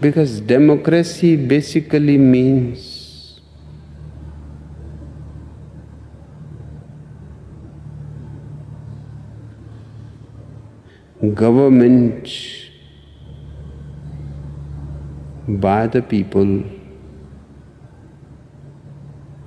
[0.00, 3.00] Because democracy basically means
[11.34, 12.28] government
[15.46, 16.64] by the people,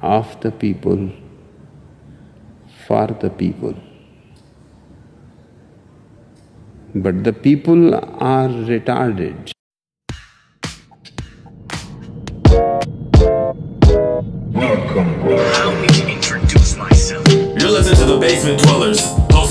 [0.02, 1.10] of the people,
[2.86, 3.74] for the people.
[6.94, 9.53] But the people are retarded.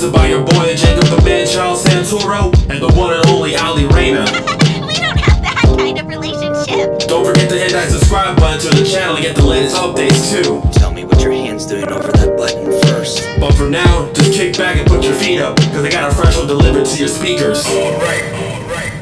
[0.03, 3.85] Hosted by your boy Jacob the Man Child Santoro and the one and only Ali
[3.87, 4.25] Reyna.
[4.83, 7.07] We don't have that kind of relationship.
[7.07, 10.29] Don't forget to hit that subscribe button to the channel to get the latest updates
[10.31, 10.61] too.
[10.77, 13.23] Tell me what your hand's doing over that button first.
[13.39, 16.15] But for now, just kick back and put your feet up, because I got a
[16.15, 17.65] fresh one delivered to your speakers.
[17.65, 18.93] Alright, alright.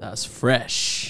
[0.00, 1.01] That was fresh.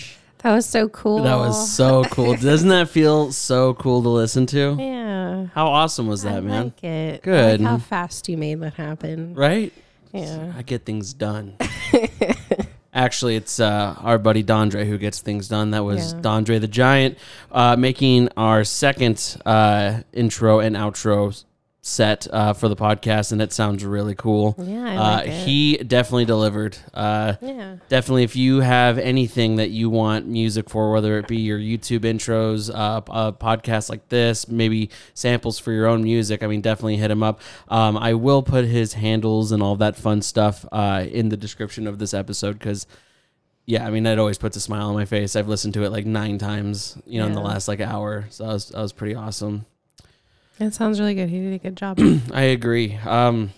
[0.43, 1.23] That was so cool.
[1.23, 2.35] That was so cool.
[2.37, 4.77] Doesn't that feel so cool to listen to?
[4.79, 5.47] Yeah.
[5.55, 6.65] How awesome was I that, man?
[6.65, 7.15] like it.
[7.15, 7.61] I Good.
[7.61, 9.35] like how fast you made that happen.
[9.35, 9.73] Right?
[10.13, 10.53] Yeah.
[10.57, 11.57] I get things done.
[12.95, 15.71] Actually, it's uh, our buddy Dondre who gets things done.
[15.71, 16.21] That was Yeah.
[16.21, 17.17] Dondre the Giant
[17.51, 21.43] uh, making our second uh, intro and outro
[21.85, 24.55] set uh, for the podcast, and it sounds really cool.
[24.57, 25.33] Yeah, I uh, like it.
[25.33, 26.79] He definitely delivered.
[26.95, 27.77] Uh, Yeah.
[27.89, 32.01] Definitely, if you have anything that you want music for, whether it be your YouTube
[32.01, 36.97] intros, uh, a podcast like this, maybe samples for your own music, I mean, definitely
[36.97, 37.41] hit him up.
[37.69, 41.89] Um, I will put his handles and all that fun stuff uh, in the description
[41.89, 42.87] of this episode because,
[43.67, 45.35] yeah, I mean, it always puts a smile on my face.
[45.35, 48.45] I've listened to it like nine times, you know, in the last like hour, so
[48.47, 49.67] that was that was pretty awesome.
[50.63, 51.29] That sounds really good.
[51.29, 51.99] He did a good job.
[52.33, 52.95] I agree.
[53.05, 53.51] Um,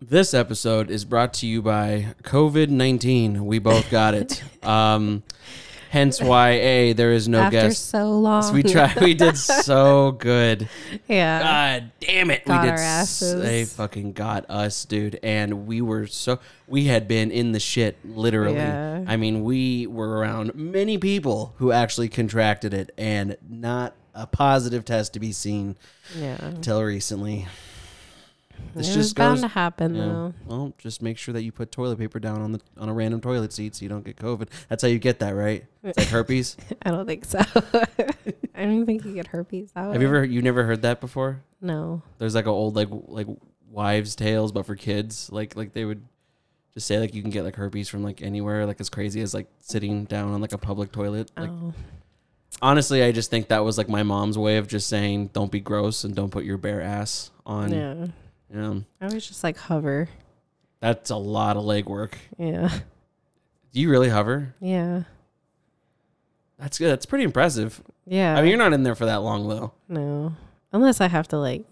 [0.00, 3.46] this episode is brought to you by COVID nineteen.
[3.46, 4.42] We both got it.
[4.64, 5.22] Um,
[5.90, 7.88] hence why a there is no After guest.
[7.88, 8.52] so long.
[8.52, 9.00] We tried.
[9.00, 10.68] We did so good.
[11.06, 11.38] yeah.
[11.78, 12.44] God damn it!
[12.44, 12.82] Got we our did.
[12.82, 13.40] s- asses.
[13.40, 15.18] They fucking got us, dude.
[15.22, 16.40] And we were so.
[16.66, 18.56] We had been in the shit, literally.
[18.56, 19.04] Yeah.
[19.06, 24.84] I mean, we were around many people who actually contracted it, and not a positive
[24.84, 25.76] test to be seen
[26.16, 26.36] yeah.
[26.44, 27.46] until recently.
[28.74, 29.42] This it was just bound goes.
[29.42, 30.02] to happen Yeah.
[30.02, 30.34] though.
[30.46, 33.20] Well, just make sure that you put toilet paper down on the on a random
[33.20, 34.48] toilet seat so you don't get COVID.
[34.68, 35.64] That's how you get that, right?
[35.84, 36.56] It's like herpes.
[36.82, 37.38] I don't think so.
[38.54, 39.92] I don't think you get herpes that way.
[39.92, 41.40] Have you ever you never heard that before?
[41.60, 42.02] No.
[42.18, 43.28] There's like a old like like
[43.70, 45.30] wives' tales, but for kids.
[45.30, 46.02] Like like they would
[46.74, 49.34] just say like you can get like herpes from like anywhere, like as crazy as
[49.34, 51.30] like sitting down on like a public toilet.
[51.36, 51.74] Like oh.
[52.62, 55.60] Honestly, I just think that was like my mom's way of just saying don't be
[55.60, 57.72] gross and don't put your bare ass on.
[57.72, 58.06] Yeah.
[58.50, 60.08] Know, I was just like hover.
[60.80, 62.14] that's a lot of legwork.
[62.38, 62.70] Yeah.
[63.72, 64.54] Do you really hover?
[64.60, 65.02] Yeah.
[66.58, 66.90] That's good.
[66.90, 67.82] That's pretty impressive.
[68.06, 68.34] Yeah.
[68.34, 69.72] I mean, you're not in there for that long though.
[69.88, 70.34] no.
[70.70, 71.64] Unless I have to like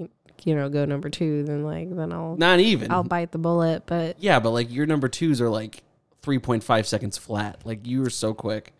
[0.44, 2.90] you know, go number two, then like then I'll Not even.
[2.90, 3.84] I'll bite the bullet.
[3.86, 5.82] But yeah, but like your number twos are like
[6.22, 7.60] 3.5 seconds flat.
[7.64, 8.72] Like you were so quick.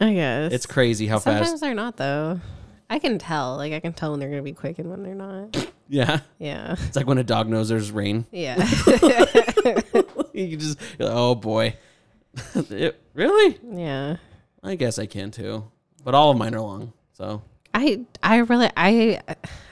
[0.00, 1.60] I guess It's crazy how Sometimes fast.
[1.62, 2.40] they're not though.
[2.88, 3.56] I can tell.
[3.56, 5.70] Like I can tell when they're gonna be quick and when they're not.
[5.88, 6.20] Yeah.
[6.38, 6.76] Yeah.
[6.86, 8.24] It's like when a dog knows there's rain.
[8.30, 8.56] Yeah.
[10.32, 11.76] you just, you're like, oh boy.
[12.54, 13.58] It- really?
[13.72, 14.16] yeah.
[14.62, 15.70] I guess I can too.
[16.04, 16.92] But all of mine are long.
[17.12, 17.42] So
[17.74, 19.20] I I really I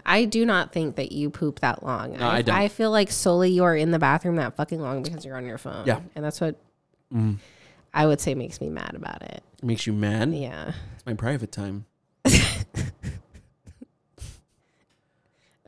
[0.04, 2.16] I do not think that you poop that long.
[2.18, 2.54] No, I don't.
[2.54, 5.46] I feel like solely you are in the bathroom that fucking long because you're on
[5.46, 5.86] your phone.
[5.86, 6.00] Yeah.
[6.14, 6.56] And that's what
[7.14, 7.36] mm,
[7.94, 9.42] I would say makes me mad about it.
[9.58, 10.32] It makes you mad.
[10.32, 10.72] Yeah.
[10.94, 11.86] It's my private time.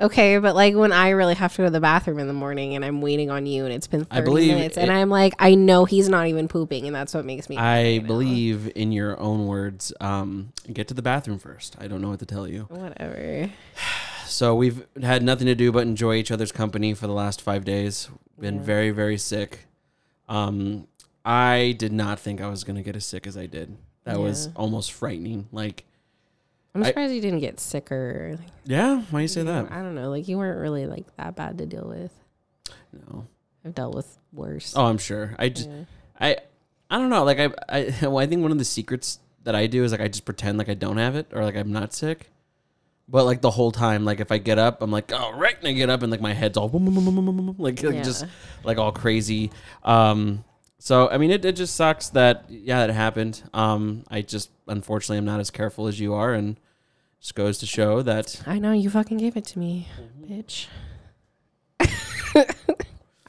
[0.00, 2.74] Okay, but like when I really have to go to the bathroom in the morning
[2.74, 5.34] and I'm waiting on you and it's been 30 I believe minutes and I'm like,
[5.38, 9.20] I know he's not even pooping and that's what makes me I believe in your
[9.20, 9.92] own words.
[10.00, 11.76] Um, get to the bathroom first.
[11.78, 12.62] I don't know what to tell you.
[12.70, 13.50] Whatever.
[14.26, 17.64] So we've had nothing to do but enjoy each other's company for the last five
[17.64, 18.08] days.
[18.38, 18.62] Been Yeah.
[18.62, 19.66] very, very sick.
[20.28, 20.86] Um,
[21.24, 23.76] I did not think I was gonna get as sick as I did.
[24.04, 25.48] That was almost frightening.
[25.52, 25.84] Like,
[26.74, 28.36] I'm I- surprised you didn't get sicker.
[28.38, 29.70] Like, yeah, why you say that?
[29.70, 30.10] I don't know.
[30.10, 32.12] Like you weren't really like that bad to deal with.
[33.08, 33.26] No.
[33.64, 34.72] I've dealt with worse.
[34.76, 35.34] Oh, I'm sure.
[35.38, 35.84] I just, Yeah.
[36.18, 36.36] I,
[36.90, 37.24] I don't know.
[37.24, 40.00] Like I, I, well, I think one of the secrets that I do is like
[40.00, 42.30] I just pretend like I don't have it or like I'm not sick.
[43.08, 45.66] But like the whole time, like if I get up, I'm like, all right, and
[45.66, 46.68] I get up and like my head's all
[47.58, 48.02] like, like Yeah.
[48.02, 48.24] just
[48.62, 49.50] like all crazy.
[49.82, 50.44] Um,
[50.82, 53.42] so I mean, it, it just sucks that yeah, it happened.
[53.52, 56.58] Um, I just unfortunately I'm not as careful as you are, and
[57.20, 59.88] just goes to show that I know you fucking gave it to me,
[60.22, 60.68] bitch.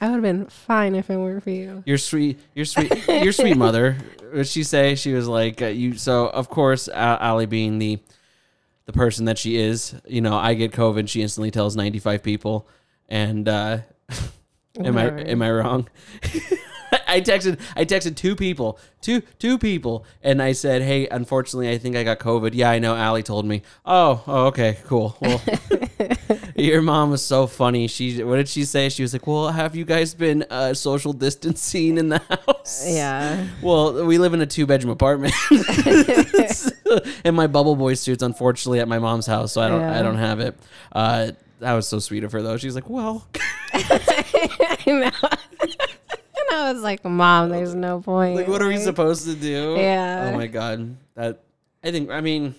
[0.01, 1.83] I would have been fine if it weren't for you.
[1.85, 3.97] Your sweet, your sweet, your sweet mother.
[4.31, 4.95] What she say?
[4.95, 7.99] She was like, uh, "You." So of course, uh, Ali being the
[8.85, 11.09] the person that she is, you know, I get COVID.
[11.09, 12.65] She instantly tells ninety five people,
[13.09, 13.79] and uh,
[14.79, 15.89] am I am I wrong?
[17.07, 21.77] I texted I texted two people, two two people, and I said, "Hey, unfortunately, I
[21.77, 22.95] think I got COVID." Yeah, I know.
[22.95, 23.61] Ali told me.
[23.85, 25.15] Oh, oh, okay, cool.
[25.21, 25.41] Well,
[26.55, 27.87] your mom was so funny.
[27.87, 28.89] She what did she say?
[28.89, 33.47] She was like, "Well, have you guys been uh, social distancing in the house?" Yeah.
[33.61, 35.33] Well, we live in a two bedroom apartment,
[37.23, 40.17] and my bubble boy suit's unfortunately at my mom's house, so I don't I don't
[40.17, 40.57] have it.
[40.91, 42.57] Uh, that was so sweet of her though.
[42.57, 43.27] She's like, "Well."
[43.73, 45.11] I know.
[46.69, 48.35] I was like, Mom, there's no point.
[48.35, 49.75] Like, what are we supposed to do?
[49.77, 50.31] Yeah.
[50.31, 50.97] Oh my god.
[51.15, 51.43] That
[51.83, 52.09] I think.
[52.09, 52.55] I mean,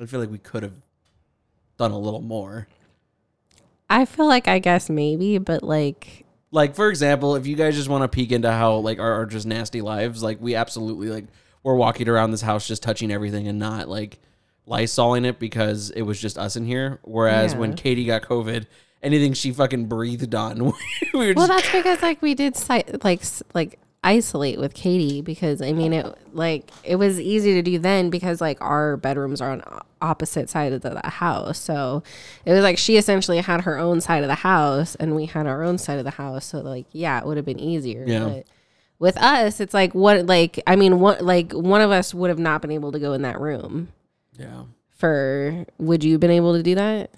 [0.00, 0.74] I feel like we could have
[1.78, 2.68] done a little more.
[3.90, 7.88] I feel like I guess maybe, but like, Like for example, if you guys just
[7.88, 11.24] want to peek into how like our, our just nasty lives, like we absolutely like
[11.62, 14.18] we're walking around this house just touching everything and not like
[14.66, 16.98] lysoling it because it was just us in here.
[17.02, 18.66] Whereas when Katie got COVID,
[19.02, 20.58] anything she fucking breathed on,
[21.12, 22.56] we were well, that's because like we did
[23.04, 23.22] like
[23.54, 28.10] like isolate with Katie because I mean it like it was easy to do then
[28.10, 29.62] because like our bedrooms are on
[30.00, 32.02] opposite sides of the house, so
[32.44, 35.46] it was like she essentially had her own side of the house and we had
[35.46, 38.04] our own side of the house, so like yeah, it would have been easier.
[38.06, 38.24] Yeah.
[38.24, 38.46] But
[38.98, 42.38] with us, it's like what like I mean what like one of us would have
[42.38, 43.88] not been able to go in that room.
[44.38, 44.64] yeah.
[44.96, 47.10] For would you have been able to do that?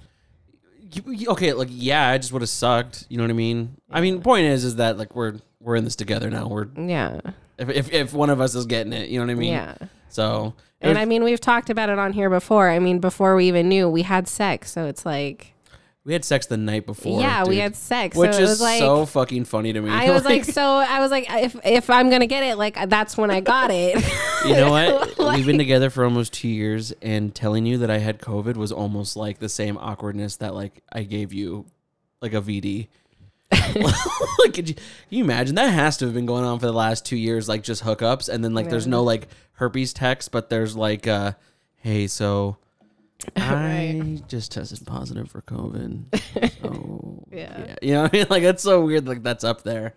[1.29, 3.07] Okay, like yeah, I just would have sucked.
[3.09, 3.77] You know what I mean?
[3.91, 6.49] I mean, point is, is that like we're we're in this together now.
[6.49, 7.21] We're Yeah.
[7.59, 9.53] if if, if one of us is getting it, you know what I mean?
[9.53, 9.75] Yeah.
[10.09, 12.69] So And was- I mean, we've talked about it on here before.
[12.71, 14.73] I mean, before we even knew, we had sex.
[14.73, 15.53] So it's like,
[16.05, 17.20] we had sex the night before.
[17.20, 18.17] yeah, we had sex.
[18.17, 19.91] which so it is was like, so fucking funny to me.
[19.91, 23.17] I was like, so I was like, if if I'm gonna get it, like that's
[23.19, 23.97] when I got it.
[24.47, 25.19] you know what?
[25.19, 28.56] Like- We've been together for almost two years, and telling you that I had COVID
[28.56, 31.67] was almost like the same awkwardness that like I gave you,
[32.23, 32.88] like a VD.
[33.52, 36.73] like, could you, can you imagine that has to have been going on for the
[36.73, 40.49] last two years, like just hookups, and then like there's no like herpes text, but
[40.50, 41.32] there's like, uh,
[41.76, 42.56] hey, so
[43.37, 46.05] I just tested positive for COVID.
[46.63, 47.75] So Yeah.
[47.83, 49.07] you know, what I mean, like that's so weird.
[49.07, 49.95] Like that's up there.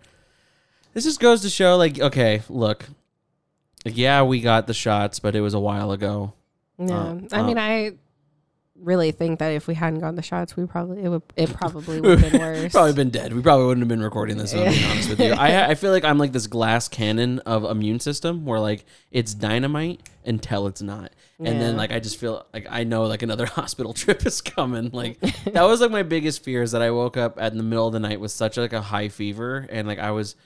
[0.92, 2.86] This just goes to show, like, okay, look,
[3.84, 6.32] like, yeah, we got the shots, but it was a while ago.
[6.78, 6.94] yeah.
[6.94, 7.92] Uh, I mean, uh, I
[8.84, 12.00] really think that if we hadn't gotten the shots, we probably it would it probably
[12.00, 12.72] would have been worse.
[12.72, 13.32] Probably been dead.
[13.32, 14.52] We probably wouldn't have been recording this.
[14.52, 15.32] I'm being honest with you.
[15.32, 19.34] I I feel like I'm like this glass cannon of immune system where like it's
[19.34, 23.46] dynamite until it's not, and then like I just feel like I know like another
[23.60, 24.90] hospital trip is coming.
[24.92, 27.64] Like that was like my biggest fear is that I woke up at in the
[27.64, 30.36] middle of the night with such like a high fever and like I was.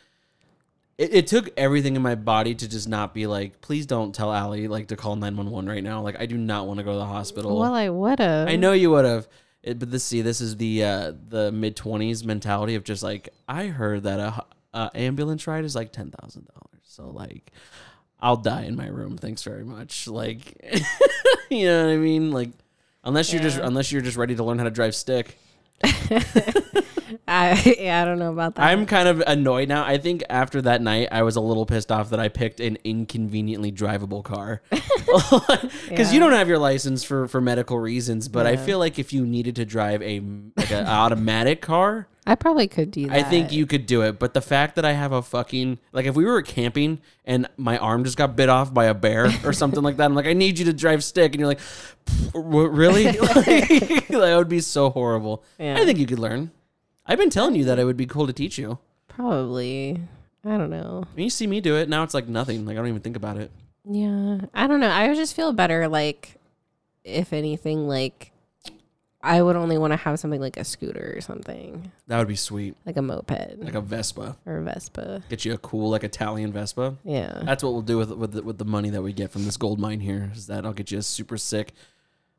[0.99, 4.31] It, it took everything in my body to just not be like, please don't tell
[4.31, 6.03] Ali like to call nine one one right now.
[6.03, 7.59] Like I do not want to go to the hospital.
[7.59, 8.49] well, I would have.
[8.49, 9.29] I know you would have,
[9.63, 13.29] it, but this see, this is the uh, the mid twenties mentality of just like
[13.49, 17.53] I heard that a, a ambulance ride is like ten thousand dollars, so like
[18.21, 19.17] I'll die in my room.
[19.17, 20.09] Thanks very much.
[20.09, 20.61] Like,
[21.51, 22.33] you know what I mean?
[22.33, 22.51] Like,
[23.05, 25.39] unless you're just unless you're just ready to learn how to drive stick.
[27.29, 28.65] I yeah, I don't know about that.
[28.65, 29.85] I'm kind of annoyed now.
[29.85, 32.79] I think after that night, I was a little pissed off that I picked an
[32.85, 34.63] inconveniently drivable car.
[35.89, 39.13] Because you don't have your license for, for medical reasons, but I feel like if
[39.13, 40.21] you needed to drive a
[40.57, 43.17] like an automatic car, I probably could do that.
[43.17, 44.19] I think you could do it.
[44.19, 47.79] But the fact that I have a fucking like if we were camping and my
[47.79, 50.35] arm just got bit off by a bear or something like that, I'm like, I
[50.35, 51.61] need you to drive stick, and you're like,
[52.33, 53.05] "What, really?
[53.19, 55.43] like, that would be so horrible.
[55.59, 55.77] Yeah.
[55.79, 56.51] I think you could learn.
[57.07, 58.79] I've been telling you that it would be cool to teach you.
[59.09, 60.01] probably.
[60.45, 61.05] I don't know.
[61.15, 62.65] When you see me do it, now it's like nothing.
[62.65, 63.51] Like I don't even think about it.
[63.85, 64.89] Yeah, I don't know.
[64.89, 66.37] I would just feel better, like,
[67.05, 68.33] if anything, like,
[69.21, 72.37] I would only want to have something like a scooter or something, That would be
[72.37, 72.77] sweet.
[72.87, 74.37] like a moped Like a Vespa.
[74.47, 75.23] or a Vespa.
[75.29, 76.97] Get you a cool like Italian Vespa.
[77.05, 77.41] Yeah.
[77.45, 79.57] That's what we'll do with with the, with the money that we get from this
[79.57, 80.31] gold mine here.
[80.37, 81.73] Is that I'll get you a super sick,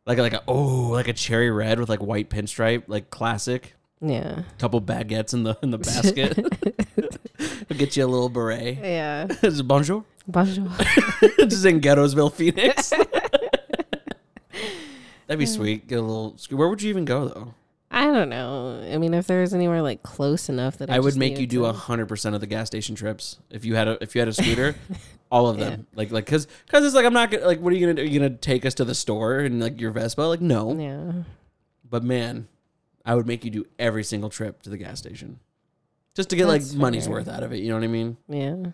[0.05, 3.75] like a, like a oh like a cherry red with like white pinstripe, like classic.
[4.01, 4.43] Yeah.
[4.57, 6.39] Couple baguettes in the in the basket.
[7.69, 8.77] I'll get you a little beret.
[8.81, 9.27] Yeah.
[9.41, 10.05] Just Bonjour.
[10.27, 10.69] Bonjour.
[11.39, 12.93] Just in Ghettoesville, Phoenix.
[15.29, 15.51] That'd be hmm.
[15.51, 15.87] sweet.
[15.87, 16.35] Get a little.
[16.49, 17.53] Where would you even go though?
[17.91, 18.83] I don't know.
[18.91, 21.65] I mean, if there's anywhere like close enough that I, I would make you do
[21.65, 24.27] a hundred percent of the gas station trips if you had a if you had
[24.27, 24.73] a scooter,
[25.31, 25.85] all of them.
[25.93, 28.01] Like like because because it's like I'm not gonna like what are you gonna do?
[28.01, 30.21] Are you gonna take us to the store and like your Vespa?
[30.23, 30.75] Like no.
[30.75, 31.11] Yeah.
[31.87, 32.47] But man,
[33.05, 35.39] I would make you do every single trip to the gas station.
[36.15, 37.13] just to get like That's money's fair.
[37.13, 37.57] worth out of it.
[37.57, 38.17] You know what I mean?
[38.27, 38.71] Yeah.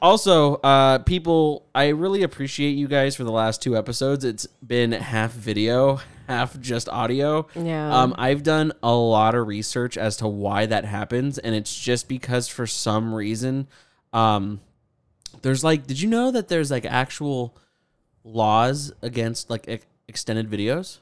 [0.00, 4.24] Also, uh, people, I really appreciate you guys for the last two episodes.
[4.24, 7.46] It's been half video, half just audio.
[7.54, 7.94] Yeah.
[7.94, 12.08] Um, I've done a lot of research as to why that happens, and it's just
[12.08, 13.66] because for some reason,
[14.14, 14.60] um,
[15.42, 17.54] there's like, did you know that there's like actual
[18.24, 20.98] laws against like ex- extended videos?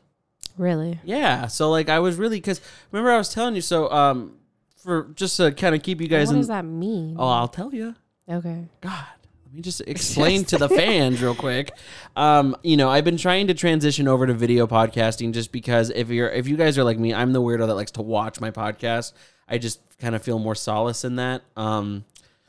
[0.57, 0.99] Really?
[1.05, 1.47] Yeah.
[1.47, 3.61] So like, I was really because remember I was telling you.
[3.61, 4.38] So um,
[4.83, 6.40] for just to kind of keep you guys What in.
[6.40, 7.14] does that mean?
[7.17, 7.95] Oh, I'll tell you.
[8.28, 8.68] Okay.
[8.80, 9.06] God,
[9.47, 11.70] let me just explain to the fans real quick.
[12.16, 16.11] Um, you know, I've been trying to transition over to video podcasting just because if
[16.11, 18.50] you're if you guys are like me, I'm the weirdo that likes to watch my
[18.50, 19.12] podcast.
[19.49, 21.42] I just kind of feel more solace in that.
[21.56, 22.04] Um,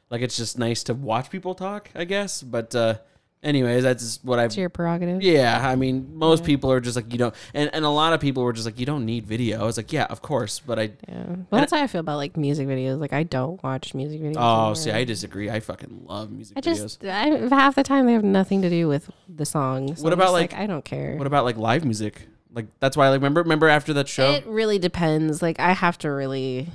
[0.09, 2.41] like it's just nice to watch people talk, I guess.
[2.41, 2.95] But uh,
[3.43, 5.21] anyways, that's what I've It's your prerogative.
[5.21, 8.19] yeah, I mean, most people are just like you don't, and, and a lot of
[8.19, 9.61] people were just like you don't need video.
[9.61, 10.91] I was like, yeah, of course, but I.
[11.07, 11.23] Yeah.
[11.49, 12.99] Well, that's how I feel about like music videos.
[12.99, 14.35] Like I don't watch music videos.
[14.37, 14.75] Oh, anymore.
[14.75, 15.49] see, I disagree.
[15.49, 16.75] I fucking love music I videos.
[16.99, 19.95] just I, half the time they have nothing to do with the song.
[19.95, 21.15] So What I'm about, just like- I don't care.
[21.15, 22.27] What about like live music?
[22.51, 24.31] Like that's why I like remember remember after that show.
[24.31, 25.41] It really depends.
[25.41, 26.67] Like I have to really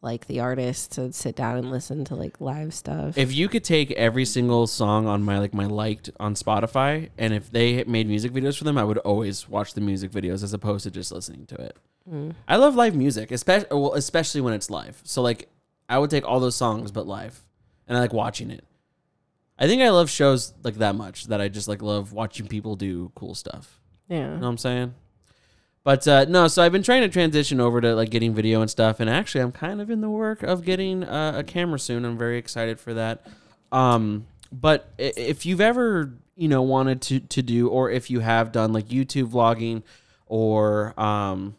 [0.00, 3.18] like the artist to sit down and listen to like live stuff.
[3.18, 7.34] if you could take every single song on my like my liked on Spotify, and
[7.34, 10.52] if they made music videos for them, I would always watch the music videos as
[10.52, 11.76] opposed to just listening to it.
[12.10, 12.34] Mm.
[12.46, 15.00] I love live music, especially well, especially when it's live.
[15.04, 15.48] So like,
[15.88, 17.44] I would take all those songs but live,
[17.86, 18.64] and I like watching it.
[19.58, 22.76] I think I love shows like that much that I just like love watching people
[22.76, 23.80] do cool stuff.
[24.08, 24.18] yeah.
[24.18, 24.94] You know what I'm saying?
[25.88, 28.70] But uh, no, so I've been trying to transition over to like getting video and
[28.70, 32.04] stuff, and actually, I'm kind of in the work of getting uh, a camera soon.
[32.04, 33.24] I'm very excited for that.
[33.72, 38.52] Um, but if you've ever you know wanted to to do, or if you have
[38.52, 39.82] done like YouTube vlogging,
[40.26, 41.56] or um,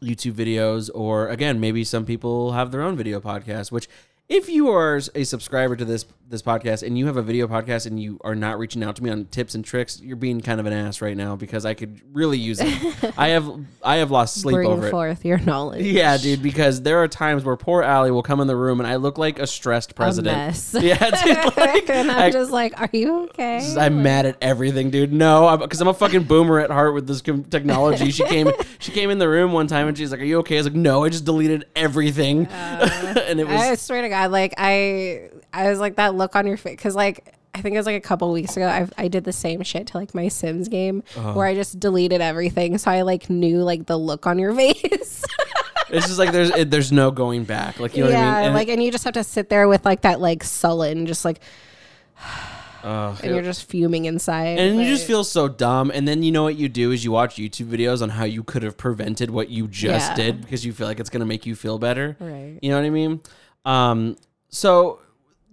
[0.00, 3.88] YouTube videos, or again, maybe some people have their own video podcast, which
[4.32, 7.84] if you are a subscriber to this this podcast and you have a video podcast
[7.84, 10.58] and you are not reaching out to me on tips and tricks, you're being kind
[10.60, 13.14] of an ass right now because I could really use it.
[13.18, 13.50] I have
[13.82, 14.90] I have lost sleep Bring over it.
[14.90, 15.84] forth your knowledge.
[15.84, 18.86] Yeah, dude, because there are times where poor Ali will come in the room and
[18.86, 20.34] I look like a stressed president.
[20.34, 20.74] mess.
[20.82, 23.74] Yeah, dude, like, and I'm I- just like, are you okay?
[23.78, 25.12] I'm mad at everything, dude.
[25.12, 28.10] No, because I'm, a fucking boomer at heart with this technology.
[28.10, 30.56] She came, she came in the room one time and she's like, "Are you okay?"
[30.56, 34.21] I was like, "No, I just deleted everything," and it was I swear to God,
[34.26, 37.78] like I, I was like that look on your face because like I think it
[37.78, 38.66] was like a couple weeks ago.
[38.66, 41.32] I I did the same shit to like my Sims game Uh-huh.
[41.34, 45.24] where I just deleted everything, so I like knew like the look on your face.
[45.90, 47.78] it's just like there's it, there's no going back.
[47.78, 48.44] Like you know yeah, what I mean?
[48.46, 51.24] And like and you just have to sit there with like that like sullen, just
[51.24, 51.40] like,
[52.84, 53.16] Ugh.
[53.22, 54.58] and you're just fuming inside.
[54.58, 55.92] and you just feel so dumb.
[55.94, 58.42] And then you know what you do is you watch YouTube videos on how you
[58.42, 60.14] could have prevented what you just Yeah.
[60.16, 62.16] did because you feel like it's gonna make you feel better.
[62.18, 62.58] Right.
[62.60, 63.20] You know what I mean?
[63.64, 64.16] Um,
[64.48, 65.00] so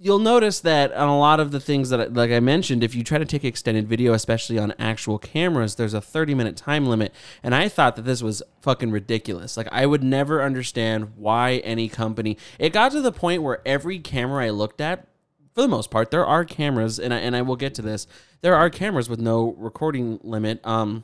[0.01, 3.04] you'll notice that on a lot of the things that, like I mentioned, if you
[3.04, 7.13] try to take extended video, especially on actual cameras, there's a 30 minute time limit.
[7.44, 9.58] And I thought that this was fucking ridiculous.
[9.58, 12.38] Like, I would never understand why any company.
[12.58, 15.06] It got to the point where every camera I looked at,
[15.54, 18.08] for the most part, there are cameras, and I, and I will get to this.
[18.42, 20.66] There are cameras with no recording limit.
[20.66, 21.04] Um,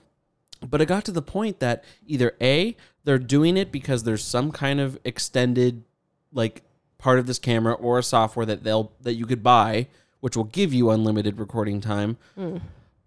[0.65, 4.51] but it got to the point that either A, they're doing it because there's some
[4.51, 5.83] kind of extended
[6.31, 6.63] like
[6.97, 9.87] part of this camera or a software that they'll that you could buy,
[10.21, 12.17] which will give you unlimited recording time.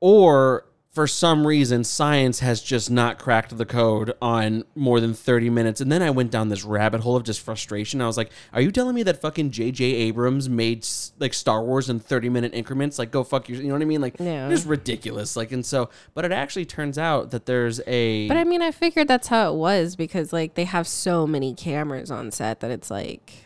[0.01, 5.49] Or for some reason science has just not cracked the code on more than 30
[5.51, 8.31] minutes and then i went down this rabbit hole of just frustration i was like
[8.55, 10.85] are you telling me that fucking jj abrams made
[11.21, 13.85] like star wars in 30 minute increments like go fuck your you know what i
[13.85, 14.49] mean like Yeah.
[14.49, 18.45] just ridiculous like and so but it actually turns out that there's a But I
[18.45, 22.31] mean, I figured that's how it was because like they have so many cameras on
[22.33, 23.45] set that it's like.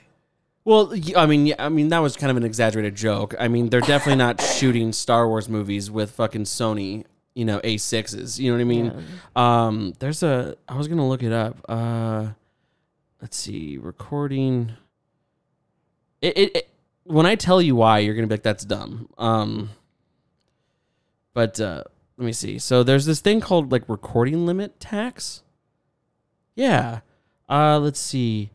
[0.64, 3.34] Well, I mean, yeah, I mean that was kind of an exaggerated joke.
[3.38, 7.04] I mean, they're definitely not shooting Star Wars movies with fucking Sony,
[7.34, 8.38] you know, A6s.
[8.38, 9.04] You know what I mean?
[9.34, 10.56] Um, there's a.
[10.68, 11.64] I was gonna look it up.
[11.68, 12.28] Uh,
[13.20, 14.72] let's see, recording.
[16.20, 16.68] It, it, it
[17.04, 19.70] when I tell you why, you're gonna be like, "That's dumb." Um,
[21.34, 21.82] but uh,
[22.16, 22.58] let me see.
[22.58, 25.42] So there's this thing called like recording limit tax.
[26.54, 27.00] Yeah.
[27.48, 28.50] Uh, let's see.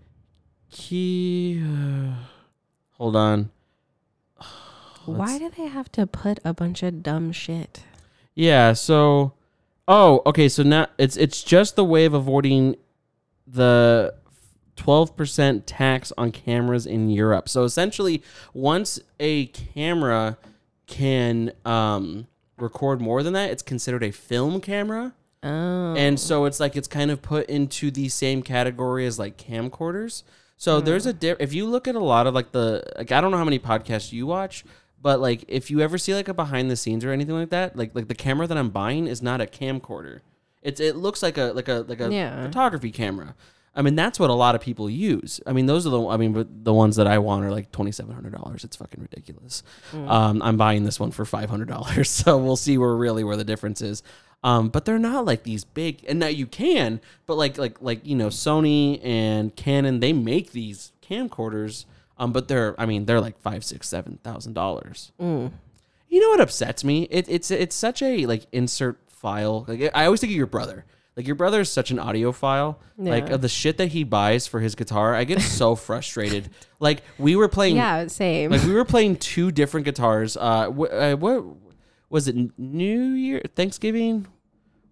[0.80, 1.60] Key.
[1.64, 2.14] Uh,
[2.92, 3.50] hold on.
[5.06, 7.84] Why do they have to put a bunch of dumb shit?
[8.36, 8.74] Yeah.
[8.74, 9.34] So.
[9.88, 10.48] Oh, okay.
[10.48, 12.76] So now it's it's just the way of avoiding
[13.48, 14.14] the
[14.76, 17.50] twelve percent tax on cameras in Europe.
[17.50, 18.22] So essentially,
[18.54, 20.38] once a camera
[20.86, 25.16] can um, record more than that, it's considered a film camera.
[25.42, 25.96] Oh.
[25.96, 30.24] And so it's like it's kind of put into the same category as like camcorders.
[30.58, 33.22] So there's a di- if you look at a lot of like the like I
[33.22, 34.66] don't know how many podcasts you watch,
[35.02, 37.76] but like if you ever see like a behind the scenes or anything like that,
[37.76, 40.22] like like the camera that I'm buying is not a camcorder.
[40.64, 42.44] It's it looks like a like a like a Yeah.
[42.46, 43.36] photography camera.
[43.76, 45.40] I mean that's what a lot of people use.
[45.46, 47.92] I mean those are the I mean the ones that I want are like twenty
[47.92, 48.64] seven hundred dollars.
[48.64, 49.62] It's fucking ridiculous.
[49.94, 53.38] Um, I'm buying this one for five hundred dollars, so we'll see where really where
[53.38, 54.02] the difference is.
[54.48, 58.06] Um, but they're not like these big, and now you can, but like like like
[58.06, 61.86] you know Sony and Canon, they make these camcorders.
[62.18, 65.12] Um, but they're I mean they're like five six seven thousand dollars.
[66.10, 67.04] You know what upsets me?
[67.12, 69.66] It, it's it's such a like insert file.
[69.68, 70.86] Like I always think of your brother.
[71.18, 72.76] Like your brother is such an audiophile.
[73.12, 76.50] Like of the shit that he buys for his guitar, I get so frustrated.
[76.80, 77.76] Like we were playing.
[77.76, 78.52] Yeah, same.
[78.52, 80.38] Like we were playing two different guitars.
[80.38, 81.44] Uh, wh- uh what
[82.10, 82.36] was it?
[82.58, 84.28] New Year, Thanksgiving.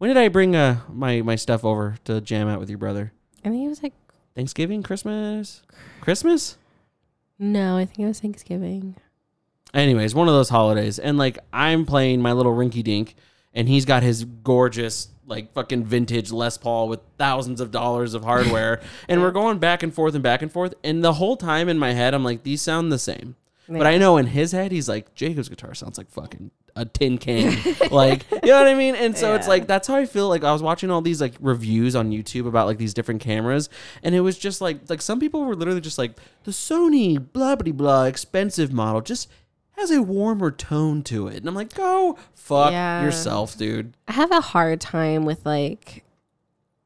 [0.05, 3.12] When did I bring uh my my stuff over to jam out with your brother?
[3.43, 3.93] I think it was like
[4.35, 5.63] Thanksgiving, Christmas,
[6.00, 6.59] Christmas.
[7.39, 8.97] no, I think it was Thanksgiving.
[9.74, 13.15] Anyways, one of those holidays, and like I'm playing my little rinky dink,
[13.51, 18.24] and he's got his gorgeous like fucking vintage Les Paul with thousands of dollars of
[18.24, 21.67] hardware, and we're going back and forth and back and forth, and the whole time
[21.67, 24.71] in my head I'm like these sound the same, but I know in his head
[24.71, 27.58] he's like Jacob's guitar sounds like fucking a tin can,
[27.91, 30.27] like you know what I mean, and so it's like that's how I feel.
[30.27, 33.70] Like I was watching all these like reviews on YouTube about like these different cameras,
[34.03, 37.55] and it was just like like some people were literally just like the Sony blah
[37.55, 39.29] blah blah expensive model just
[39.77, 43.03] has a warmer tone to it, and I'm like, go fuck Yeah.
[43.03, 43.94] yourself, dude.
[44.08, 46.03] I have a hard time with like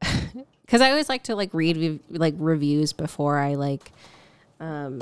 [0.62, 3.90] because I always like to like read like reviews before I like
[4.60, 5.00] um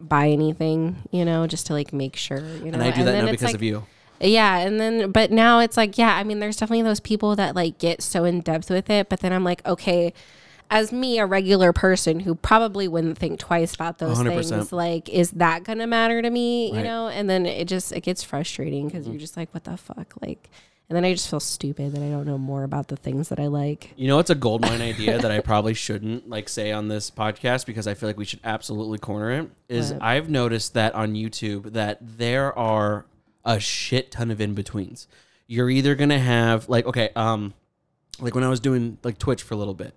[0.00, 2.72] buy anything, you know, just to like make sure, you know.
[2.72, 3.84] And I do that then now because like- of you.
[4.22, 7.54] Yeah, and then but now it's like yeah, I mean there's definitely those people that
[7.54, 10.12] like get so in depth with it, but then I'm like okay,
[10.70, 14.48] as me a regular person who probably wouldn't think twice about those 100%.
[14.48, 17.08] things, like is that going to matter to me, you know?
[17.08, 19.20] And then it just it gets frustrating cuz you're mm-hmm.
[19.20, 20.48] just like what the fuck like
[20.92, 23.40] and then I just feel stupid that I don't know more about the things that
[23.40, 23.94] I like.
[23.96, 27.64] You know, it's a goldmine idea that I probably shouldn't like say on this podcast
[27.64, 29.50] because I feel like we should absolutely corner it.
[29.70, 30.02] Is What?
[30.02, 33.06] I've noticed that on YouTube that there are
[33.44, 35.08] a shit ton of in betweens.
[35.46, 37.54] You're either gonna have like okay, um,
[38.20, 39.94] like when I was doing like Twitch for a little bit,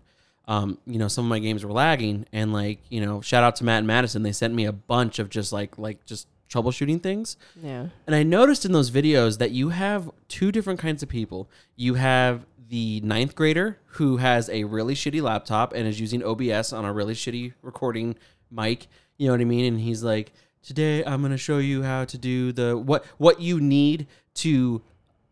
[0.48, 3.56] um, you know, some of my games were lagging, and like you know, shout out
[3.58, 7.02] to Matt and Madison, they sent me a bunch of just like like just troubleshooting
[7.02, 7.38] things.
[7.62, 7.88] Yeah.
[8.06, 11.50] And I noticed in those videos that you have two different kinds of people.
[11.76, 16.74] You have the ninth grader who has a really shitty laptop and is using OBS
[16.74, 18.16] on a really shitty recording
[18.52, 18.88] mic.
[19.18, 19.66] You know what I mean?
[19.66, 20.34] And he's like,
[20.66, 24.82] "Today I'm going to show you how to do the what what you need to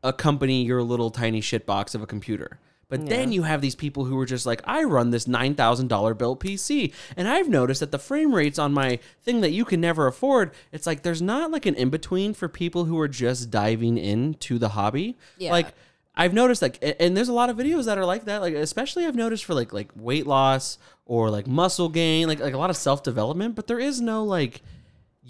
[0.04, 2.60] accompany your little tiny shit box of a computer."
[2.94, 5.88] But then you have these people who are just like, I run this nine thousand
[5.88, 9.66] dollar built PC, and I've noticed that the frame rates on my thing that you
[9.66, 10.52] can never afford.
[10.72, 14.60] It's like there's not like an in between for people who are just diving into
[14.60, 15.18] the hobby.
[15.40, 15.52] Yeah.
[15.52, 15.74] Like
[16.16, 18.42] I've noticed like, and there's a lot of videos that are like that.
[18.42, 22.54] Like especially I've noticed for like like weight loss or like muscle gain, like like
[22.54, 23.56] a lot of self development.
[23.56, 24.62] But there is no like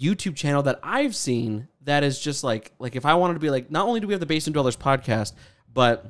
[0.00, 3.50] YouTube channel that I've seen that is just like like if I wanted to be
[3.50, 5.32] like not only do we have the Basement Dwellers podcast,
[5.72, 6.06] but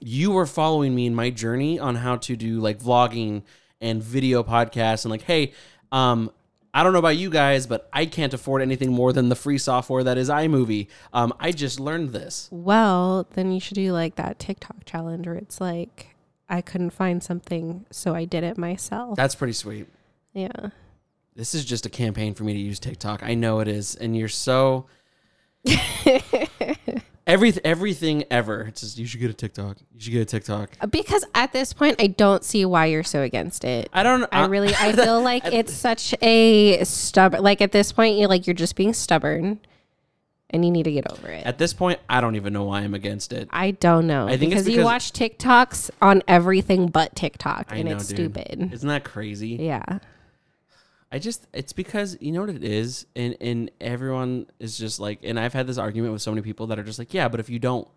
[0.00, 3.42] you were following me in my journey on how to do like vlogging
[3.80, 5.52] and video podcasts and like hey
[5.92, 6.30] um
[6.72, 9.58] I don't know about you guys, but I can't afford anything more than the free
[9.58, 10.86] software that is iMovie.
[11.12, 12.48] Um, I just learned this.
[12.52, 16.14] Well, then you should do like that TikTok challenge where it's like
[16.48, 19.16] I couldn't find something, so I did it myself.
[19.16, 19.88] That's pretty sweet.
[20.32, 20.70] yeah.
[21.36, 23.22] This is just a campaign for me to use TikTok.
[23.22, 24.86] I know it is, and you're so
[27.26, 28.62] every everything ever.
[28.62, 29.76] It's just you should get a TikTok.
[29.94, 30.70] You should get a TikTok.
[30.90, 33.88] Because at this point, I don't see why you're so against it.
[33.92, 34.26] I don't.
[34.32, 37.42] I really, I feel like it's such a stubborn.
[37.42, 39.60] Like at this point, you're like you're just being stubborn,
[40.50, 41.46] and you need to get over it.
[41.46, 43.48] At this point, I don't even know why I'm against it.
[43.52, 44.26] I don't know.
[44.26, 48.08] I think it's because, you watch TikToks on everything but TikTok, I and know, it's
[48.08, 48.32] dude.
[48.34, 48.72] stupid.
[48.72, 49.50] Isn't that crazy?
[49.60, 50.00] yeah.
[51.12, 55.20] I just it's because you know what it is, and and everyone is just like,
[55.24, 57.40] and I've had this argument with so many people that are just like, yeah, but
[57.40, 57.88] if you don't,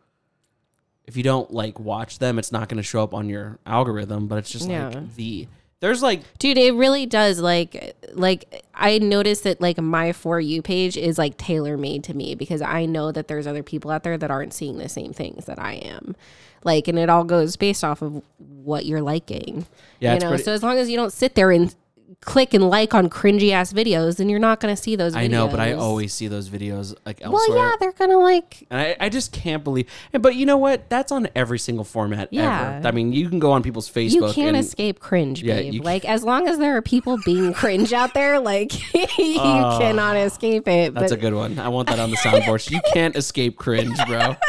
[1.06, 4.28] if you don't like watch them, it's not going to show up on your algorithm.
[4.28, 4.88] But it's just Yeah.
[4.89, 5.47] like the
[5.80, 7.39] there's like Dude, it really does.
[7.39, 12.13] Like, like I noticed that like my for you page is like tailor made to
[12.15, 15.12] me because I know that there's other people out there that aren't seeing the same
[15.13, 16.15] things that I am.
[16.63, 19.65] Like, and it all goes based off of what you're liking.
[19.99, 20.30] Yeah, you know.
[20.30, 21.76] pretty- so as long as you don't sit there and
[22.21, 25.13] click and like on cringy ass videos, then you're not gonna see those.
[25.13, 25.17] videos.
[25.17, 28.65] I know, but I always see those videos like Well, yeah, they're gonna like.
[28.69, 29.88] And I, I just can't believe.
[30.12, 30.89] But you know what?
[30.89, 32.78] That's on every single format Yeah.
[32.78, 32.88] ever.
[32.88, 34.12] I mean, you can go on people's Facebook.
[34.12, 35.84] You can't and, escape cringe, Yeah, babe.
[35.84, 38.73] like as long as there are people being cringe out there, like
[39.17, 39.78] you ah.
[39.80, 40.93] cannot escape it.
[40.93, 41.60] That's but a good one.
[41.60, 42.69] I want that on the soundboard.
[42.69, 44.36] you can't escape cringe, bro.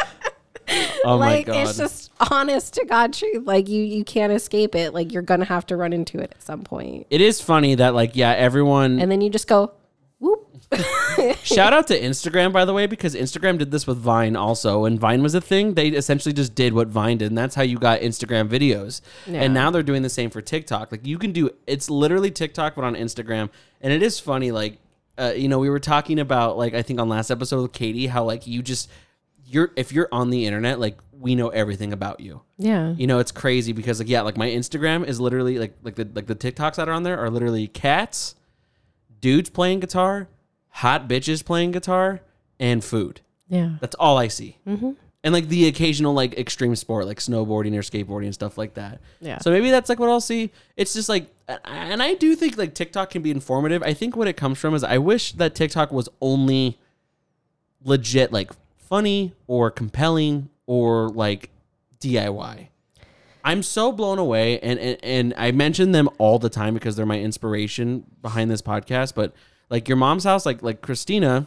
[1.03, 1.67] Oh like my god.
[1.67, 3.45] it's just honest to God truth.
[3.45, 4.93] Like you, you can't escape it.
[4.93, 7.93] Like you're gonna have to run into it at some point, it is funny that
[7.93, 9.73] like yeah, everyone and then you just go,
[10.19, 10.41] whoop.
[11.43, 14.81] Shout out to Instagram, by the way, because Instagram did this with Vine also.
[14.81, 17.61] When Vine was a thing, they essentially just did what Vine did, and that's how
[17.61, 19.01] you got Instagram videos.
[19.27, 19.41] Yeah.
[19.41, 20.91] And now they're doing the same for TikTok.
[20.91, 23.49] Like you can do it's literally TikTok but on Instagram,
[23.81, 24.51] and it is funny.
[24.51, 24.79] Like,
[25.17, 28.07] uh, you know, we were talking about like I think on last episode with Katie
[28.07, 28.89] how like you just
[29.45, 32.41] you're if you're on the internet, like we know everything about you.
[32.57, 32.93] Yeah.
[32.93, 36.07] You know, it's crazy because like yeah, like my Instagram is literally like like the
[36.13, 38.35] like the TikToks that are on there are literally cats,
[39.19, 40.27] dudes playing guitar,
[40.69, 42.21] hot bitches playing guitar,
[42.59, 43.21] and food.
[43.47, 43.75] Yeah.
[43.79, 44.57] That's all I see.
[44.67, 44.91] Mm-hmm.
[45.23, 49.01] And like the occasional like extreme sport, like snowboarding or skateboarding and stuff like that.
[49.19, 49.39] Yeah.
[49.39, 50.51] So maybe that's like what I'll see.
[50.77, 53.81] It's just like, and I do think like TikTok can be informative.
[53.81, 56.77] I think what it comes from is I wish that TikTok was only
[57.83, 58.51] legit like
[58.87, 61.49] funny or compelling or like
[61.99, 62.67] DIY.
[63.43, 67.05] I'm so blown away, and, and and I mention them all the time because they're
[67.05, 69.13] my inspiration behind this podcast.
[69.13, 69.33] But
[69.69, 71.45] like your mom's house, like like Christina,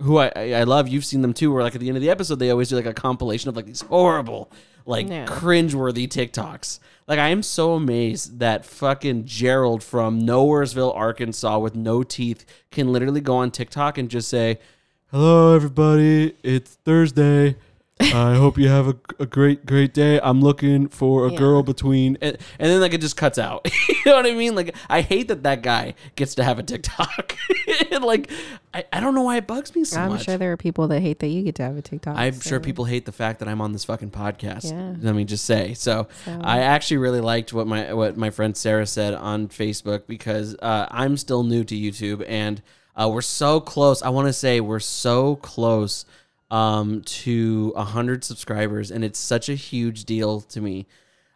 [0.00, 0.86] who I I love.
[0.86, 1.52] You've seen them too.
[1.52, 3.56] Where like at the end of the episode, they always do like a compilation of
[3.56, 4.52] like these horrible,
[4.86, 5.26] like Yeah.
[5.26, 6.78] cringeworthy TikToks.
[7.08, 12.92] Like I am so amazed that fucking Gerald from Nowheresville, Arkansas, with no teeth, can
[12.92, 14.60] literally go on TikTok and just say,
[15.12, 16.34] "Hello, everybody.
[16.42, 17.56] It's Thursday."
[18.00, 20.18] I hope you have a, a great, great day.
[20.20, 21.38] I'm looking for a Yeah.
[21.38, 23.68] girl between, and, and then like it just cuts out.
[23.88, 24.56] you know what I mean?
[24.56, 27.36] Like I hate that that guy gets to have a TikTok.
[28.00, 28.28] like
[28.74, 30.20] I, I don't know why it bugs me so much.
[30.20, 32.16] I'm sure there are people that hate that you get to have a TikTok.
[32.16, 34.72] I'm so- sure people hate the fact that I'm on this fucking podcast.
[34.72, 34.94] Yeah.
[35.00, 35.74] Let me just say.
[35.74, 40.08] So, So- I actually really liked what my what my friend Sarah said on Facebook
[40.08, 42.60] because uh, I'm still new to YouTube and
[42.96, 44.02] uh, we're so close.
[44.02, 46.04] I want to say we're so close
[46.50, 50.86] um, to hundred subscribers, and it's such a huge deal to me.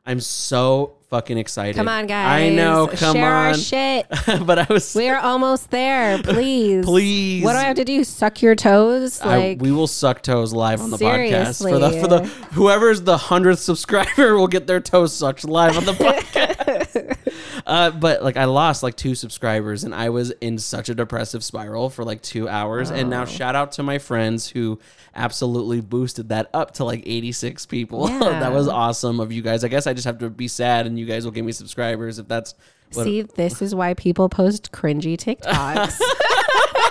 [0.08, 1.74] I'm so fucking excited.
[1.74, 2.42] Come on, guys.
[2.42, 2.86] I know.
[2.86, 3.46] Come Share on.
[3.46, 4.06] our shit.
[4.46, 4.94] but I was.
[4.94, 6.18] We're almost there.
[6.22, 6.84] Please.
[6.84, 7.42] Please.
[7.42, 8.04] What do I have to do?
[8.04, 9.20] Suck your toes?
[9.20, 13.02] I- Like we will suck toes live on the podcast for the for the whoever's
[13.02, 17.25] the hundredth subscriber will get their toes sucked live on the podcast.
[17.66, 21.42] Uh, but like I lost like two subscribers and I was in such a depressive
[21.42, 22.90] spiral for like two hours.
[22.90, 23.18] And Oh.
[23.18, 24.78] now shout out to my friends who
[25.14, 28.08] absolutely boosted that up to like eighty six people.
[28.08, 28.18] Yeah.
[28.20, 29.64] that was awesome of you guys.
[29.64, 32.18] I guess I just have to be sad and you guys will give me subscribers
[32.18, 32.54] if that's
[32.94, 35.98] what See, this is why people post cringy TikToks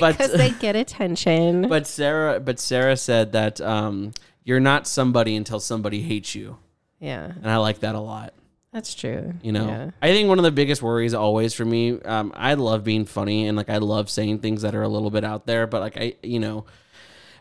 [0.00, 1.62] but because they get attention.
[1.68, 4.12] but Sarah, but Sarah said that um,
[4.44, 6.58] you're not somebody until somebody hates you,
[6.98, 8.34] yeah, and I like that a lot.
[8.72, 9.34] That's true.
[9.42, 9.90] You know, Yeah.
[10.00, 13.46] I think one of the biggest worries always for me, um, I love being funny
[13.46, 15.96] and like I love saying things that are a little bit out there, but like
[15.96, 16.64] I, you know,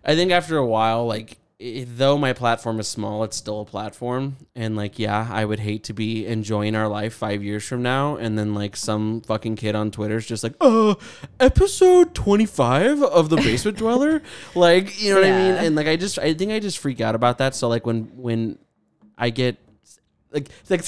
[0.04, 1.38] I think after a while, like
[1.96, 5.84] though my platform is small, it's still a platform, and like yeah, I would hate
[5.86, 9.76] to be enjoying our life five years from now, and then like some fucking kid
[9.76, 10.96] on Twitter is just like, uh,
[11.40, 14.24] episode twenty five of the Basement Dweller,
[14.56, 17.00] like you know what I mean, and like I just I think I just freak
[17.00, 17.54] out about that.
[17.54, 18.58] So like when when
[19.16, 19.58] I get
[20.32, 20.84] like like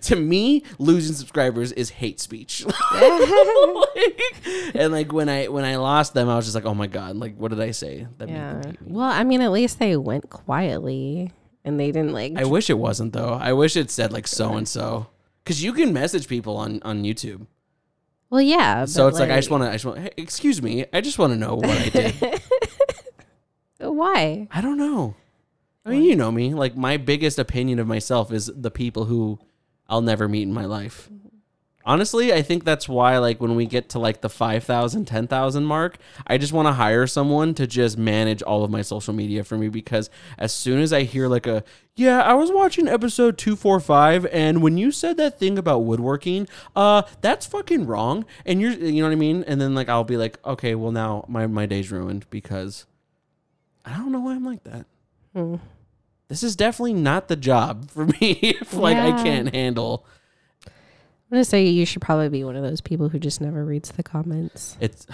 [0.00, 6.14] to me losing subscribers is hate speech Like, and like when i when i lost
[6.14, 8.54] them i was just like oh my god like what did i say that Yeah.
[8.64, 8.76] me?
[8.84, 11.32] Well, I mean, at least they went quietly
[11.64, 12.32] and they didn't like.
[12.36, 15.06] i wish it wasn't though i wish it said like so and so
[15.44, 17.46] because you can message people on on youtube
[18.30, 18.84] well, yeah.
[18.84, 21.18] so it's like, i just want to i just want hey, excuse me i just
[21.18, 22.42] want to know what i did
[23.80, 24.48] Why?
[24.50, 25.14] i don't know
[25.88, 26.54] i mean you know me.
[26.54, 29.38] Like my biggest opinion of myself is the people who
[29.88, 31.08] i'll never meet in my life.
[31.84, 35.96] Honestly i think that's why like when we get to like the 5000 10000 mark
[36.26, 39.56] i just want to hire someone to just manage all of my social media for
[39.56, 44.26] me because as soon as i hear like a yeah i was watching episode 245
[44.26, 46.46] and when you said that thing about woodworking
[46.76, 49.42] uh that's fucking wrong and you're you know what i mean?
[49.46, 52.84] And then like i'll be like okay well now my my day's ruined because
[53.86, 54.84] i don't know why i'm like that.
[55.34, 55.54] Hmm.
[56.28, 60.06] This is definitely not the job for me if like i can't handle
[61.30, 63.92] I'm gonna say you should probably be one of those people who just never reads
[63.92, 64.78] the comments.
[64.80, 65.06] It's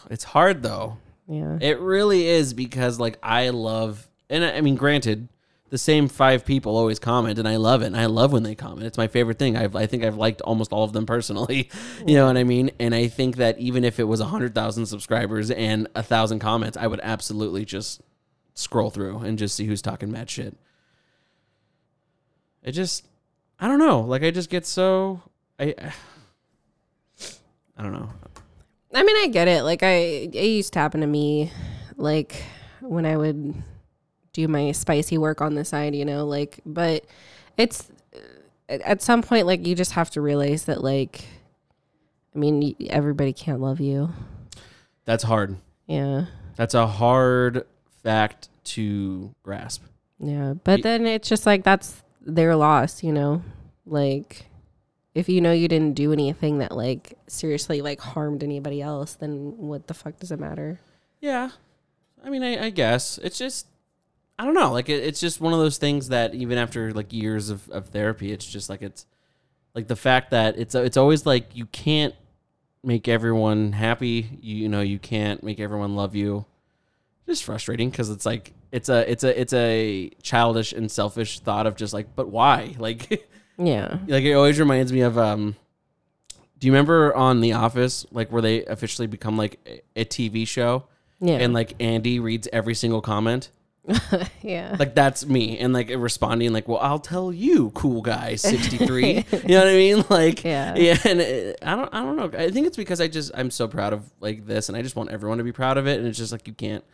[0.10, 0.96] it's hard though.
[1.28, 1.58] Yeah.
[1.60, 5.28] It really is because like I love and I I mean granted,
[5.68, 7.86] the same five people always comment, and I love it.
[7.88, 8.86] And I love when they comment.
[8.86, 9.56] It's my favorite thing.
[9.56, 11.68] I've, I think I've liked almost all of them personally.
[12.06, 12.70] You know what I mean?
[12.78, 16.78] And I think that even if it was hundred thousand subscribers and a thousand comments,
[16.78, 18.00] I would absolutely just
[18.58, 20.56] scroll through and just see who's talking mad shit.
[22.62, 23.06] It just,
[23.58, 24.00] I don't know.
[24.00, 25.22] Like I just get so
[25.58, 25.74] I.
[27.76, 28.10] I don't know.
[28.92, 29.62] I mean, I get it.
[29.62, 29.92] Like I,
[30.32, 31.52] it used to happen to me,
[31.96, 32.42] like
[32.80, 33.54] when I would
[34.32, 36.26] do my spicy work on the side, you know.
[36.26, 37.04] Like, but
[37.56, 37.88] it's
[38.68, 41.24] at at some point, like you just have to realize that, like,
[42.34, 44.10] I mean, everybody can't love you.
[45.04, 45.56] That's hard.
[45.86, 47.64] Yeah, That's a hard
[48.02, 49.84] fact to grasp.
[50.18, 50.54] yeah.
[50.64, 53.42] But then it's just like that's their loss, you know.
[53.86, 54.46] Like,
[55.14, 59.56] if you know you didn't do anything that like seriously like harmed anybody else, then
[59.56, 60.80] what the fuck does it matter?
[61.20, 61.50] Yeah.
[62.22, 63.66] I mean, I, I guess it's just,
[64.38, 64.72] I don't know.
[64.72, 67.88] Like, it, it's just one of those things that even after like years of, of
[67.88, 69.06] therapy, it's just like, it's
[69.74, 72.14] like the fact that it's, it's always like you can't
[72.84, 74.28] make everyone happy.
[74.40, 76.44] You, you know, you can't make everyone love you.
[77.28, 81.66] Just frustrating because it's like, it's a, it's a, it's a childish and selfish thought
[81.68, 82.74] of just like, but why?
[82.78, 83.98] Like, Yeah.
[84.08, 85.54] like it always reminds me of um
[86.58, 90.46] do you remember on the office like where they officially become like a, a tv
[90.46, 90.84] show
[91.20, 91.34] Yeah.
[91.38, 93.50] and like andy reads every single comment
[94.42, 94.76] yeah.
[94.78, 99.24] like that's me and like responding like well i'll tell you cool guy 63 you
[99.48, 100.74] know what i mean like Yeah.
[100.76, 103.50] yeah and it, i don't i don't know i think it's because i just i'm
[103.50, 105.98] so proud of like this and i just want everyone to be proud of it
[105.98, 106.84] and it's just like you can't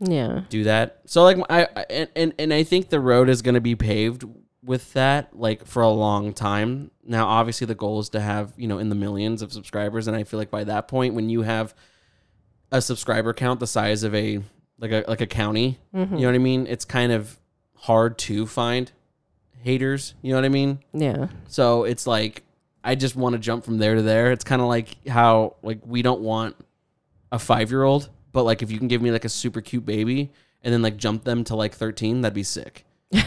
[0.00, 0.42] yeah.
[0.48, 1.00] do that.
[1.06, 3.74] So like I, I and, and and I think the road is going to be
[3.74, 4.24] paved
[4.62, 6.90] with that like for a long time.
[7.04, 10.16] Now obviously the goal is to have, you know, in the millions of subscribers and
[10.16, 11.74] I feel like by that point when you have
[12.72, 14.40] a subscriber count the size of a
[14.78, 16.14] like a like a county, mm-hmm.
[16.14, 16.66] you know what I mean?
[16.66, 17.38] It's kind of
[17.76, 18.90] hard to find
[19.62, 20.80] haters, you know what I mean?
[20.92, 21.28] Yeah.
[21.48, 22.42] So it's like
[22.82, 24.32] I just want to jump from there to there.
[24.32, 26.56] It's kind of like how like we don't want
[27.32, 29.86] a five year old, but like if you can give me like a super cute
[29.86, 30.30] baby
[30.62, 32.84] and then like jump them to like thirteen, that'd be sick.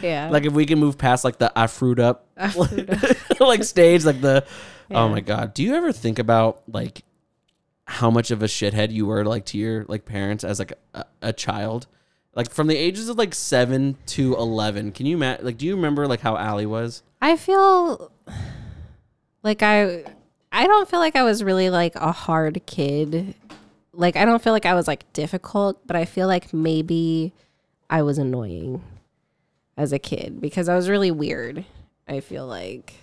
[0.00, 0.28] Yeah.
[0.30, 2.28] Like if we can move past like the I fruit up
[3.40, 4.46] like stage, like the
[4.92, 5.54] oh my god.
[5.54, 7.02] Do you ever think about like
[7.86, 11.04] how much of a shithead you were like to your like parents as like a,
[11.20, 11.88] a child?
[12.34, 14.92] Like from the ages of like seven to eleven.
[14.92, 17.02] Can you ma- like do you remember like how Ali was?
[17.20, 18.12] I feel
[19.42, 20.04] like I
[20.56, 23.34] I don't feel like I was really like a hard kid.
[23.92, 27.34] Like I don't feel like I was like difficult, but I feel like maybe
[27.90, 28.82] I was annoying
[29.76, 31.66] as a kid because I was really weird.
[32.08, 32.94] I feel like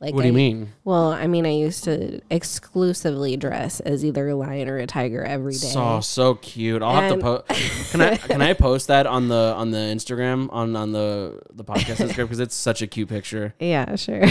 [0.00, 0.72] like What do you mean?
[0.84, 5.24] Well, I mean, I used to exclusively dress as either a lion or a tiger
[5.24, 5.58] every day.
[5.68, 6.82] So so cute.
[6.82, 7.46] I'll have to And- post.
[7.92, 11.64] Can I can I post that on the on the Instagram on on the the
[11.64, 13.54] podcast Instagram because it's such a cute picture.
[13.60, 14.24] Yeah, sure.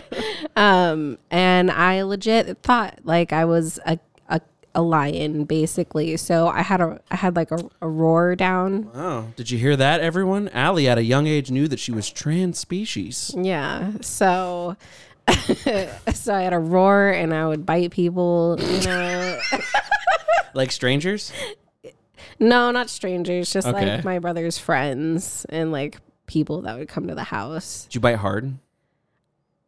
[0.56, 1.16] um,
[1.58, 4.40] and I legit thought like I was a, a
[4.74, 6.16] a lion basically.
[6.16, 8.90] So I had a I had like a, a roar down.
[8.94, 10.48] Oh, did you hear that, everyone?
[10.54, 13.34] Ali at a young age knew that she was trans species.
[13.36, 13.92] Yeah.
[14.00, 14.76] So
[16.14, 19.40] so I had a roar and I would bite people, you know.
[20.54, 21.30] Like strangers?
[22.40, 23.96] no, not strangers, just Okay.
[23.96, 27.84] like my brother's friends and like people that would come to the house.
[27.84, 28.54] Did you bite hard?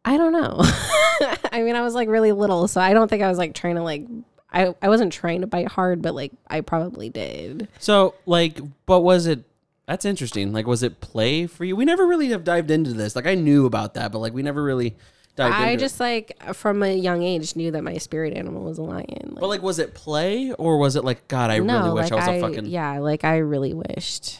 [0.03, 0.57] I don't know.
[1.51, 3.75] I mean, I was like really little, so I don't think I was like trying
[3.75, 4.05] to like
[4.51, 7.67] I, I wasn't trying to bite hard, but like I probably did.
[7.79, 9.43] So like, but was it?
[9.87, 10.53] That's interesting.
[10.53, 11.75] Like, was it play for you?
[11.75, 13.15] We never really have dived into this.
[13.15, 14.95] Like, I knew about that, but like, we never really
[15.35, 18.77] dived I into just like from a young age knew that my spirit animal was
[18.77, 19.31] a lion.
[19.31, 22.11] Like, But like, was it play or was it like, God, I no, really wish
[22.11, 22.65] like I was I, a fucking.
[22.67, 24.39] yeah, like I really wished.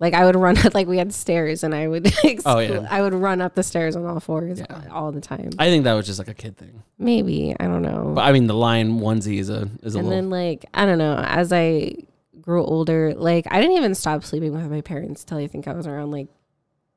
[0.00, 2.12] Like I would run like we had stairs and I would
[2.46, 2.86] Oh, yeah.
[2.88, 4.82] I would run up the stairs on all fours Yeah.
[4.92, 5.50] all the time.
[5.58, 6.82] I think that was just like a kid thing.
[6.98, 8.12] Maybe I don't know.
[8.14, 10.10] But I mean, the lion onesie is a is a and little.
[10.10, 11.94] then like I don't know as I
[12.40, 15.72] grew older, like I didn't even stop sleeping with my parents till I think I
[15.72, 16.28] was around like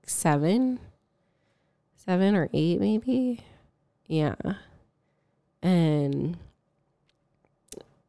[0.06, 0.80] seven,
[2.06, 3.40] seven or eight maybe,
[4.06, 4.36] yeah.
[5.64, 6.38] And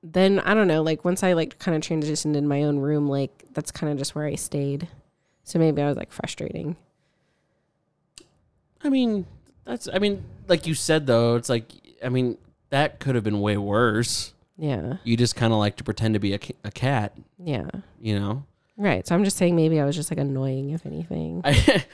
[0.02, 3.08] then I don't know, like once I like kind of transitioned in my own room,
[3.08, 4.88] like that's kind of just where I stayed.
[5.44, 6.76] So maybe I was like frustrating.
[8.82, 9.26] I mean,
[9.64, 9.88] that's.
[9.92, 11.66] I mean, like you said though, it's like.
[12.04, 12.36] I mean,
[12.70, 14.34] that could have been way worse.
[14.58, 17.68] Yeah, You just kind of like to pretend to be a, a cat, yeah,
[18.00, 18.44] you know.
[18.76, 19.04] right.
[19.06, 21.40] So I'm just saying maybe I was just like annoying, if anything.
[21.44, 21.84] I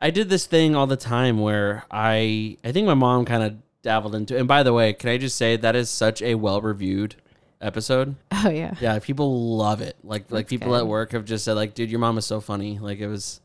[0.00, 3.56] I did this thing all the time where I I think my mom kind of
[3.82, 4.36] dabbled into.
[4.36, 7.14] And by the way, can I just say that is such a well reviewed
[7.60, 8.14] episode.
[8.44, 8.74] Oh yeah.
[8.80, 9.96] Yeah, people love it.
[10.04, 10.78] Like like That's people good.
[10.82, 12.78] at work have just said like, dude, your mom is so funny.
[12.78, 13.40] Like it was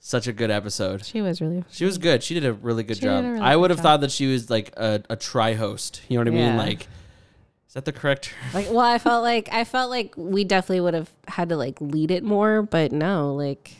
[0.00, 1.04] such a good episode.
[1.04, 1.64] She was really.
[1.70, 2.22] She was good.
[2.24, 3.24] She did a really good She did job.
[3.24, 3.82] really I would good have job.
[3.84, 6.02] thought that she was like a, a try host.
[6.08, 6.54] You know what I mean?
[6.54, 6.56] Yeah.
[6.58, 6.80] Like,
[7.68, 8.32] is that the correct?
[8.52, 11.80] Like, well, I felt like I felt like we definitely would have had to like
[11.80, 13.70] lead it more, but no, like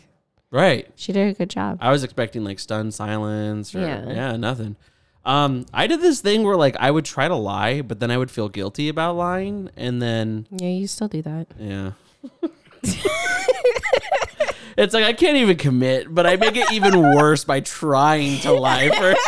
[0.52, 0.88] Right.
[0.94, 1.78] she did a good job.
[1.80, 4.36] I was expecting like stunned silence or yeah, Yeah.
[4.36, 4.76] nothing.
[5.26, 8.18] Um, I did this thing where like I would try to lie, but then I
[8.18, 11.46] would feel guilty about lying, and then Yeah, you still do that.
[11.58, 11.92] yeah.
[14.76, 18.52] it's like I can't even commit, but I make it even worse by trying to
[18.52, 19.20] lie first.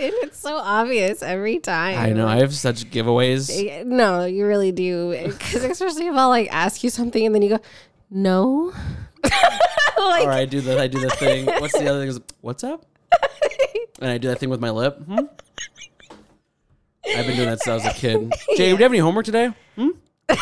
[0.00, 1.98] And it's so obvious every time.
[1.98, 3.84] I know I have such giveaways.
[3.84, 5.10] No, you really do.
[5.26, 7.58] Because especially if I'll like ask you something and then you go,
[8.08, 8.72] no.
[9.24, 11.46] like, Or I do the I do the thing.
[11.46, 12.08] What's the other thing?
[12.10, 12.86] Is what's up?
[14.00, 14.96] And I do that thing with my lip.
[15.04, 15.18] Hmm?
[17.16, 18.32] I've been doing that since I was a kid.
[18.56, 19.50] Jay, do you have any homework today?
[19.74, 19.88] Hmm?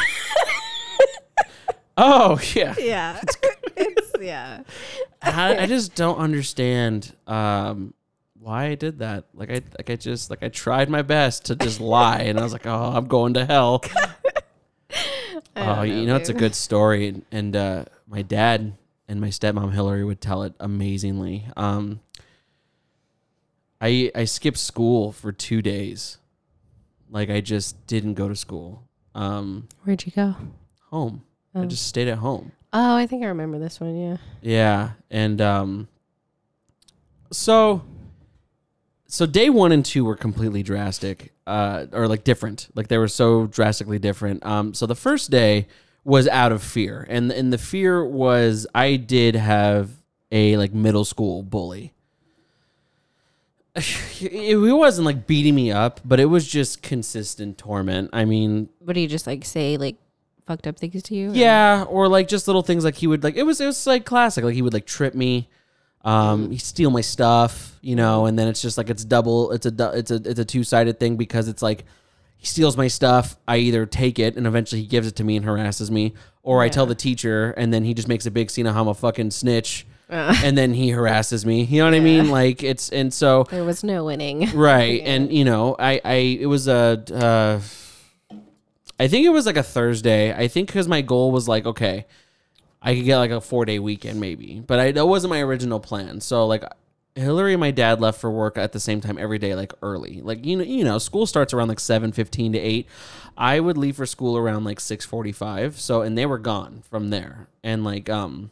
[1.96, 2.74] oh yeah.
[2.78, 3.22] yeah.
[3.76, 4.62] it's, yeah.
[5.22, 7.94] I, I just don't understand um,
[8.38, 9.24] why I did that.
[9.32, 12.42] Like I like I just like I tried my best to just lie, and I
[12.42, 13.82] was like, oh, I'm going to hell.
[15.56, 18.74] Oh, you know, it's a good story, and, and uh, my dad
[19.08, 21.46] and my stepmom Hillary would tell it amazingly.
[21.56, 22.00] Um,
[23.80, 26.18] I I skipped school for two days,
[27.10, 28.82] like I just didn't go to school.
[29.14, 30.34] Um, Where'd you go?
[30.90, 31.22] home,
[31.54, 31.64] I Oh.
[31.66, 32.52] just stayed at home.
[32.72, 33.96] Oh, I think I remember this one.
[33.96, 34.16] Yeah.
[34.42, 35.88] Yeah, and um,
[37.32, 37.82] so
[39.08, 42.68] so day one and two were completely drastic, uh, or like different.
[42.74, 44.44] Like they were so drastically different.
[44.44, 45.68] Um, so the first day
[46.04, 49.90] was out of fear, and and the fear was I did have
[50.32, 51.92] a like middle school bully.
[54.18, 58.08] It, it wasn't like beating me up, but it was just consistent torment.
[58.14, 59.96] I mean, What do you just like say like
[60.46, 61.30] fucked up things to you?
[61.30, 63.86] or- yeah, or like just little things like he would like it was it was
[63.86, 64.42] like classic.
[64.44, 65.48] Like he would like trip me,
[66.02, 69.52] um, he steal my stuff, you know, and then it's just like it's double.
[69.52, 71.84] It's a du- it's a it's a two sided thing because it's like
[72.38, 73.36] he steals my stuff.
[73.46, 76.62] I either take it and eventually he gives it to me and harasses me, or
[76.62, 78.88] I tell the teacher and then he just makes a big scene of how I'm
[78.88, 81.64] a fucking snitch, and then he harasses me.
[81.64, 82.30] You know what I mean?
[82.30, 84.50] Like it's and so There was no winning.
[84.54, 85.02] right.
[85.04, 87.60] And you know i i it was a uh
[88.98, 90.32] i think it was like a thursday.
[90.34, 92.06] I think because my goal was like okay
[92.82, 94.60] i could get like a four day weekend maybe.
[94.66, 96.20] But i that wasn't my original plan.
[96.20, 96.64] So like
[97.14, 100.20] hillary and my dad left for work at the same time every day like early.
[100.22, 102.86] Like you know you know school starts around like 7 15 to 8
[103.38, 107.10] i would leave for school around like 6 45 so and they were gone from
[107.10, 107.48] there.
[107.64, 108.50] And like um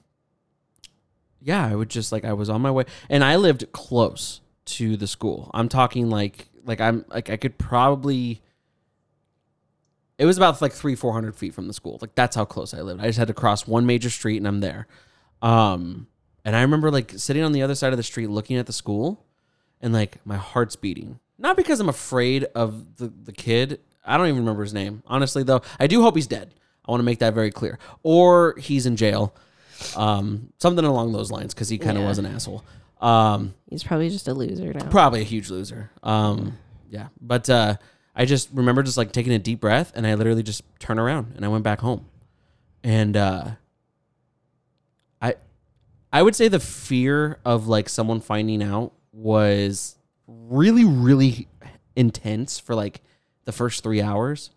[1.45, 4.97] yeah, I would just like I was on my way, and I lived close to
[4.97, 5.51] the school.
[5.53, 8.41] I'm talking like like I'm like I could probably.
[10.17, 11.99] It was about like three four hundred feet from the school.
[12.01, 13.03] Like that's how close I lived.
[13.03, 14.87] I just had to cross one major street and I'm there.
[15.43, 16.07] Um,
[16.47, 18.73] and I remember like sitting on the other side of the street looking at the
[18.73, 19.27] school,
[19.83, 21.21] and like my heart's beating.
[21.37, 23.81] Not because I'm afraid of the the kid.
[24.07, 25.03] I don't even remember his name.
[25.07, 26.55] Honestly, though, I do hope he's dead.
[26.87, 29.35] I want to make that very clear, or he's in jail
[29.97, 32.09] um, something along those lines because he kind of Yeah.
[32.09, 32.65] was an asshole.
[33.01, 34.89] Um, He's probably just a loser now.
[34.89, 35.91] probably a huge loser.
[36.03, 36.57] Um,
[36.89, 37.77] yeah, but uh,
[38.15, 41.33] I just remember just like taking a deep breath and I literally just turned around
[41.37, 42.07] and I went back home,
[42.83, 43.51] and uh,
[45.21, 45.35] I,
[46.13, 51.49] I would say the fear of like someone finding out was really really
[51.97, 53.03] intense for like
[53.45, 54.51] the first three hours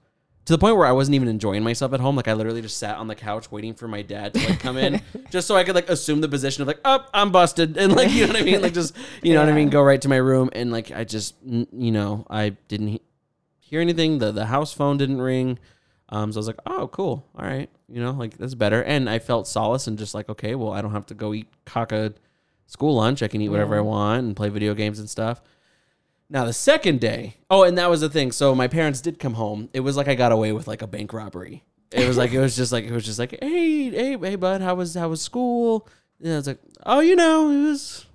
[0.47, 2.15] to the point where I wasn't even enjoying myself at home.
[2.15, 4.77] Like I literally just sat on the couch waiting for my dad to like come
[4.77, 7.93] in, just so I could like assume the position of like, oh, I'm busted, and
[7.93, 10.01] like you know what I mean, like just you know what I mean, go right
[10.01, 13.01] to my room, and like I just you know I didn't he-
[13.60, 14.19] hear anything.
[14.19, 15.60] The the house phone didn't ring,
[16.07, 19.10] um, so I was like, oh, cool, all right, you know, like that's better, and
[19.10, 22.13] I felt solace and just like, okay, well, I don't have to go eat caca
[22.67, 23.21] school lunch.
[23.21, 25.41] I can eat whatever I want and play video games and stuff.
[26.29, 28.31] Now the second day, oh, and that was the thing.
[28.31, 29.69] So my parents did come home.
[29.73, 31.63] It was like I got away with like a bank robbery.
[31.91, 34.61] It was like it was just like it was just like, hey, hey, hey, bud,
[34.61, 35.87] how was how was school?
[36.21, 38.05] And I was like, oh, you know, it was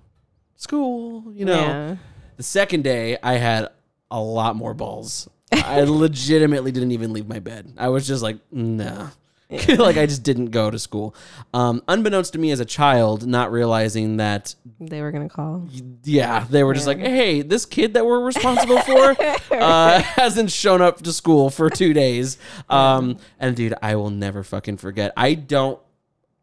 [0.55, 1.31] school.
[1.33, 1.95] You know, Yeah.
[2.37, 3.69] the second day I had
[4.11, 5.27] a lot more balls.
[5.51, 7.73] I legitimately didn't even leave my bed.
[7.77, 9.09] I was just like, nah.
[9.77, 11.15] like I just didn't go to school.
[11.53, 15.67] Um, unbeknownst to me as a child, not realizing that They were gonna call.
[16.03, 19.15] yeah, they were just like, hey, this kid that we're responsible for
[19.51, 22.37] uh, hasn't shown up to school for two days.
[22.69, 25.13] Um, and dude, I will never fucking forget.
[25.15, 25.79] I don't.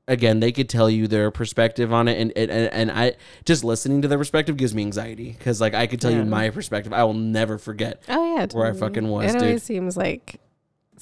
[0.06, 4.02] again, they could tell you their perspective on it, and and, and I just listening
[4.02, 6.92] to their perspective gives me anxiety because like I could tell you my perspective.
[6.92, 8.02] I will never forget.
[8.08, 9.42] Oh yeah, Where I fucking was, It dude.
[9.42, 10.40] always seems like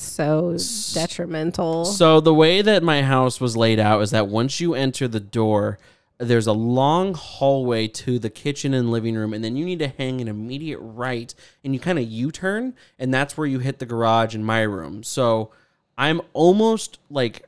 [0.03, 0.57] so
[0.95, 1.85] detrimental.
[1.85, 5.21] So the way that my house was laid out is that once you enter the
[5.21, 5.79] door,
[6.19, 9.89] there's a long hallway to the kitchen and living room, and then you need to
[9.89, 11.33] hang an immediate right,
[11.63, 15.05] and you kind of U-turn, and that's where you hit the garage and my room.
[15.05, 15.53] So
[15.97, 17.47] I'm almost like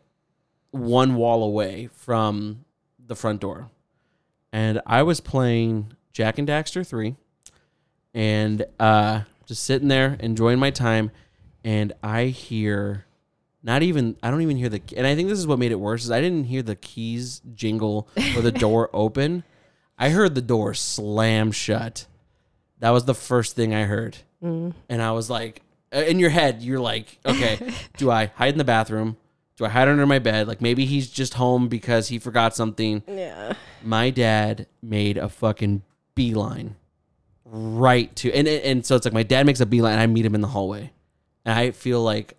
[0.70, 2.64] one wall away from
[3.04, 3.70] the front door,
[4.52, 7.16] and I was playing Jak and Daxter three,
[8.14, 11.10] and uh, just sitting there enjoying my time,
[11.64, 13.06] and I hear
[13.62, 15.80] not even I don't even hear the and I think this is what made it
[15.80, 19.44] worse is I didn't hear the keys jingle or the door open.
[19.98, 22.06] I heard the door slam shut.
[22.78, 24.16] That was the first thing I heard.
[24.42, 25.60] And I was like
[25.94, 27.58] uh, in your head you're like, okay,
[27.98, 29.18] do I hide in the bathroom?
[29.56, 30.48] Do I hide under my bed?
[30.48, 33.02] Like maybe he's just home because he forgot something.
[33.06, 33.52] yeah.
[33.82, 35.82] My dad made a fucking
[36.14, 36.76] beeline
[37.44, 40.24] right to and and so it's like my dad makes a beeline and I meet
[40.24, 40.92] him in the hallway.
[41.44, 42.36] And I feel like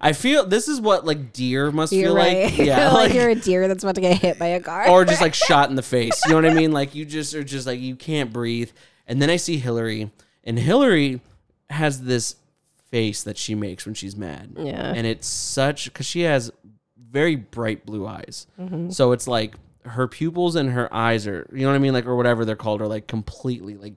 [0.00, 2.44] I feel this is what like deer must You're feel right.
[2.44, 2.58] like.
[2.58, 2.90] Yeah.
[2.90, 4.88] like, like- you're a deer that's about to get hit by a car.
[4.88, 6.20] or just like shot in the face.
[6.24, 6.72] You know what I mean?
[6.72, 8.70] Like you just are just like you can't breathe.
[9.06, 10.10] And then I see Hillary,
[10.44, 11.20] and Hillary
[11.70, 12.36] has this
[12.90, 14.54] face that she makes when she's mad.
[14.58, 14.92] Yeah.
[14.94, 16.52] And it's such because she has
[16.96, 18.46] very bright blue eyes.
[18.60, 18.90] Mm-hmm.
[18.90, 19.54] So it's like
[19.84, 21.92] her pupils and her eyes are, you know what I mean?
[21.92, 23.94] Like, or whatever they're called, are like completely like,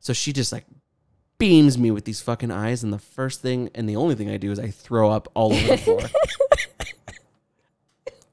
[0.00, 0.64] so she just like
[1.38, 2.82] beams me with these fucking eyes.
[2.82, 5.52] And the first thing and the only thing I do is I throw up all
[5.52, 6.00] over the floor.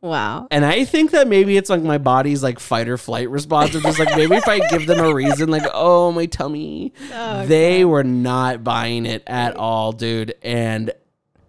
[0.02, 0.48] wow.
[0.52, 3.84] And I think that maybe it's like my body's like fight or flight response of
[3.84, 6.94] just like maybe if I give them a reason, like, oh my tummy.
[7.14, 10.36] Oh, they were not buying it at all, dude.
[10.42, 10.92] And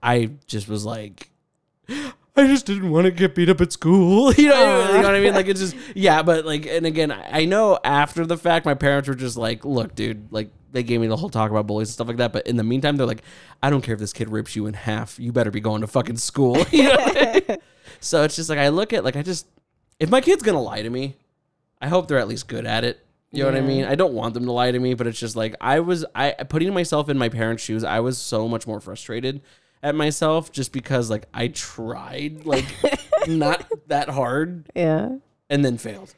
[0.03, 1.31] I just was like
[2.35, 4.33] I just didn't want to get beat up at school.
[4.43, 5.35] You know, you know what I mean?
[5.35, 9.09] Like it's just yeah, but like and again, I know after the fact my parents
[9.09, 11.95] were just like, look, dude, like they gave me the whole talk about bullies and
[11.95, 12.33] stuff like that.
[12.33, 13.23] But in the meantime, they're like,
[13.63, 15.19] I don't care if this kid rips you in half.
[15.21, 16.57] You better be going to fucking school.
[16.73, 17.57] You know?
[18.01, 19.47] so it's just like I look at like I just
[20.01, 21.17] if my kid's gonna lie to me,
[21.81, 23.05] I hope they're at least good at it.
[23.31, 23.85] You know what I mean?
[23.85, 26.33] I don't want them to lie to me, but it's just like I was I
[26.33, 29.41] putting myself in my parents' shoes, I was so much more frustrated
[29.83, 32.65] at myself just because like I tried like
[33.29, 35.17] not that hard Yeah.
[35.49, 36.15] and then failed.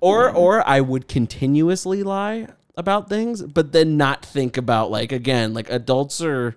[0.00, 5.54] Or or I would continuously lie about things, but then not think about like again,
[5.54, 6.56] like adults are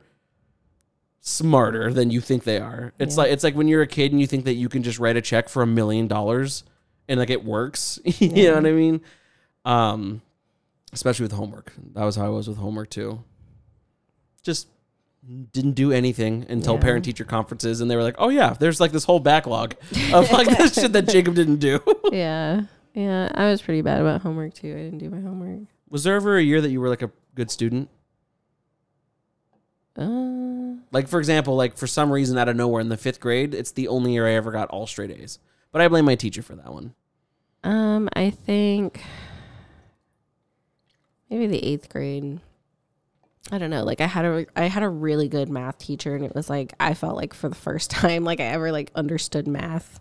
[1.21, 2.93] smarter than you think they are.
[2.99, 4.99] It's like it's like when you're a kid and you think that you can just
[4.99, 6.63] write a check for a million dollars
[7.07, 7.99] and like it works.
[8.05, 9.01] you know what I mean?
[9.65, 10.21] Um
[10.93, 11.73] especially with homework.
[11.93, 13.23] That was how I was with homework too.
[14.41, 14.67] Just
[15.51, 16.79] didn't do anything until Yeah.
[16.81, 19.75] parent teacher conferences and they were like, "Oh yeah, there's like this whole backlog
[20.13, 22.61] of like this shit that Jacob didn't do." Yeah.
[22.93, 23.29] Yeah.
[23.35, 24.71] I was pretty bad about homework too.
[24.71, 25.67] I didn't do my homework.
[25.89, 27.89] Was there ever a year that you were like a good student?
[29.97, 33.53] Uh, Like for example, like for some reason out of nowhere in the 5th grade,
[33.53, 35.39] it's the only year I ever got all straight A's.
[35.71, 36.93] But I blame my teacher for that one.
[37.63, 39.01] um, I think
[41.29, 42.39] maybe the eighth grade.
[43.51, 43.83] I don't know.
[43.83, 46.73] Like I had a I had a really good math teacher, and it was like
[46.79, 49.99] I felt like for the first time like I ever like understood math.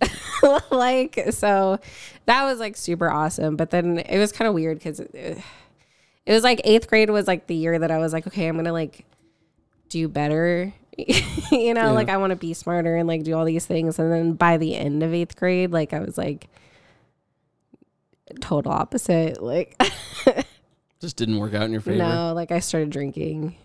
[0.70, 1.78] like so,
[2.26, 3.56] that was like super awesome.
[3.56, 5.38] But then it was kind of weird because it,
[6.26, 8.56] it was like eighth grade was like the year that I was like, okay, I'm
[8.56, 9.04] gonna like
[9.88, 10.72] do better.
[10.98, 11.90] you know, Yeah.
[11.90, 13.98] like I want to be smarter and like do all these things.
[13.98, 16.48] And then by the end of eighth grade, like I was like
[18.40, 19.42] total opposite.
[19.42, 19.80] Like
[21.00, 21.98] Just didn't work out in your favor.
[21.98, 23.56] no, like I started drinking.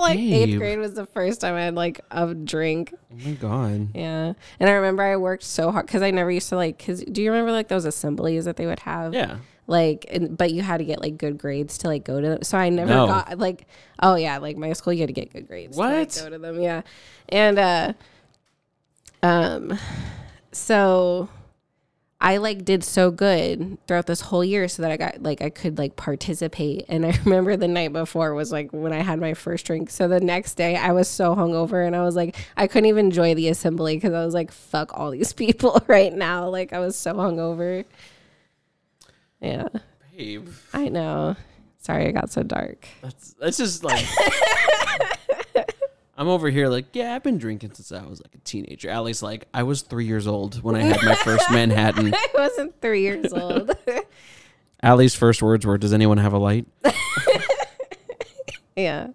[0.00, 2.92] Like eighth grade was the first time I had like a drink.
[3.12, 3.88] Oh my god.
[3.94, 6.84] Yeah, and I remember I worked so hard because I never used to like.
[6.84, 9.14] Cause do you remember like those assemblies that they would have?
[9.14, 9.36] Yeah.
[9.66, 12.42] Like, and, but you had to get like good grades to like go to them.
[12.42, 13.06] So I never No.
[13.06, 13.68] got like,
[14.02, 15.76] oh yeah, like my school you had to get good grades.
[15.76, 16.20] To, like, What?
[16.24, 16.82] go to them, yeah.
[17.28, 17.92] And uh,
[19.22, 19.78] um,
[20.52, 21.28] so
[22.22, 25.48] I like did so good throughout this whole year so that I got like I
[25.48, 26.84] could like participate.
[26.88, 29.90] And I remember the night before was like when I had my first drink.
[29.90, 33.06] So the next day I was so hungover and I was like I couldn't even
[33.06, 36.48] enjoy the assembly because I was like fuck all these people right now.
[36.48, 37.84] Like I was so hungover.
[39.40, 39.68] Yeah,
[40.14, 40.48] Babe.
[40.74, 41.36] I know.
[41.78, 42.86] Sorry, I got so dark.
[43.00, 44.04] That's that's just like
[46.20, 48.92] I'm over here like, yeah, I've been drinking since I was like a teenager.
[48.92, 52.12] Ali's like, I was three years old when I had my first Manhattan.
[52.12, 53.74] I wasn't three years old.
[54.82, 56.66] Ali's first words were, Does anyone have a light?
[58.76, 59.08] yeah,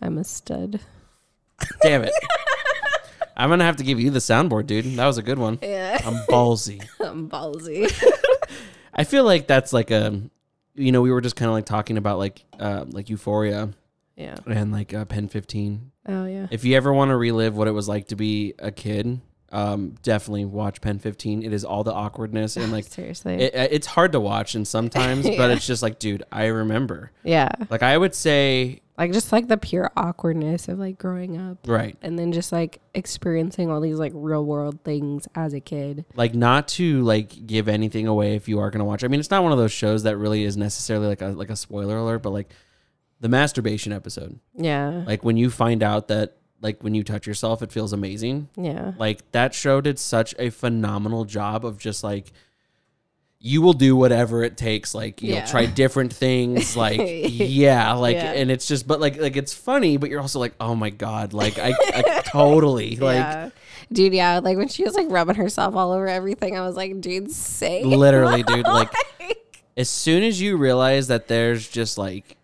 [0.00, 0.80] I'm a stud.
[1.82, 2.14] Damn it.
[3.36, 4.86] I'm gonna have to give you the soundboard, dude.
[4.96, 5.58] That was a good one.
[5.60, 6.00] Yeah.
[6.02, 6.82] I'm ballsy.
[6.98, 7.92] I'm ballsy.
[8.94, 10.18] I feel like that's like a,
[10.76, 13.74] you know, we were just kind of like talking about like, uh, like Euphoria
[14.16, 14.36] yeah.
[14.46, 15.90] and like uh, PEN15.
[16.08, 16.46] Oh yeah.
[16.50, 19.20] If you ever want to relive what it was like to be a kid,
[19.52, 21.44] um, definitely watch PEN15.
[21.44, 23.34] It is all the awkwardness and like, Seriously.
[23.34, 27.12] it, it's hard to watch and sometimes, but it's just like, dude, I remember.
[27.22, 27.48] yeah.
[27.70, 31.96] Like I would say, Like just like the pure awkwardness of like growing up right,
[32.02, 36.04] and then just like experiencing all these like real world things as a kid.
[36.16, 39.04] like not to like give anything away if you are gonna watch.
[39.04, 41.50] I mean, it's not one of those shows that really is necessarily like a like
[41.50, 42.50] a spoiler alert, but like
[43.20, 45.04] the masturbation episode, Yeah.
[45.06, 48.48] like when you find out that like when you touch yourself, it feels amazing.
[48.56, 48.92] yeah.
[48.98, 52.32] Like that show did such a phenomenal job of just like
[53.38, 55.44] you will do whatever it takes like you'll Yeah.
[55.46, 58.32] try different things like yeah like Yeah.
[58.32, 61.34] and it's just but like like it's funny but you're also like oh my god
[61.34, 63.50] like i, I totally like yeah.
[63.92, 67.00] Dude, yeah, like when she was like rubbing herself all over everything, I was like,
[67.00, 68.92] dude, say literally dude like
[69.76, 72.36] as soon as you realize that there's just like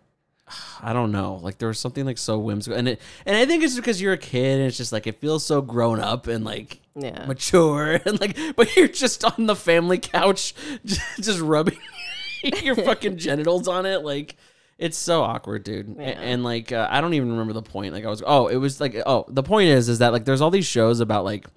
[0.81, 3.63] I don't know, like there was something like so whimsical, and it, and I think
[3.63, 6.43] it's because you're a kid, and it's just like it feels so grown up and
[6.43, 7.25] like Yeah.
[7.25, 10.53] mature, and like, but you're just on the family couch,
[10.85, 11.77] just, just rubbing
[12.63, 14.35] your fucking genitals on it, like
[14.77, 15.97] it's so awkward, dude.
[15.97, 17.93] A- And, like uh, I don't even remember the point.
[17.93, 20.41] Like I was, oh, it was like, oh, the point is, is that like there's
[20.41, 21.47] all these shows about like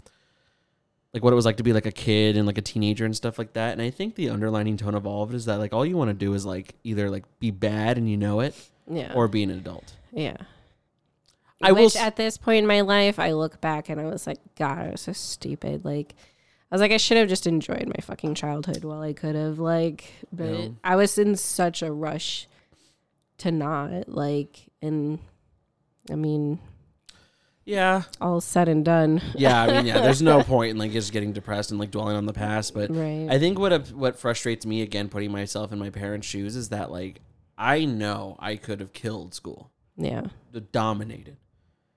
[1.15, 3.17] like what it was like to be like a kid and like a teenager and
[3.17, 3.73] stuff like that.
[3.73, 5.97] And I think the underlining tone of all of it is that like all you
[5.97, 8.55] want to do is like either like be bad and you know it,
[8.89, 9.13] Yeah.
[9.15, 9.95] or be an adult.
[10.13, 10.37] yeah.
[11.63, 11.85] I will.
[11.85, 14.39] Which s- at this point in my life, I look back and I was like,
[14.59, 15.87] God, I was so stupid.
[15.87, 16.15] Like,
[16.71, 19.59] I was like, I should have just enjoyed my fucking childhood while I could have.
[19.59, 20.73] Like, but.
[20.85, 22.47] I was in such a rush
[23.39, 24.07] to not.
[24.07, 25.19] Like, and
[26.11, 26.59] I mean,
[27.65, 29.23] yeah, all said and done.
[29.35, 29.63] yeah.
[29.63, 30.01] I mean, yeah.
[30.01, 32.75] There's no point in like just getting depressed and like dwelling on the past.
[32.75, 33.29] But Right.
[33.31, 36.91] I think what what frustrates me again, putting myself in my parents' shoes, is that
[36.93, 37.21] like
[37.59, 40.27] I know I could have killed school, Yeah.
[40.73, 41.37] dominated.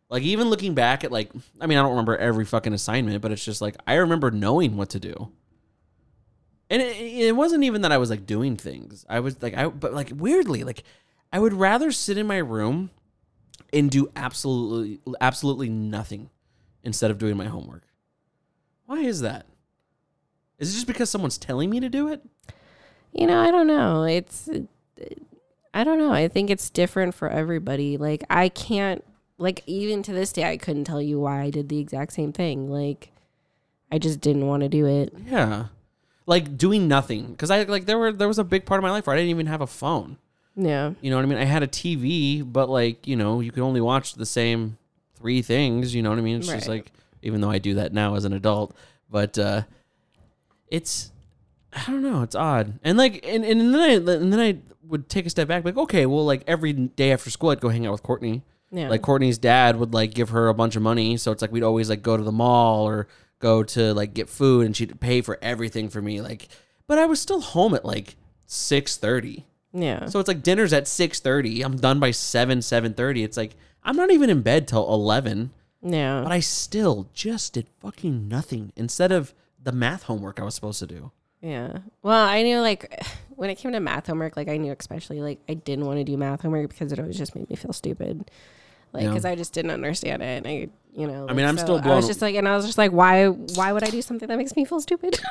[0.10, 1.30] Like even looking back at like,
[1.62, 4.76] I mean, I don't remember every fucking assignment, but it's just like I remember knowing
[4.78, 5.32] what to do.
[6.70, 9.06] And it, it wasn't even that I was like doing things.
[9.10, 10.84] I was like, I but like weirdly, like
[11.32, 12.90] I would rather sit in my room
[13.72, 16.30] and do absolutely absolutely nothing
[16.84, 17.84] instead of doing my homework.
[18.86, 19.46] Why is that?
[20.58, 22.22] Is it just because someone's telling me to do it?
[23.14, 24.04] You know, I don't know.
[24.04, 24.50] It's,
[25.74, 26.12] I don't know.
[26.12, 27.98] I think it's different for everybody.
[27.98, 29.04] Like, I can't,
[29.38, 32.34] like, even to this day, I couldn't tell you why I did the exact same
[32.34, 32.70] thing.
[32.70, 33.12] Like,
[33.92, 35.14] I just didn't want to do it.
[35.26, 35.66] Yeah.
[36.26, 38.92] Like doing nothing cuz I like there were there was a big part of my
[38.92, 40.18] life where I didn't even have a phone.
[40.56, 40.94] Yeah.
[41.02, 41.40] You know what I mean?
[41.40, 44.78] I had a TV, but like, you know, you could only watch the same
[45.16, 46.38] three things, you know what I mean?
[46.38, 46.92] It's just like
[47.24, 48.76] even though I do that now as an adult,
[49.10, 49.64] but uh
[50.68, 51.12] it's
[51.74, 52.80] I don't know, it's odd.
[52.84, 55.78] And like and, and then I and then I would take a step back like,
[55.78, 58.44] okay, well like every day after school I'd go hang out with Courtney.
[58.72, 58.90] Yeah.
[58.90, 61.64] Like Courtney's dad would like give her a bunch of money, so it's like we'd
[61.64, 63.08] always like go to the mall or
[63.40, 66.22] go to like get food, and she'd pay for everything for me.
[66.22, 66.48] Like,
[66.88, 68.16] but I was still home at like
[68.46, 70.06] six thirty, yeah.
[70.06, 71.62] so it's like dinner's at six thirty.
[71.64, 73.24] I'm done by seven seven thirty.
[73.24, 75.52] It's like I'm not even in bed till eleven,
[75.82, 76.22] yeah.
[76.22, 80.80] but I still just did fucking nothing instead of the math homework I was supposed
[80.80, 81.12] to do.
[81.42, 81.80] Yeah.
[82.04, 83.04] Well, I knew like
[83.36, 86.04] when it came to math homework, like I knew especially like I didn't want to
[86.04, 88.30] do math homework because it always just made me feel stupid.
[88.92, 89.10] Like, Yeah.
[89.10, 90.26] because I just didn't understand it.
[90.26, 92.48] And I, you know, I mean, I'm so still I blown- was just like, and
[92.48, 95.20] I was just like, why, why would I do something that makes me feel stupid?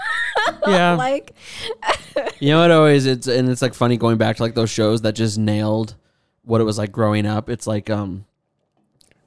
[0.67, 0.95] Yeah.
[0.95, 1.35] like,
[2.41, 5.03] You know what always it's and it's like funny going back to like those shows
[5.03, 5.95] that just nailed
[6.43, 7.49] what it was like growing up.
[7.51, 8.25] It's like um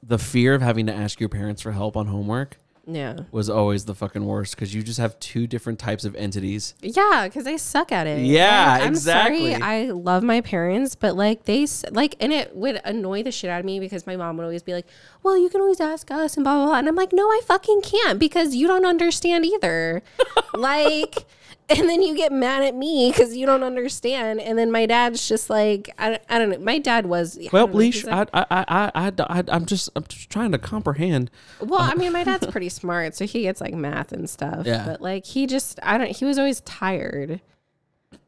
[0.04, 2.58] the fear of having to ask your parents for help on homework
[2.88, 3.20] yeah.
[3.32, 6.74] was always the fucking worst because you just have two different types of entities.
[6.82, 8.26] Yeah, because they suck at it.
[8.26, 9.52] Yeah, I'm exactly.
[9.52, 13.32] Sorry, I love my parents, but like they s- like, and it would annoy the
[13.32, 14.88] shit out of me because my mom would always be like,
[15.24, 17.42] "Well, you can always ask us," and blah blah blah, and I'm like, "No, I
[17.46, 20.02] fucking can't because you don't understand either."
[20.54, 21.26] like,
[21.78, 25.28] and then you get mad at me because you don't understand, and then my dad's
[25.28, 26.60] just like, I, I don't know.
[26.60, 30.52] My dad was Well, Leash, I, I, I, I, I, I'm just, I'm just trying
[30.52, 31.32] to comprehend.
[31.62, 34.66] Well, I mean, my dad's pretty smart, so he gets like math and stuff.
[34.66, 34.86] Yeah.
[34.86, 37.42] But like, he just, I don't, he was always tired.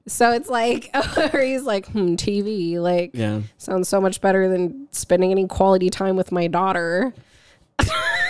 [0.07, 0.89] So it's like,
[1.33, 5.89] or he's like, hmm, TV, like, Yeah, sounds so much better than spending any quality
[5.89, 7.13] time with my daughter.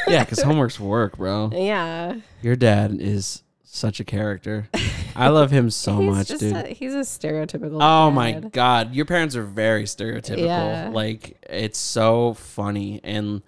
[0.07, 1.51] yeah, because homework's work, bro.
[1.53, 2.15] Yeah.
[2.41, 3.42] Your dad is
[3.73, 4.69] such a character.
[5.15, 6.55] I love him so much, dude.
[6.55, 7.79] A, he's a stereotypical.
[7.81, 10.45] Oh my god, your parents are very stereotypical.
[10.45, 10.89] Yeah.
[10.91, 13.41] Like it's so funny and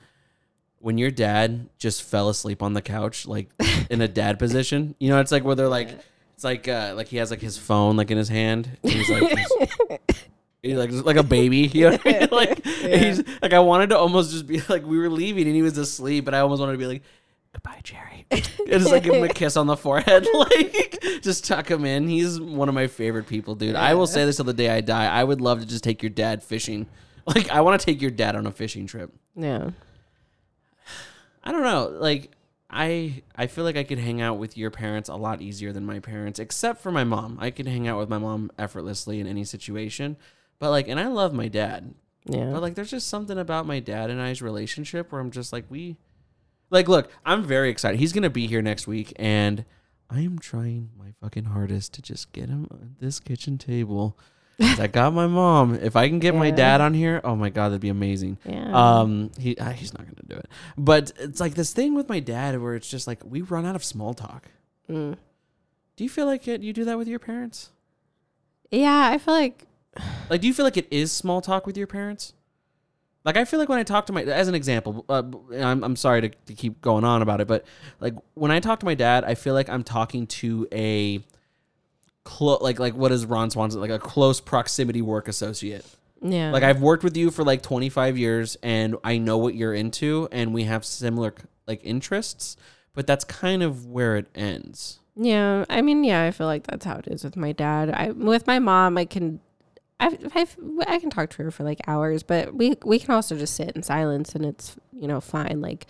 [0.80, 3.49] when your dad just fell asleep on the couch, like
[3.89, 4.93] in a dad position.
[4.99, 5.89] You know, it's like where they're like,
[6.36, 8.78] it's like uh, like he has like his phone like in his hand.
[8.84, 9.38] And he's like.
[10.61, 11.97] He's, like like a baby, you know.
[11.97, 12.30] What I mean?
[12.32, 15.61] Like he's like I wanted to almost just be like we were leaving and he
[15.61, 17.03] was asleep, but I almost wanted to be like,
[17.66, 21.70] "Goodbye, Jerry," and just like give him a kiss on the forehead, like just tuck
[21.70, 22.07] him in.
[22.07, 23.76] He's one of my favorite people, dude.
[23.76, 25.05] I will say this till the day I die.
[25.05, 26.88] I would love to just take your dad fishing.
[27.28, 29.11] Like I want to take your dad on a fishing trip.
[29.36, 29.72] Yeah.
[31.43, 31.88] I don't know.
[31.99, 32.30] Like
[32.70, 35.88] I I feel like I could hang out with your parents a lot easier than
[35.88, 37.39] my parents, except for my mom.
[37.41, 40.18] I could hang out with my mom effortlessly in any situation.
[40.59, 41.95] But like and I love my dad.
[42.26, 42.51] Yeah.
[42.51, 45.66] But like there's just something about my dad and I's relationship where I'm just like
[45.68, 45.97] we
[46.70, 47.99] like look, I'm very excited.
[47.99, 49.66] He's gonna be here next week and
[50.09, 54.18] I am trying my fucking hardest to just get him at this kitchen table.
[54.59, 55.76] 'Cause I got my mom.
[55.76, 56.55] If I can get my Yeah.
[56.55, 58.38] dad on here, oh my god, that'd be amazing.
[58.45, 58.72] Yeah.
[58.99, 60.47] Um, he uh, he's not gonna do it.
[60.78, 63.76] But it's like this thing with my dad where it's just like we run out
[63.76, 64.45] of small talk.
[64.89, 65.18] Mm.
[65.97, 67.72] Do you feel like it, you do that with your parents?
[68.72, 69.66] Yeah, I feel like
[70.30, 72.34] Like, do you feel like it is small talk with your parents?
[73.26, 75.23] Like, I feel like when I talk to my, as an example, uh,
[75.53, 77.65] I'm, I'm sorry to, to keep going on about it, but
[77.99, 81.21] like when I talk to my dad, I feel like I'm talking to a
[82.23, 85.86] close, like, like what is Ron Swanson, like a close proximity work associate.
[86.21, 86.51] yeah.
[86.51, 90.30] Like I've worked with you for like 25 years and I know what you're into
[90.32, 91.34] and we have similar
[91.67, 92.57] like interests,
[92.93, 94.99] but that's kind of where it ends.
[95.17, 97.89] Yeah, I mean, yeah, I feel like that's how it is with my dad.
[97.89, 99.39] I with my mom, I can,
[99.99, 100.47] I, I,
[100.87, 103.71] I can talk to her for like hours, but we we can also just sit
[103.75, 105.61] in silence and it's you know fine.
[105.61, 105.87] Like,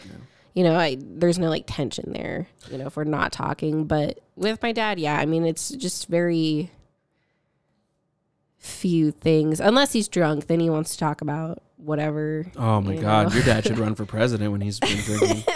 [0.54, 2.48] you know, I there's no like tension there.
[2.70, 3.86] You know, if we're not talking.
[3.86, 6.72] But with my dad, yeah, I mean, it's just very
[8.58, 9.60] few things.
[9.60, 12.46] Unless he's drunk, then he wants to talk about whatever.
[12.56, 15.44] Oh my you god, your dad should run for president when he's been drinking.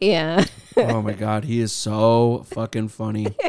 [0.00, 0.44] Yeah,
[0.76, 3.28] oh my god, he is so fucking funny.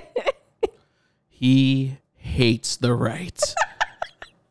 [1.29, 1.97] He
[2.27, 3.41] hates the right.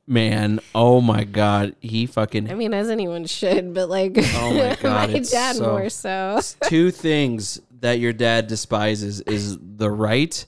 [0.08, 4.76] Man, oh my god, he fucking I mean, as anyone should, but like, Oh my
[4.80, 6.40] God, my it's dad so- more so.
[6.68, 10.44] two things that your dad despises is the right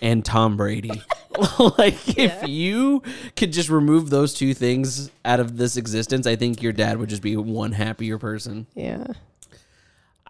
[0.00, 1.02] and Tom Brady.
[1.78, 3.02] like if you
[3.36, 7.10] could just remove those two things out of this existence, I think your dad would
[7.10, 8.66] just be one happier person.
[8.74, 9.06] Yeah.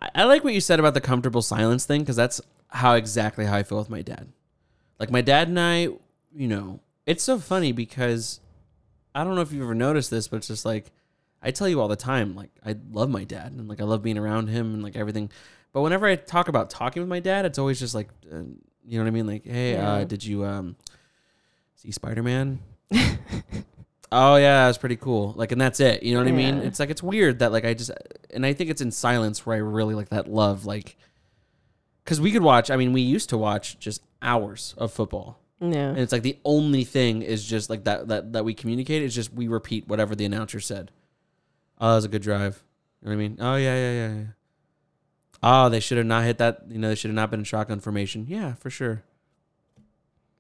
[0.03, 3.45] I, I like what you said about the comfortable silence thing because that's how exactly
[3.47, 4.33] how I feel with my dad.
[4.99, 5.89] Like my dad and I,
[6.35, 8.41] you know, it's so funny because
[9.15, 10.91] I don't know if you've ever noticed this, but it's just like
[11.43, 14.03] I tell you all the time, like I love my dad and like I love
[14.03, 15.31] being around him and like everything.
[15.73, 18.39] But whenever I talk about talking with my dad, it's always just like, uh,
[18.87, 19.27] you know what I mean?
[19.27, 20.77] Like, hey, uh, did you um
[21.77, 22.61] see Spider Man?
[24.13, 25.35] oh yeah, that's pretty cool.
[25.37, 26.03] Like, and that's it.
[26.03, 26.59] You know what I mean?
[26.59, 27.91] It's like it's weird that like I just
[28.33, 30.97] and I think it's in silence where I really like that love, like,
[32.05, 32.71] because we could watch.
[32.71, 35.89] I mean, we used to watch just hours of football, Yeah.
[35.91, 39.15] and it's like the only thing is just like that that that we communicate is
[39.15, 40.91] just we repeat whatever the announcer said.
[41.81, 42.63] Oh, that was a good drive.
[43.03, 43.39] You know what I mean?
[43.41, 44.25] Oh yeah, yeah, yeah, yeah.
[45.43, 46.63] Oh, they should have not hit that.
[46.69, 48.27] You know, they should have not been in shotgun formation.
[48.29, 49.03] Yeah, for sure.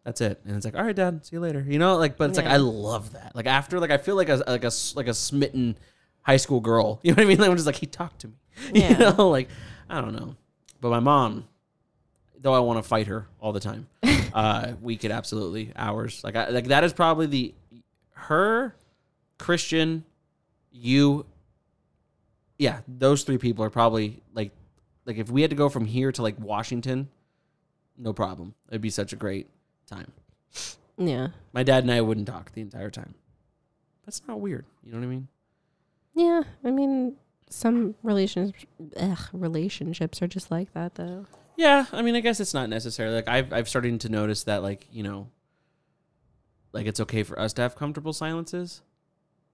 [0.05, 0.41] That's it.
[0.45, 1.65] And it's like, all right, Dad, see you later.
[1.67, 3.35] You know, like, but it's like I love that.
[3.35, 5.79] Like after, like I feel like a like a like a smitten
[6.23, 7.01] high school girl.
[7.05, 7.39] You know what I mean?
[7.39, 8.35] Like, I'm just like he talked to me.
[8.73, 8.93] Yeah.
[8.93, 9.49] You know, like
[9.89, 10.37] I don't know.
[10.81, 11.49] But my mom,
[12.45, 13.88] though I want to fight her all the time,
[14.34, 16.22] uh, we could absolutely hours.
[16.22, 17.55] Like I, like that is probably the
[18.12, 18.76] her,
[19.38, 20.05] Christian,
[20.70, 21.26] you.
[22.59, 24.53] Yeah, those three people are probably like
[25.07, 27.09] like if we had to go from here to like Washington,
[27.97, 28.55] no problem.
[28.68, 29.49] It'd be such a great
[29.86, 30.12] time.
[30.99, 31.28] Yeah.
[31.53, 33.14] My dad and I wouldn't talk the entire time.
[34.05, 34.64] That's not weird.
[34.84, 35.28] You know what I mean?
[36.14, 36.42] Yeah.
[36.62, 37.16] I mean,
[37.49, 38.64] some relationships,
[38.97, 41.26] ugh, relationships are just like that, though.
[41.57, 44.62] Yeah, I mean, I guess it's not necessarily like I've I've started to notice that
[44.62, 45.28] like you know,
[46.72, 48.82] like it's okay for us to have comfortable silences,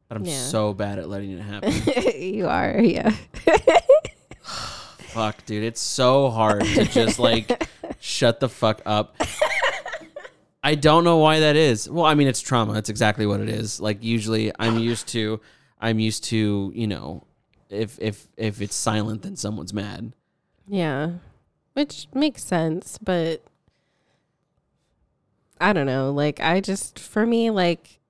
[0.09, 0.39] but I'm Yeah.
[0.39, 1.73] so bad at letting it happen.
[2.21, 3.11] you are, yeah.
[4.43, 7.69] fuck, dude, it's so hard to just like
[8.01, 9.17] shut the fuck up.
[10.63, 11.89] I don't know why that is.
[11.89, 12.75] Well, I mean, it's trauma.
[12.75, 13.81] It's exactly what it is.
[13.81, 15.41] Like usually, I'm used to,
[15.81, 17.25] I'm used to, you know,
[17.71, 20.13] if if if it's silent, then someone's mad.
[20.69, 21.13] Yeah.
[21.81, 23.43] Which makes sense, but
[25.59, 26.11] I don't know.
[26.13, 28.01] Like, I just, for me, like,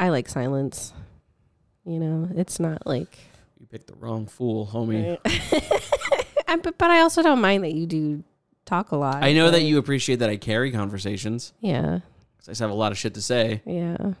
[0.00, 0.92] I like silence.
[1.86, 3.16] You know, it's not like,
[3.60, 5.16] You picked the wrong fool, homie.
[6.48, 8.24] I, but, but I also don't mind that you do
[8.64, 9.22] talk a lot.
[9.22, 11.52] I know that you appreciate that I carry conversations.
[11.60, 12.00] Yeah.
[12.36, 13.62] 'cause I just have a lot of shit to say.
[13.64, 14.14] Yeah.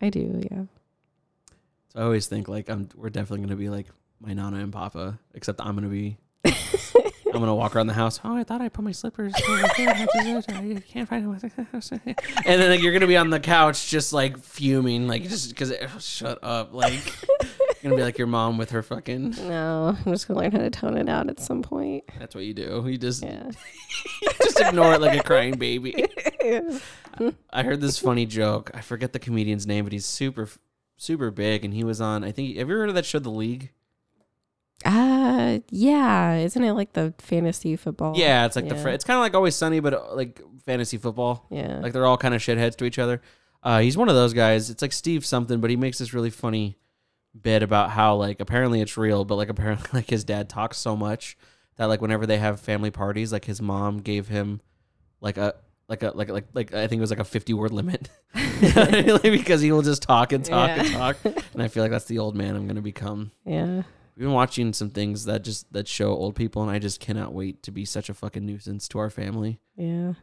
[0.00, 0.40] I do.
[0.50, 0.62] Yeah.
[1.92, 3.86] So I always think like I'm we're definitely gonna be like
[4.20, 6.16] my nana and papa, except I'm gonna be.
[7.32, 8.20] I'm gonna walk around the house.
[8.24, 9.32] Oh, I thought I put my slippers.
[9.36, 11.52] I can't find them.
[12.46, 15.72] And then like, you're gonna be on the couch, just like fuming, like just because.
[15.72, 16.92] Oh, shut up, like
[17.82, 19.30] you're gonna be like your mom with her fucking.
[19.48, 22.04] No, I'm just gonna learn how to tone it out at some point.
[22.18, 22.84] That's what you do.
[22.86, 23.50] You just Yeah.
[24.42, 26.06] just ignore it like a crying baby.
[27.52, 28.70] I heard this funny joke.
[28.74, 30.48] I forget the comedian's name, but he's super,
[30.96, 32.24] super big, and he was on.
[32.24, 32.56] I think.
[32.56, 33.72] Have you ever heard of that show, The League?
[34.84, 36.36] Uh, yeah.
[36.36, 38.14] Isn't it like the fantasy football?
[38.16, 38.76] Yeah, it's like the.
[38.76, 41.46] Fr- it's kind of like Always Sunny, but uh, like fantasy football.
[41.50, 41.78] Yeah.
[41.80, 43.20] Like they're all kind of shitheads to each other.
[43.62, 44.70] Uh, he's one of those guys.
[44.70, 46.76] It's like Steve something, but he makes this really funny
[47.40, 50.96] bit about how like apparently it's real, but like apparently like his dad talks so
[50.96, 51.36] much
[51.76, 54.60] that like whenever they have family parties, like his mom gave him
[55.20, 55.54] like a
[55.88, 58.08] like a like like like I think it was like a fifty word limit
[58.62, 60.96] Like, because he will just talk and talk and Yeah.
[60.98, 63.32] talk, and I feel like that's the old man I'm gonna become.
[63.44, 63.82] yeah.
[64.18, 67.32] We've been watching some things that just that show old people, and I just cannot
[67.32, 69.60] wait to be such a fucking nuisance to our family.
[69.76, 70.14] Yeah.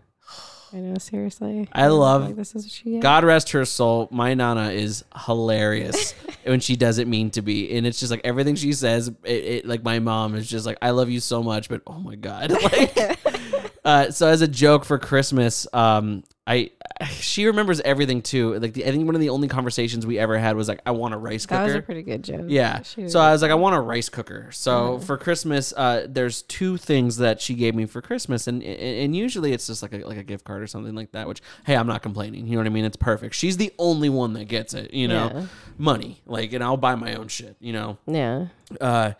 [0.73, 1.69] I know, seriously.
[1.71, 4.09] I love- like this is what she God rest her soul.
[4.11, 6.11] My nana is hilarious
[6.43, 9.07] when she doesn't mean to be, and it's just like everything she says.
[9.23, 11.99] It, it like my mom is just like, "I love you so much," but oh
[11.99, 13.17] my god, like.
[13.85, 16.71] uh, so as a joke for Christmas, um, I
[17.09, 18.59] she remembers everything too.
[18.59, 20.91] Like the, I think one of the only conversations we ever had was like, "I
[20.91, 21.57] want a rice cooker.
[21.57, 22.45] That cooker." was a pretty good joke.
[22.47, 22.81] Yeah.
[22.83, 24.49] So I was like, I want a rice cooker.
[24.51, 29.15] So for Christmas, uh, there's two things that she gave me for Christmas, and and
[29.15, 31.27] usually it's just like a like a gift card or something like that.
[31.27, 32.45] Which hey, I'm not complaining.
[32.45, 32.85] You know what I mean?
[32.85, 33.33] It's perfect.
[33.35, 34.93] She's the only one that gets it.
[34.93, 35.45] You know, Yeah.
[35.77, 37.55] money like, and I'll buy my own shit.
[37.59, 37.97] You know.
[38.05, 38.47] Yeah.
[38.79, 39.13] Uh,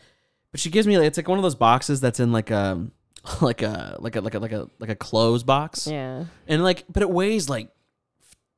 [0.52, 2.86] but she gives me like it's like one of those boxes that's in like a
[3.42, 5.88] like a like a like a like a like a clothes box.
[5.88, 6.26] Yeah.
[6.48, 7.70] and like but it weighs like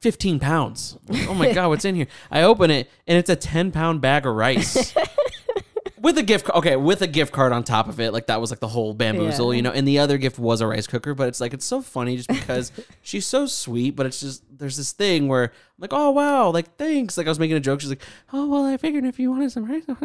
[0.02, 0.98] 15 pounds.
[1.30, 2.08] Oh my god what's in here?
[2.32, 4.94] I open it and it's a 10 pound bag of rice
[6.00, 8.52] with a gift okay with a gift card on top of it like that was
[8.52, 9.58] like the whole bamboozle Yeah.
[9.58, 11.82] you know and the other gift was a rice cooker but it's like it's so
[11.82, 12.72] funny just because
[13.02, 16.76] she's so sweet but it's just there's this thing where I'm like oh wow like
[16.78, 18.02] thanks like i was making a joke she's like
[18.34, 19.84] oh well i figured if you wanted some rice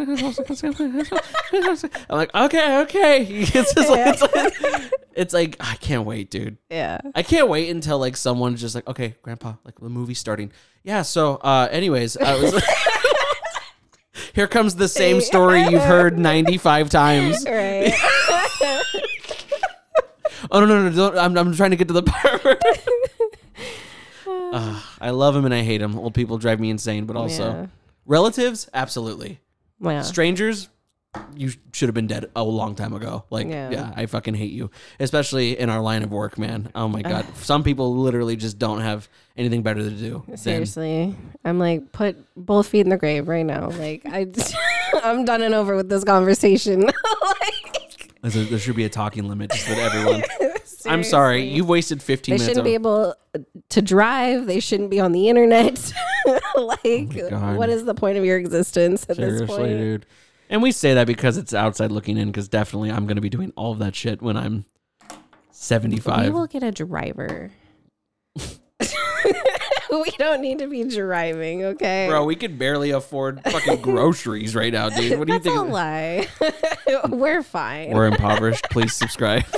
[1.52, 6.56] i'm like okay okay it's just like, it's like it's like i can't wait dude
[6.70, 6.98] Yeah.
[7.14, 10.52] I can't wait until like someone's just like, okay, grandpa, like the movie's starting.
[10.84, 11.02] Yeah.
[11.02, 12.54] So, uh, anyways, I was.
[14.34, 17.44] Here comes the same story you've heard 95 times.
[17.46, 17.92] Right.
[20.50, 20.94] Oh, no, no, no.
[20.94, 22.58] Don't, I'm, I'm trying to get to the part where.
[24.52, 25.98] Uh, I love him and I hate him.
[25.98, 27.66] Old people drive me insane, but also Yeah.
[28.04, 29.40] relatives, absolutely.
[30.02, 30.68] Strangers,
[31.36, 33.24] you should have been dead a long time ago.
[33.30, 33.70] Like, yeah.
[33.70, 33.92] Yeah.
[33.94, 36.70] I fucking hate you, especially in our line of work, man.
[36.74, 40.24] Oh my god, some people literally just don't have anything better to do.
[40.26, 43.68] than- Seriously, I'm like put both feet in the grave right now.
[43.70, 44.26] Like I,
[45.02, 46.80] I'm done and over with this conversation.
[47.22, 50.22] like, a- there should be a talking limit just with everyone.
[50.86, 52.46] I'm sorry, you've wasted 15 They minutes.
[52.46, 53.14] They shouldn't Of, be able
[53.68, 54.46] to drive.
[54.46, 55.92] They shouldn't be on the internet.
[56.26, 59.70] Oh like, Oh what is the point of your existence at this seriously, point?
[59.78, 60.06] dude.
[60.52, 62.28] And we say that because it's outside looking in.
[62.28, 64.66] Because definitely, I'm going to be doing all of that shit when I'm
[65.50, 66.26] 75.
[66.26, 67.50] We will get a driver.
[68.36, 72.06] we don't need to be driving, okay?
[72.06, 75.18] Bro, we could barely afford fucking groceries right now, dude.
[75.18, 75.72] What do you That's a think?
[75.72, 76.28] lie.
[77.08, 77.92] We're fine.
[77.92, 78.66] We're impoverished.
[78.70, 79.44] Please subscribe.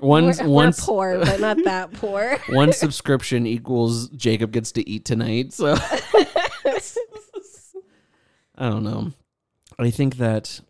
[0.00, 2.38] One We're, we're one poor, but not that poor.
[2.50, 5.52] one subscription equals Jacob gets to eat tonight.
[5.52, 5.76] So
[8.58, 9.12] I don't know.
[9.78, 10.60] I think that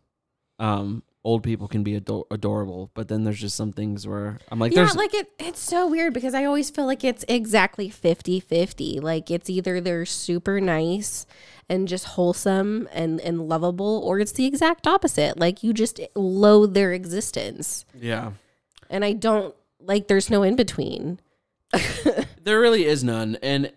[0.59, 4.59] um old people can be ador- adorable, but then there's just some things where I'm
[4.59, 7.91] like, Yeah, there's like it it's so weird because I always feel like it's exactly
[7.91, 9.03] 50-50.
[9.03, 11.27] Like it's either they're super nice
[11.69, 15.39] and just wholesome and and lovable or it's the exact opposite.
[15.39, 17.85] Like you just loathe their existence.
[17.99, 18.33] yeah.
[18.91, 21.21] And I don't like there's no in between.
[22.43, 23.71] There really is none, and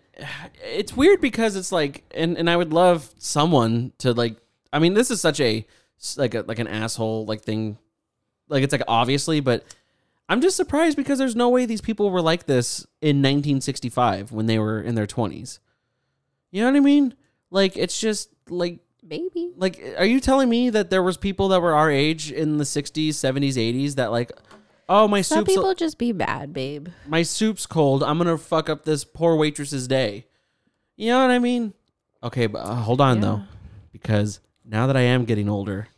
[0.64, 4.36] it's weird because it's like, and and I would love someone to like.
[4.72, 5.66] I mean, this is such a
[6.16, 7.78] like a like an asshole like thing,
[8.48, 9.64] like it's like obviously, but
[10.28, 14.46] I'm just surprised because there's no way these people were like this in 1965 when
[14.46, 15.58] they were in their 20s.
[16.50, 17.14] You know what I mean?
[17.50, 19.52] Like it's just like maybe.
[19.56, 22.64] like are you telling me that there was people that were our age in the
[22.64, 24.32] 60s, 70s, 80s that like
[24.92, 25.36] oh my soup.
[25.36, 26.88] Some soup's people just be bad, babe.
[27.06, 28.02] my soup's cold.
[28.02, 30.26] I'm gonna fuck up this poor waitress's day.
[30.96, 31.72] You know what I mean?
[32.22, 33.42] Okay, but uh, hold on though,
[33.92, 35.88] because now that I am getting older,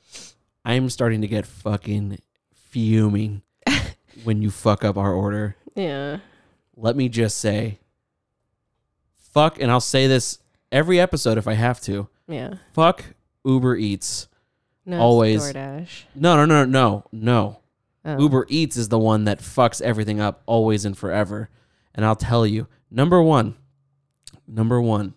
[0.65, 2.19] I'm starting to get fucking
[2.55, 3.43] fuming
[4.25, 5.57] when you fuck up our order.
[5.75, 6.19] Yeah.
[6.77, 7.79] Let me just say,
[9.17, 10.39] fuck, and I'll say this
[10.73, 12.09] every episode if I have to.
[12.27, 12.55] Yeah.
[12.73, 13.05] Fuck
[13.45, 14.29] Uber Eats.
[14.87, 15.43] No, it's Always.
[15.43, 16.03] DoorDash.
[16.15, 17.61] No, no, no, no, no.
[18.05, 18.21] Oh.
[18.21, 21.49] Uber Eats is the one that fucks everything up always and forever.
[21.95, 23.55] And I'll tell you, number one,
[24.47, 25.15] number one,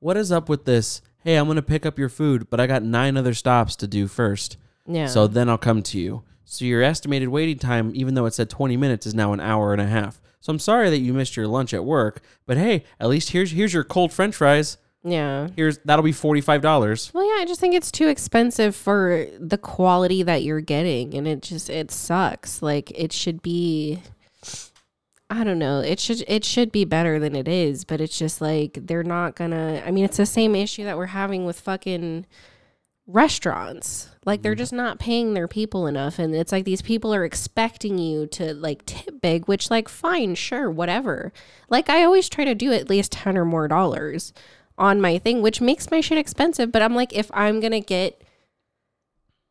[0.00, 1.00] what is up with this?
[1.18, 4.06] Hey, I'm gonna pick up your food, but I got nine other stops to do
[4.06, 4.56] first.
[4.86, 5.06] Yeah.
[5.06, 6.22] So then I'll come to you.
[6.44, 9.72] So your estimated waiting time, even though it said 20 minutes, is now an hour
[9.72, 10.20] and a half.
[10.40, 13.50] So I'm sorry that you missed your lunch at work, but hey, at least here's
[13.50, 14.78] here's your cold French fries.
[15.06, 15.48] Yeah.
[15.54, 17.12] Here's that'll be forty five dollars.
[17.14, 21.28] Well, yeah, I just think it's too expensive for the quality that you're getting, and
[21.28, 22.60] it just it sucks.
[22.60, 24.02] Like it should be,
[25.30, 25.78] I don't know.
[25.78, 29.36] It should it should be better than it is, but it's just like they're not
[29.36, 29.80] gonna.
[29.86, 32.26] I mean, it's the same issue that we're having with fucking
[33.06, 34.10] restaurants.
[34.24, 34.58] Like they're mm-hmm.
[34.58, 38.54] just not paying their people enough, and it's like these people are expecting you to
[38.54, 41.32] like tip big, which like fine, sure, whatever.
[41.70, 44.32] Like I always try to do at least ten or more dollars
[44.78, 46.70] on my thing, which makes my shit expensive.
[46.72, 48.20] But I'm like, if I'm gonna get,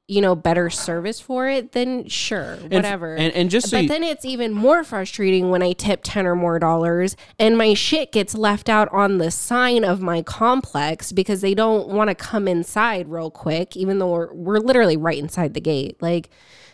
[0.08, 3.16] you know, better service for it, then sure, whatever.
[3.16, 6.28] and- and just so but you- then it's even more frustrating when I tip ten
[6.28, 11.12] or more dollars and my shit gets left out on the sign of my complex
[11.12, 15.18] because they don't want to come inside real quick, even though we're we're literally right
[15.18, 15.98] inside the gate.
[16.02, 16.30] Like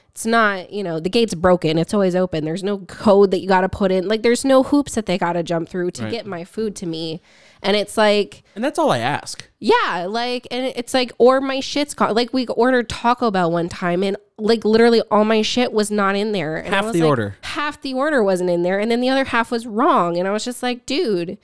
[0.10, 1.78] it's not, you know, the gate's broken.
[1.78, 2.44] It's always open.
[2.44, 4.10] There's no code that you got to put in.
[4.10, 6.12] Like there's no hoops that they got to jump through to Right.
[6.12, 7.22] get my food to me.
[7.64, 9.48] And it's like, And that's all I ask.
[9.60, 12.16] yeah, like, and it's like, or my shit's gone.
[12.16, 16.16] Like, we ordered Taco Bell one time, and like, literally, all my shit was not
[16.16, 16.58] in there.
[16.58, 17.36] And Half was the like, order.
[17.44, 20.18] Half the order wasn't in there, and then the other half was wrong.
[20.18, 21.38] And I was just like, dude,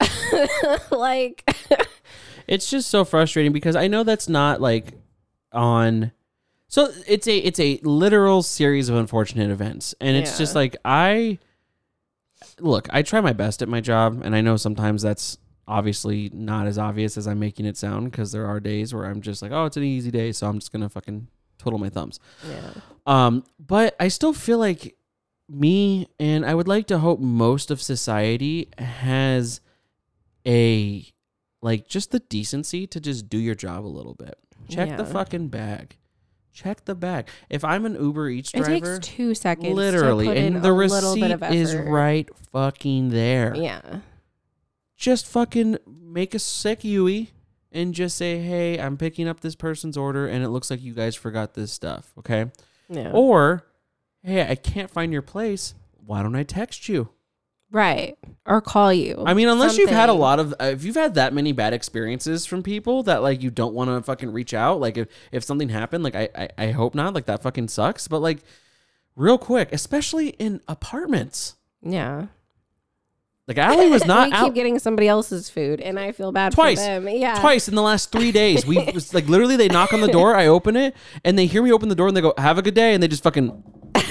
[0.90, 1.44] like,
[2.46, 4.92] It's just so frustrating because I know that's not like
[5.52, 6.12] on
[6.68, 9.94] so it's a it's a literal series of unfortunate events.
[10.00, 10.38] And it's Yeah.
[10.38, 11.38] just like I
[12.60, 16.66] look, I try my best at my job and I know sometimes that's obviously not
[16.66, 19.52] as obvious as I'm making it sound because there are days where I'm just like,
[19.52, 21.28] oh, it's an easy day, so I'm just gonna fucking
[21.58, 22.20] twiddle my thumbs.
[22.48, 22.70] yeah,
[23.06, 24.96] Um, but I still feel like
[25.48, 29.60] me and I would like to hope most of society has
[30.46, 31.06] a
[31.62, 34.38] like just the decency to just do your job a little bit.
[34.68, 35.96] Check the fucking bag.
[36.54, 37.26] Check the bag.
[37.50, 40.64] If I'm an Uber Eats driver, it takes two seconds, literally, to put in and
[40.64, 43.56] the a little bit receipt is right fucking there.
[43.56, 44.00] Yeah,
[44.96, 47.32] Just fucking make a sick Yui
[47.72, 50.94] and just say, "Hey, I'm picking up this person's order, and it looks like you
[50.94, 52.46] guys forgot this stuff." Okay.
[52.88, 53.66] yeah, Or,
[54.22, 55.74] hey, I can't find your place.
[56.06, 57.08] Why don't I text you?
[57.74, 58.16] Right,
[58.46, 59.24] or call you.
[59.26, 61.72] I mean, unless you've had a lot of, uh, if you've had that many bad
[61.72, 64.78] experiences from people that like you don't want to fucking reach out.
[64.78, 67.14] Like if if something happened, like I, I I hope not.
[67.14, 68.06] Like that fucking sucks.
[68.06, 68.38] But like,
[69.16, 71.56] real quick, especially in apartments.
[71.82, 72.26] yeah.
[73.48, 76.52] Like Ali was not we keep out getting somebody else's food, and I feel bad
[76.52, 76.78] twice.
[76.78, 77.08] for them.
[77.08, 78.64] Yeah, Twice in the last three days.
[78.64, 80.94] We was like literally they knock on the door, I open it,
[81.24, 83.02] and they hear me open the door and they go, Have a good day, and
[83.02, 83.50] they just fucking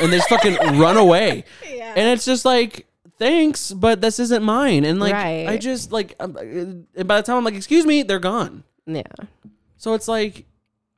[0.01, 1.45] and they just fucking run away.
[1.74, 1.93] Yeah.
[1.95, 2.86] And it's just like,
[3.18, 4.86] thanks, but this isn't mine.
[4.86, 5.47] And like Right.
[5.47, 8.64] I just like um, and by the time I'm like, excuse me, they're gone.
[8.86, 9.03] Yeah,
[9.78, 10.45] So it's like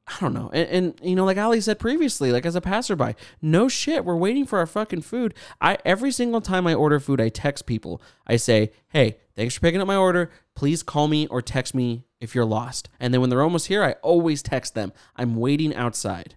[0.07, 0.51] I don't know.
[0.53, 4.16] And, and you know, like Ali said previously, like as a passerby, no shit, we're
[4.16, 5.34] waiting for our fucking food.
[5.59, 8.01] I every single time I order food, I text people.
[8.28, 10.32] I say, "Hey, thanks for picking up my order.
[10.55, 13.84] Please call me or text me if you're lost." And then when they're almost here,
[13.84, 14.93] I always text them.
[15.16, 16.36] I'm waiting outside.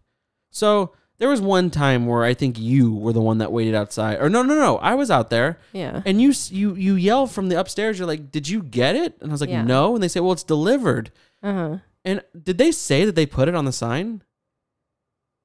[0.50, 4.20] So there was one time where I think you were the one that waited outside.
[4.20, 5.58] Or no, no, no, I was out there.
[5.72, 6.02] Yeah.
[6.06, 7.98] And you you you yell from the upstairs.
[7.98, 9.62] You're like, "Did you get it?" And I was like, Yeah.
[9.62, 11.10] "No." And they say, "Well, it's delivered."
[11.42, 11.76] uh huh.
[12.04, 14.22] And did they say that they put it on the sign?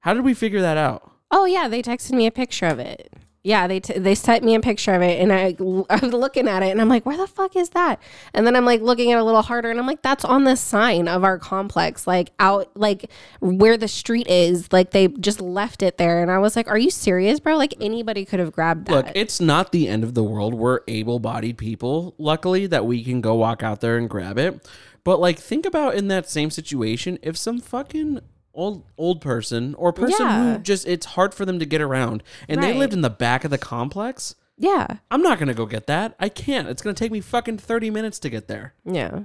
[0.01, 1.11] How did we figure that out?
[1.31, 3.11] Oh yeah, they texted me a picture of it.
[3.43, 5.55] Yeah, they t- they sent me a picture of it, and I
[5.89, 8.01] I was looking at it, and I'm like, where the fuck is that?
[8.33, 10.45] And then I'm like looking at it a little harder, and I'm like, that's on
[10.45, 14.71] the sign of our complex, like out like where the street is.
[14.71, 17.57] Like they just left it there, and I was like, are you serious, bro?
[17.57, 18.93] Like anybody could have grabbed that.
[18.93, 20.53] Look, it's not the end of the world.
[20.53, 24.65] We're able bodied people, luckily, that we can go walk out there and grab it.
[25.03, 28.21] But like think about in that same situation, if some fucking
[28.53, 30.53] old old person or person Yeah.
[30.57, 32.77] who just it's hard for them to get around and they Right.
[32.77, 36.15] lived in the back of the complex, yeah, I'm not gonna go get that.
[36.19, 36.67] I can't.
[36.67, 38.73] It's gonna take me fucking 30 minutes to get there.
[38.85, 39.21] yeah,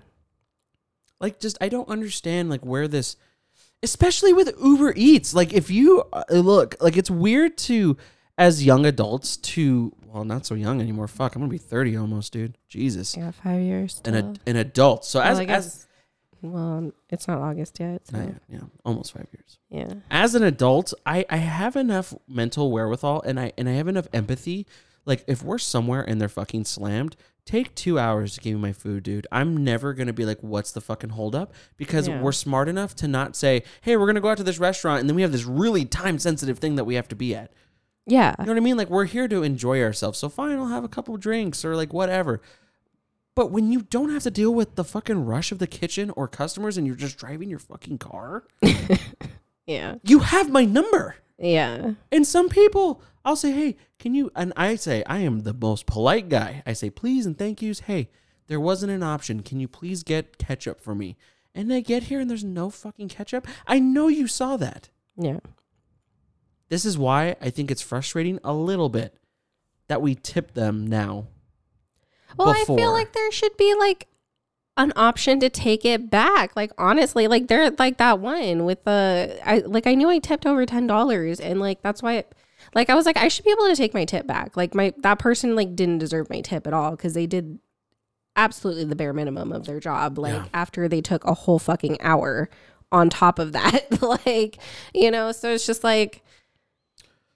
[1.21, 3.17] like just i don't understand like where this
[3.83, 7.97] especially with uber eats like if you uh, look like it's weird to
[8.37, 12.33] as young adults to well not so young anymore fuck i'm gonna be 30 almost
[12.33, 13.31] dude jesus yeah.
[13.33, 14.01] Five years.
[14.05, 14.31] an, still.
[14.31, 15.88] ad, an adult so Well, as, I as guess.
[16.43, 18.07] Well, it's not August yet.
[18.07, 19.93] So, not yet, yeah almost five years yeah.
[20.11, 24.09] as an adult i i have enough mental wherewithal and i and i have enough
[24.13, 24.67] empathy
[25.05, 27.17] like if we're somewhere and they're fucking slammed
[27.49, 29.27] take two hours to give me my food, dude.
[29.33, 31.55] I'm never gonna be like, what's the fucking holdup?
[31.79, 32.21] Because Yeah.
[32.21, 35.09] we're smart enough to not say, hey, we're gonna go out to this restaurant and
[35.09, 37.51] then we have this really time sensitive thing that we have to be at.
[38.07, 38.35] Yeah.
[38.39, 38.77] You know what I mean?
[38.77, 40.19] Like we're here to enjoy ourselves.
[40.19, 42.43] So fine, I'll have a couple drinks or like whatever.
[43.39, 46.27] But when you don't have to deal with the fucking rush of the kitchen or
[46.27, 48.43] customers and you're just driving your fucking car,
[49.65, 49.95] Yeah.
[50.03, 51.15] you have my number.
[51.39, 51.93] Yeah.
[52.11, 54.33] And some people, I'll say, hey, can you?
[54.35, 56.65] And I say, I am the most polite guy.
[56.67, 57.79] I say, please and thank yous.
[57.79, 58.09] Hey,
[58.49, 59.45] there wasn't an option.
[59.45, 61.17] Can you please get ketchup for me?
[61.55, 63.47] And I get here and there's no fucking ketchup.
[63.69, 64.89] I know you saw that.
[65.17, 65.39] Yeah.
[66.71, 69.17] This is why I think it's frustrating a little bit
[69.87, 71.29] that we tip them now.
[72.37, 74.07] Well, I feel like there should be like
[74.77, 76.55] an option to take it back.
[76.55, 80.47] Like honestly, like there like that one with the I like I knew I tipped
[80.47, 82.35] over ten dollars and like that's why it,
[82.75, 84.57] like I was like I should be able to take my tip back.
[84.57, 87.59] Like my that person like didn't deserve my tip at all because they did
[88.37, 90.17] absolutely the bare minimum of their job.
[90.19, 90.45] Like Yeah.
[90.55, 92.49] after they took a whole fucking hour
[92.93, 94.01] on top of that.
[94.27, 94.59] like,
[94.95, 96.23] you know, so it's just like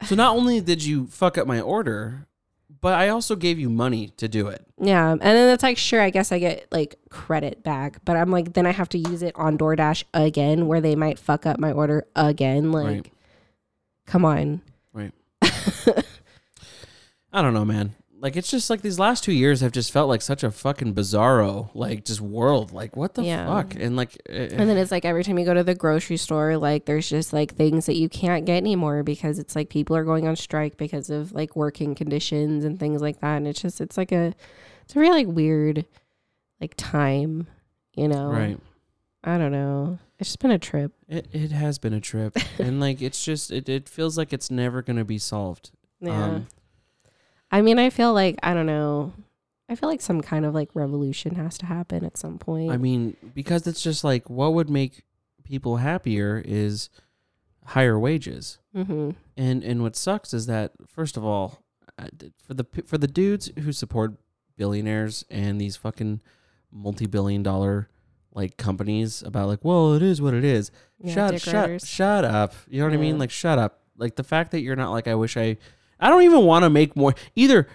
[0.04, 2.28] So not only did you fuck up my order,
[2.82, 4.66] but I also gave you money to do it.
[4.78, 5.12] Yeah.
[5.12, 8.52] And then it's like, sure, I guess I get like credit back, but I'm like,
[8.52, 11.72] then I have to use it on DoorDash again where they might fuck up my
[11.72, 12.70] order again.
[12.72, 13.12] Like, Right.
[14.06, 14.60] come on.
[14.92, 15.12] Right.
[17.32, 17.94] I don't know, man.
[18.22, 20.94] Like it's just like these last two years have just felt like such a fucking
[20.94, 22.70] bizarro, like just world.
[22.72, 23.46] Like what the Yeah.
[23.46, 23.74] fuck?
[23.74, 26.56] And like, eh, And then it's like every time you go to the grocery store,
[26.56, 30.04] like there's just like things that you can't get anymore because it's like people are
[30.04, 33.38] going on strike because of like working conditions and things like that.
[33.38, 34.32] And it's just, it's like a,
[34.84, 35.84] it's a really like weird
[36.60, 37.48] like time,
[37.96, 38.26] you know?
[38.28, 38.58] right.
[39.24, 39.98] I don't know.
[40.20, 40.92] It's just been a trip.
[41.08, 44.50] It it has been a trip, and like it's just it, it feels like it's
[44.50, 45.70] never gonna be solved.
[46.00, 46.24] Yeah.
[46.24, 46.46] Um,
[47.52, 49.12] I mean, I feel like I don't know.
[49.68, 52.72] I feel like some kind of like revolution has to happen at some point.
[52.72, 55.04] I mean, because it's just like what would make
[55.44, 56.88] people happier is
[57.66, 58.58] higher wages.
[58.74, 59.10] mm-hmm.
[59.36, 61.62] And and what sucks is that first of all,
[61.98, 62.08] uh,
[62.42, 64.14] for the for the dudes who support
[64.56, 66.20] billionaires and these fucking
[66.70, 67.88] multi-billion dollar
[68.34, 70.70] like companies about like, well, it is what it is.
[70.98, 72.54] Yeah, shut shut shut up.
[72.68, 73.18] You know what I mean?
[73.18, 73.80] Like shut up.
[73.96, 75.58] Like the fact that you're not like I wish I
[76.02, 77.66] I don't even want to make more either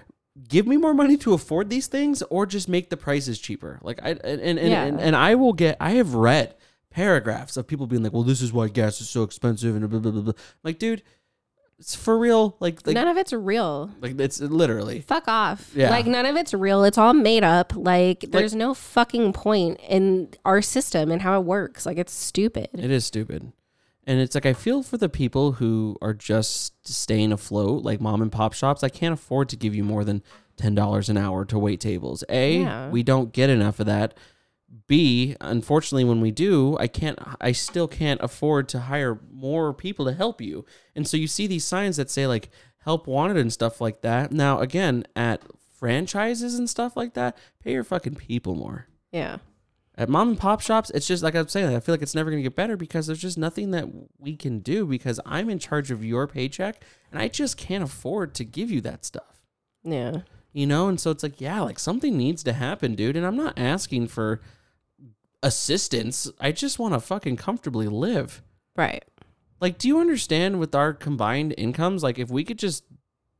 [0.49, 3.79] give me more money to afford these things or just make the prices cheaper.
[3.81, 4.83] Like I and and, and, Yeah.
[4.83, 6.53] and, and I will get I have read
[6.91, 9.99] paragraphs of people being like, "Well, this is why gas is so expensive," and blah
[9.99, 10.21] blah blah.
[10.21, 10.33] blah.
[10.63, 11.03] Like, dude,
[11.79, 12.55] it's for real.
[12.59, 13.91] Like, like, none of it's real.
[14.01, 15.01] like it's literally.
[15.01, 15.71] Fuck off.
[15.75, 15.89] Yeah.
[15.91, 16.83] Like none of it's real.
[16.83, 17.73] It's all made up.
[17.75, 21.85] Like there's no fucking point in our system and how it works.
[21.85, 22.69] Like it's stupid.
[22.73, 23.51] It is stupid.
[24.07, 28.21] And it's like I feel for the people who are just staying afloat, like mom
[28.21, 28.81] and pop shops.
[28.83, 30.23] I can't afford to give you more than
[30.55, 32.23] ten dollars an hour to wait tables.
[32.29, 32.89] A, Yeah.
[32.89, 34.17] we don't get enough of that.
[34.87, 37.19] B, unfortunately, when we do, I can't.
[37.39, 40.65] I still can't afford to hire more people to help you.
[40.95, 42.49] And so you see these signs that say like
[42.85, 44.31] "help wanted" and stuff like that.
[44.31, 45.41] Now, again, at
[45.77, 48.87] franchises and stuff like that, pay your fucking people more.
[49.11, 49.37] Yeah.
[49.99, 52.29] At mom and pop shops, it's just like I'm saying, I feel like it's never
[52.29, 53.87] going to get better because there's just nothing that
[54.19, 58.35] we can do because I'm in charge of your paycheck and I just can't afford
[58.35, 59.41] to give you that stuff.
[59.83, 60.19] Yeah.
[60.53, 63.15] You know, and so it's like, yeah, like something needs to happen, dude.
[63.15, 64.39] And I'm not asking for
[65.41, 66.29] assistance.
[66.39, 68.43] I just want to fucking comfortably live.
[68.75, 69.03] Right.
[69.59, 72.03] Like, do you understand with our combined incomes?
[72.03, 72.83] Like, if we could just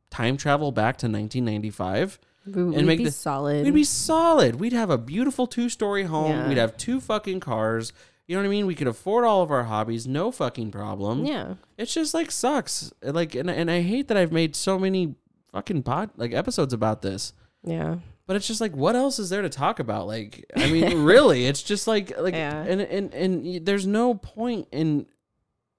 [0.10, 2.20] time travel back to 1995,
[2.56, 3.66] We, would make be the- solid.
[3.66, 4.56] We'd be solid.
[4.60, 6.32] We'd have a beautiful two story home.
[6.32, 6.48] Yeah.
[6.48, 7.94] We'd have two fucking cars.
[8.28, 8.66] You know what I mean?
[8.66, 11.26] We could afford all of our hobbies, no fucking problem.
[11.26, 11.56] yeah.
[11.78, 12.92] It's just like sucks.
[13.02, 15.16] Like, and, and I hate that I've made so many
[15.54, 17.32] fucking pod like episodes about this.
[17.64, 17.98] Yeah.
[18.26, 20.08] But it's just like, what else is there to talk about?
[20.08, 22.62] Like, I mean, really, it's just like, like, Yeah.
[22.64, 25.06] and, and, and y- there's no point in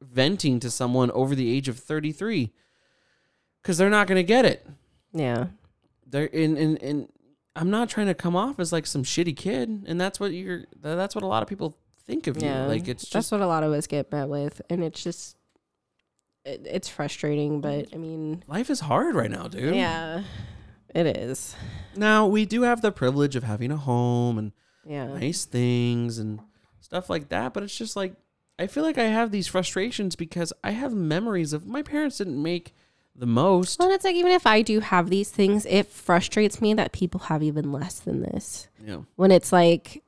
[0.00, 2.50] venting to someone over the age of 33
[3.62, 4.66] because they're not going to get it
[5.12, 5.48] Yeah.
[6.09, 7.09] They're in in in
[7.56, 10.64] I'm not trying to come off as like some shitty kid, and that's what you're.
[10.80, 12.62] That's what a lot of people think of Yeah.
[12.64, 12.68] you.
[12.68, 15.36] Like it's just, that's what a lot of us get met with, and it's just
[16.44, 17.61] it, it's frustrating.
[17.61, 19.74] But I mean, life is hard right now, dude.
[19.74, 20.22] yeah,
[20.94, 21.54] it is.
[21.96, 24.52] Now we do have the privilege of having a home and
[24.86, 25.06] Yeah.
[25.09, 26.40] nice things and
[26.80, 28.14] stuff like that, but it's just like
[28.59, 32.40] I feel like I have these frustrations because I have memories of my parents didn't
[32.42, 32.74] make
[33.18, 33.78] the most.
[33.78, 36.92] Well, and it's like even if I do have these things, it frustrates me that
[36.92, 38.68] people have even less than this.
[38.84, 39.00] Yeah.
[39.16, 40.02] When it's like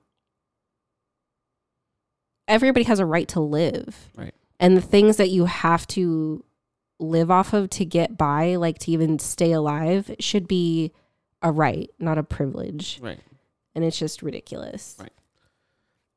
[2.47, 4.09] everybody has a right to live.
[4.17, 4.35] Right.
[4.59, 6.45] And the things that you have to
[6.99, 10.93] live off of to get by, like to even stay alive, should be
[11.43, 13.01] a right, not a privilege.
[13.03, 13.21] Right.
[13.75, 14.97] And it's just ridiculous.
[15.01, 15.13] Right.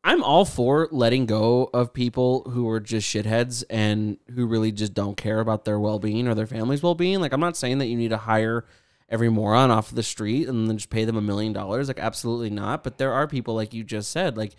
[0.03, 4.93] I'm all for letting go of people who are just shitheads and who really just
[4.93, 7.21] don't care about their well being or their family's well being.
[7.21, 8.65] Like, I'm not saying that you need to hire
[9.09, 11.87] every moron off the street and then just pay them a million dollars.
[11.87, 12.83] Like, absolutely not.
[12.83, 14.55] But there are people, like you just said, like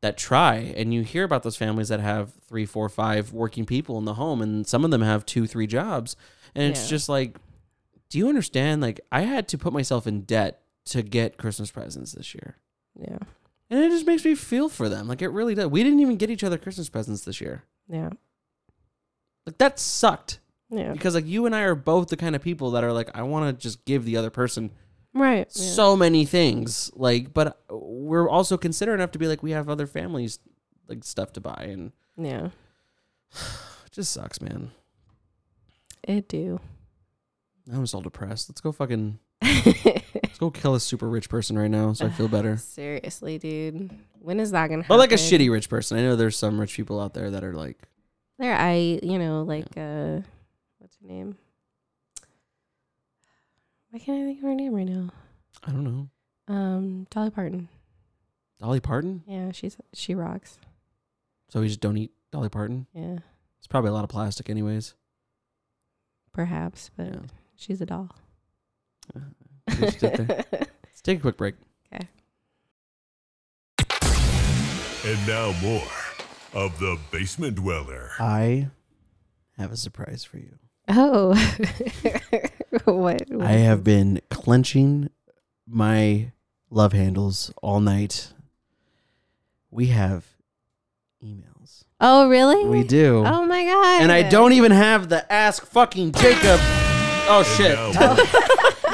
[0.00, 0.56] that try.
[0.56, 4.14] And you hear about those families that have three, four, five working people in the
[4.14, 6.16] home, and some of them have two, three jobs.
[6.54, 6.88] And it's Yeah.
[6.88, 7.36] just like,
[8.08, 8.82] do you understand?
[8.82, 12.56] Like, I had to put myself in debt to get Christmas presents this year.
[12.98, 13.18] Yeah.
[13.70, 15.06] And it just makes me feel for them.
[15.06, 15.68] Like it really does.
[15.68, 17.64] We didn't even get each other Christmas presents this year.
[17.88, 18.10] Yeah.
[19.46, 20.40] Like that sucked.
[20.70, 20.92] Yeah.
[20.92, 23.22] Because like you and I are both the kind of people that are like, I
[23.22, 24.70] want to just give the other person
[25.12, 25.48] Right.
[25.54, 25.72] Yeah.
[25.72, 26.90] so many things.
[26.94, 30.38] Like, but uh, we're also considerate enough to be like, we have other families
[30.88, 32.46] like stuff to buy, and yeah.
[33.32, 33.42] it
[33.92, 34.70] just sucks, man.
[36.02, 36.60] It do.
[37.72, 38.48] I'm just all depressed.
[38.48, 42.28] Let's go fucking let's go kill a super rich person right now, so I feel
[42.28, 42.56] better.
[42.62, 43.90] Seriously, dude.
[44.20, 44.88] When is that gonna happen?
[44.94, 45.98] But like a shitty rich person.
[45.98, 47.78] I know there's some rich people out there that are like,
[48.38, 50.20] There, I you know like uh,
[50.78, 51.36] what's her name?
[53.90, 55.10] Why can't I think of her name right now?
[55.64, 56.08] I don't know,
[56.54, 57.68] Um, Dolly Parton.
[58.60, 59.22] Dolly Parton.
[59.26, 60.58] Yeah, she's she rocks.
[61.48, 62.86] So we just don't eat Dolly Parton.
[62.94, 63.18] Yeah,
[63.58, 64.94] It's probably a lot of plastic, anyways.
[66.32, 67.20] perhaps, but Yeah.
[67.56, 68.10] she's a doll.
[69.80, 70.44] Let's sit there.
[70.52, 71.54] Let's take a quick break.
[71.92, 72.06] Okay.
[75.06, 75.82] And now more
[76.52, 78.10] of the Basement Dweller.
[78.18, 78.68] I
[79.56, 80.58] have a surprise for you.
[80.88, 81.34] oh,
[82.84, 83.22] what?
[83.28, 85.10] what I have been clenching
[85.66, 86.32] my
[86.70, 88.32] love handles all night.
[89.70, 90.26] We have
[91.24, 91.84] emails.
[92.00, 92.64] Oh, really?
[92.66, 93.22] We do.
[93.24, 94.02] Oh my god!
[94.02, 96.60] and I don't even have the ask fucking Jacob.
[97.30, 97.72] Oh shit.
[97.94, 98.14] now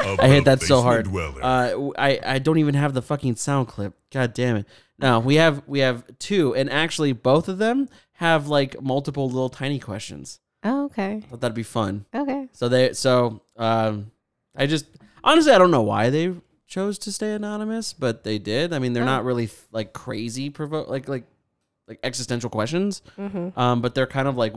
[0.03, 1.05] more of I hit that so hard.
[1.05, 1.43] Dweller.
[1.43, 3.93] Uh, w- I I don't even have the fucking sound clip.
[4.11, 4.65] God damn it.
[4.99, 9.49] No, we have we have two, and actually both of them have like multiple little
[9.49, 10.39] tiny questions.
[10.63, 11.17] Oh, okay.
[11.23, 12.05] I thought that'd be fun.
[12.15, 12.47] Okay.
[12.53, 14.11] So they so um,
[14.55, 14.85] I just
[15.23, 16.33] honestly I don't know why they
[16.67, 18.73] chose to stay anonymous, but they did.
[18.73, 19.05] I mean, they're Oh.
[19.05, 21.25] not really like crazy provo like like
[21.87, 23.01] like existential questions.
[23.17, 23.57] Mm-hmm.
[23.59, 24.53] Um, but they're kind of like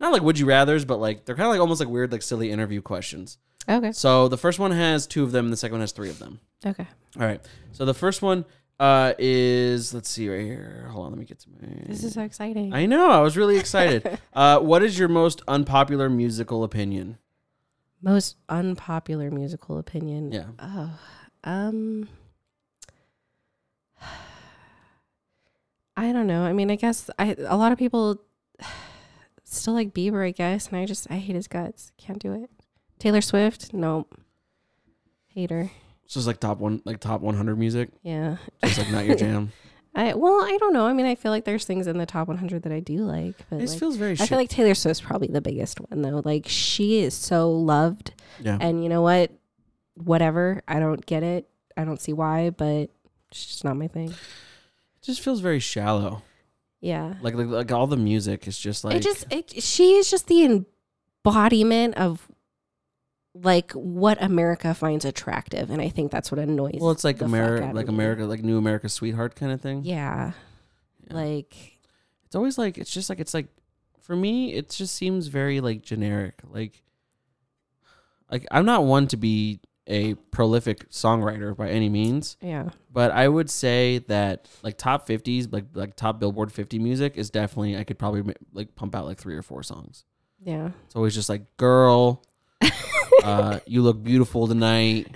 [0.00, 2.22] not like would you rather's, but like they're kind of like almost like weird like
[2.22, 3.38] silly interview questions.
[3.68, 3.92] Okay.
[3.92, 6.40] So the first one has two of them, the second one has three of them.
[6.64, 6.86] Okay.
[7.18, 7.40] All right.
[7.72, 8.44] So the first one
[8.78, 10.88] uh, is let's see right here.
[10.90, 11.56] Hold on, let me get to my.
[11.86, 12.74] This is so exciting.
[12.74, 13.10] I know.
[13.10, 14.18] I was really excited.
[14.32, 17.18] uh, what is your most unpopular musical opinion?
[18.02, 20.32] Most unpopular musical opinion.
[20.32, 20.46] Yeah.
[20.58, 20.98] Oh,
[21.44, 22.08] um,
[25.96, 26.42] I don't know.
[26.42, 28.20] I mean, I guess I a lot of people
[29.56, 31.92] still like Bieber, I guess, and I just I hate his guts.
[31.98, 32.50] Can't do it.
[32.98, 34.18] Taylor Swift, nope.
[35.28, 35.70] Hater.
[36.06, 37.90] So it's like top one, like top 100 music.
[38.02, 38.36] Yeah.
[38.64, 39.52] Just like not your jam.
[39.94, 40.86] I well, I don't know.
[40.86, 43.36] I mean, I feel like there's things in the top 100 that I do like,
[43.48, 44.12] but This like, feels very.
[44.12, 44.28] I shit.
[44.28, 46.20] feel like Taylor Swift's probably the biggest one though.
[46.24, 48.58] Like she is so loved yeah.
[48.60, 49.30] And you know what?
[49.94, 50.62] Whatever.
[50.66, 51.48] I don't get it.
[51.76, 52.90] I don't see why, but
[53.30, 54.10] it's just not my thing.
[54.10, 56.22] It just feels very shallow.
[56.84, 57.14] Yeah.
[57.22, 58.96] Like like, like all the music is just like.
[58.96, 60.44] it just it she is just the
[61.24, 62.28] embodiment of
[63.32, 67.70] like what America finds attractive and I think that's what annoys well, it's like America,
[67.72, 67.94] like me.
[67.94, 69.80] America, like New America Sweetheart kind of thing.
[69.82, 70.32] Yeah.
[71.06, 71.14] Yeah.
[71.14, 71.80] Like
[72.26, 73.46] it's always like it's just like it's like
[74.02, 76.82] for me it just seems very like generic like
[78.30, 82.70] like i'm not one to be a prolific songwriter by any means yeah.
[82.90, 87.28] but i would say that like top 50s like like top billboard 50 music is
[87.30, 90.04] definitely i could probably like pump out like three or four songs
[90.42, 90.70] Yeah.
[90.86, 92.22] it's always just like girl
[93.24, 95.14] uh you look beautiful tonight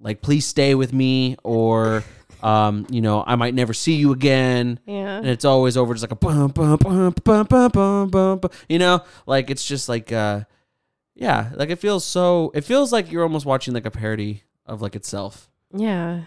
[0.00, 2.04] like please stay with me or
[2.40, 5.16] um you know i might never see you again Yeah.
[5.18, 7.70] and it's always over just like a bum bum bum bum bum
[8.10, 10.42] bum bum, you know like it's just like uh
[11.18, 14.80] yeah like it feels so it feels like you're almost watching like a parody of
[14.80, 16.22] like itself Yeah.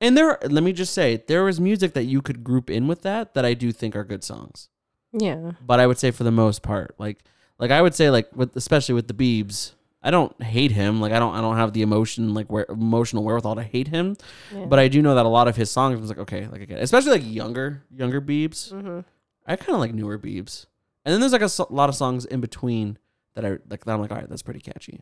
[0.00, 3.02] and there let me just say there is music that you could group in with
[3.02, 4.68] that that i do think are good songs
[5.12, 5.52] Yeah.
[5.60, 7.18] but i would say for the most part like
[7.58, 11.12] like i would say like with especially with the beebs i don't hate him like
[11.12, 14.16] i don't i don't have the emotion like where emotional wherewithal to hate him
[14.54, 14.66] Yeah.
[14.66, 16.78] but i do know that a lot of his songs was like okay like again
[16.78, 19.04] especially like younger younger beebs Mhm.
[19.48, 20.66] I kind of like newer Beebs.
[21.04, 22.98] And then there's like a so- lot of songs in between
[23.36, 25.00] that I like that I'm like, all right, that's pretty catchy.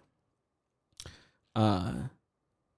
[1.56, 1.94] Uh,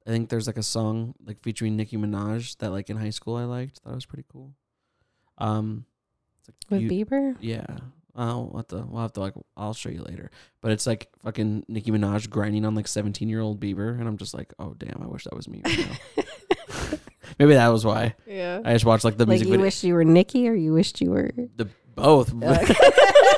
[0.06, 3.34] I think there's like a song like featuring Nicki Minaj that like in high school
[3.36, 3.82] I liked.
[3.84, 4.52] That was pretty cool.
[5.38, 5.84] Um,
[6.38, 7.36] it's like With you- Bieber?
[7.40, 7.66] yeah.
[8.18, 8.78] Oh, what the?
[8.86, 9.34] We'll have to like.
[9.58, 10.30] I'll show you later.
[10.62, 14.16] But it's like fucking Nicki Minaj grinding on like seventeen year old Bieber, and I'm
[14.16, 15.88] just like, oh damn, I wish that was me right.
[17.38, 18.14] Maybe that was why.
[18.26, 18.62] Yeah.
[18.64, 19.66] I just watched like the Like music you video.
[19.66, 22.32] wish you were Nicki or you wished you were the both.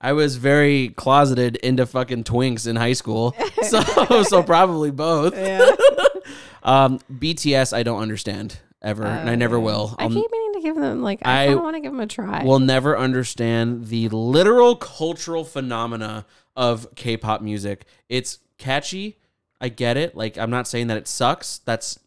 [0.00, 5.34] I was very closeted into fucking twinks in high school, so so probably both.
[6.62, 9.94] um, BTS, I don't understand ever, and I never will.
[9.98, 12.06] I I'll- keep meaning to give them like I, I want to give them a
[12.06, 12.44] try.
[12.44, 17.84] will never understand the literal cultural phenomena of K-pop music.
[18.08, 19.18] It's catchy.
[19.60, 20.14] I get it.
[20.16, 21.58] Like I'm not saying that it sucks.
[21.58, 21.98] That's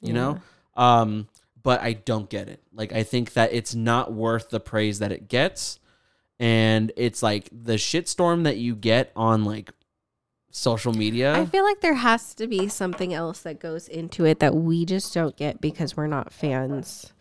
[0.00, 0.40] you know.
[0.76, 1.28] Um
[1.62, 2.62] but I don't get it.
[2.72, 5.79] Like I think that it's not worth the praise that it gets.
[6.40, 9.70] And it's like the shitstorm that you get on like
[10.50, 11.34] social media.
[11.34, 14.84] I feel like there has to be something else that goes into it that we
[14.84, 17.12] just don't get because we're not fans.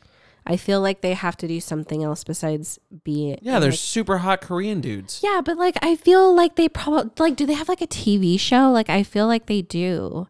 [0.46, 4.42] I feel like they have to do something else besides be yeah, there's super hot
[4.42, 5.20] Korean dudes.
[5.24, 8.40] Yeah, but like I feel like they probably like do they have like a TV
[8.40, 8.72] show?
[8.72, 10.28] Like I feel like they do.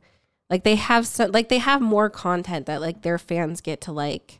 [0.50, 3.92] Like they have some like they have more content that like their fans get to
[3.92, 4.39] like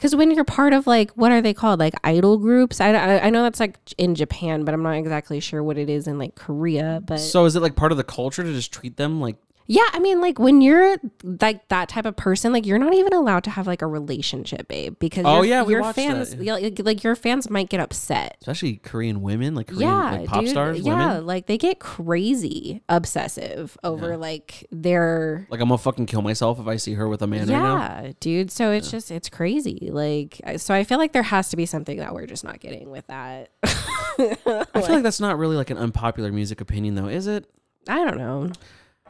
[0.00, 1.78] cuz when you're part of like what are they called?
[1.80, 2.80] Like idol groups.
[2.80, 5.88] I, I I know that's like in Japan, but I'm not exactly sure what it
[5.90, 8.72] is in like Korea, but So is it like part of the culture to just
[8.72, 9.36] treat them like
[9.70, 13.12] yeah, I mean, like when you're like that type of person, like you're not even
[13.12, 16.80] allowed to have like a relationship, babe, because Oh, your, yeah, your fans, yeah, like,
[16.80, 18.36] like your fans might get upset.
[18.40, 21.26] especially Korean women, like Korean yeah, like pop dude, stars, yeah, women?
[21.26, 26.66] like they get crazy obsessive over like their Like I'm gonna fucking kill myself if
[26.66, 27.76] I see her with a man right now.
[27.76, 28.50] yeah, dude.
[28.50, 29.88] So it's just it's crazy.
[29.92, 32.90] Like, so I feel like there has to be something that we're just not getting
[32.90, 33.50] with that.
[33.62, 37.48] I feel like that's not really like an unpopular music opinion though, is it?
[37.88, 38.50] I don't know.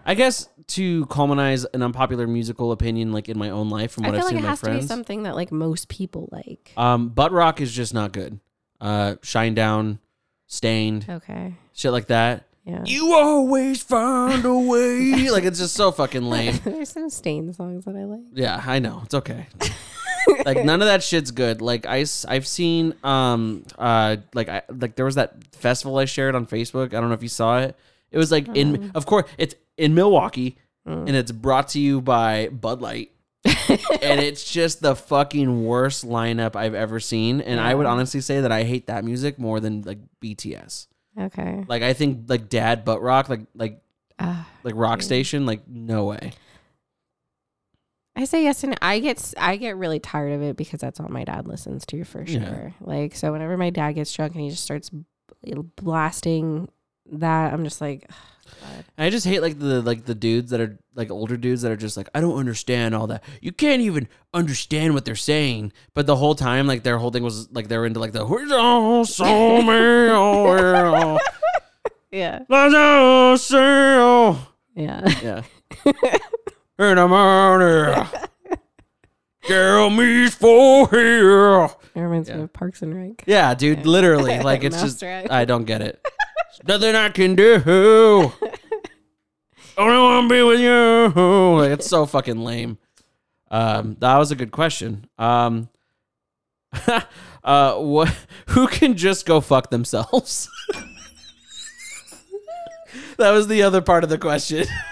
[0.07, 4.09] I guess to culminize an unpopular musical opinion like in my own life from I
[4.11, 4.87] what feel I've like seen it with my has to be friends.
[4.89, 6.73] something that like most people like.
[6.77, 8.39] Um butt rock is just not good.
[8.81, 9.99] Uh shine down,
[10.47, 11.55] Staind, Okay.
[11.73, 12.45] shit like that.
[12.65, 12.83] Yeah.
[12.85, 15.29] You always find a way.
[15.33, 16.59] like it's just so fucking lame.
[16.65, 18.21] There's some Staind songs that I like.
[18.33, 19.01] Yeah, I know.
[19.05, 19.47] It's okay.
[20.45, 21.61] like none of that shit's good.
[21.63, 21.99] Like I
[22.29, 26.89] have seen um uh like I like there was that festival I shared on Facebook.
[26.95, 27.77] I don't know if you saw it.
[28.13, 32.49] It was like in of course it's in Milwaukee and it's brought to you by
[32.49, 33.13] Bud Light.
[33.45, 37.41] and it's just the fucking worst lineup I've ever seen.
[37.41, 40.89] And I would honestly say that I hate that music more than like BTS.
[41.19, 41.65] Okay.
[41.69, 43.81] Like I think like Dad Butt Rock, like like
[44.19, 44.47] Ah.
[44.65, 46.33] like Rock Station, like no way.
[48.17, 51.09] I say yes and I get I get really tired of it because that's all
[51.09, 52.41] my dad listens to for sure.
[52.41, 52.71] Yeah.
[52.81, 54.91] Like so whenever my dad gets drunk and he just starts
[55.77, 56.69] blasting
[57.13, 58.11] that I'm just like
[58.99, 61.77] I just hate like the like the dudes that are like older dudes that are
[61.77, 63.25] just like I don't understand all that.
[63.41, 65.73] You can't even understand what they're saying.
[65.95, 68.35] But the whole time like their whole thing was like they're into like the "Oh,
[74.75, 75.09] yeah.
[75.23, 75.43] Yeah.
[75.85, 76.17] yeah.
[76.79, 78.07] In the morning,
[79.47, 81.65] girl me's for here.
[81.95, 82.37] It reminds Yeah.
[82.37, 83.25] me of Parks and Rec.
[83.27, 85.03] Yeah, dude, literally, like it's just.
[85.03, 86.05] I don't get it.
[86.67, 88.33] Nothing I can do.
[89.79, 91.13] Only want to be with you.
[91.59, 92.79] Like, it's so fucking lame.
[93.51, 95.07] Um, that was a good question.
[95.19, 95.69] Um,
[97.45, 98.15] uh, what?
[98.49, 100.49] Who can just go fuck themselves?
[103.17, 104.67] that was the other part of the question.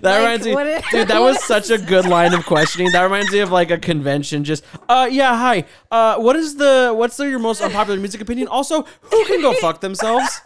[0.00, 1.08] that reminds me, it- dude.
[1.08, 2.90] That was such a good line of questioning.
[2.92, 4.44] That reminds me of like a convention.
[4.44, 5.64] Just, uh, yeah, hi.
[5.90, 8.48] Uh, what is the what's the, your most unpopular music opinion?
[8.48, 10.40] Also, who can go fuck themselves?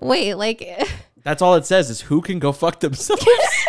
[0.00, 0.62] Wait, like
[1.22, 3.26] That's all it says is who can go fuck themselves.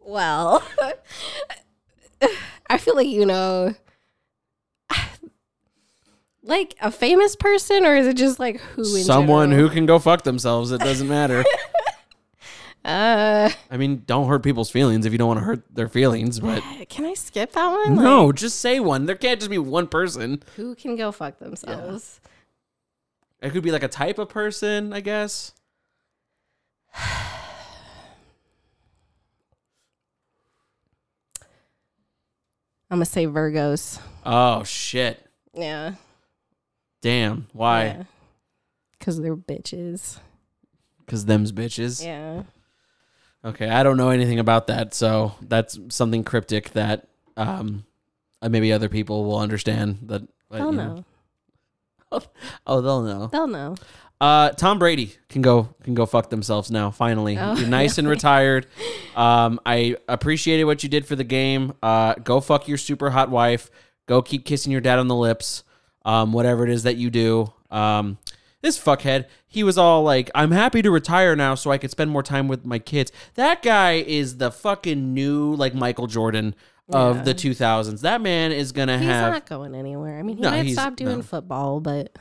[0.00, 0.62] well
[2.68, 3.74] I feel like you know
[6.50, 9.68] like a famous person or is it just like who in Someone general?
[9.68, 10.72] who can go fuck themselves.
[10.72, 11.44] It doesn't matter.
[12.84, 16.40] uh I mean, don't hurt people's feelings if you don't want to hurt their feelings.
[16.40, 17.96] But can I skip that one?
[17.96, 19.06] Like, no, just say one.
[19.06, 20.42] There can't just be one person.
[20.56, 22.20] who can go fuck themselves?
[23.40, 25.52] It could be like a type of person, I guess.
[32.90, 34.00] I'm gonna say Virgos.
[34.26, 35.24] Oh shit!
[35.54, 35.94] Yeah.
[37.00, 37.46] Damn.
[37.52, 38.06] Why?
[38.98, 40.18] Because they're bitches.
[41.04, 42.04] Because them's bitches.
[42.04, 42.42] Yeah.
[43.44, 47.84] Okay, I don't know anything about that, so that's something cryptic that um
[48.42, 49.98] uh, maybe other people will understand.
[50.02, 51.04] That They'll you know.
[52.66, 53.26] Oh, they'll know.
[53.28, 53.76] They'll know.
[54.20, 56.90] Uh, Tom Brady can go can go fuck themselves now.
[56.90, 58.66] Finally, Oh, you're nice and retired.
[59.16, 61.72] Um, I appreciated what you did for the game.
[61.82, 63.70] Uh, go fuck your super hot wife.
[64.06, 65.62] Go keep kissing your dad on the lips.
[66.04, 67.52] Um, whatever it is that you do.
[67.70, 68.18] Um,
[68.62, 72.10] this fuckhead, he was all like, "I'm happy to retire now, so I could spend
[72.10, 76.54] more time with my kids." That guy is the fucking new like Michael Jordan
[76.88, 77.22] of Yeah.
[77.22, 78.00] the 2000s.
[78.02, 79.32] That man is gonna have He's have.
[79.32, 80.18] not going anywhere.
[80.18, 81.22] I mean, he No, might he's- stop doing no.
[81.22, 82.16] football, but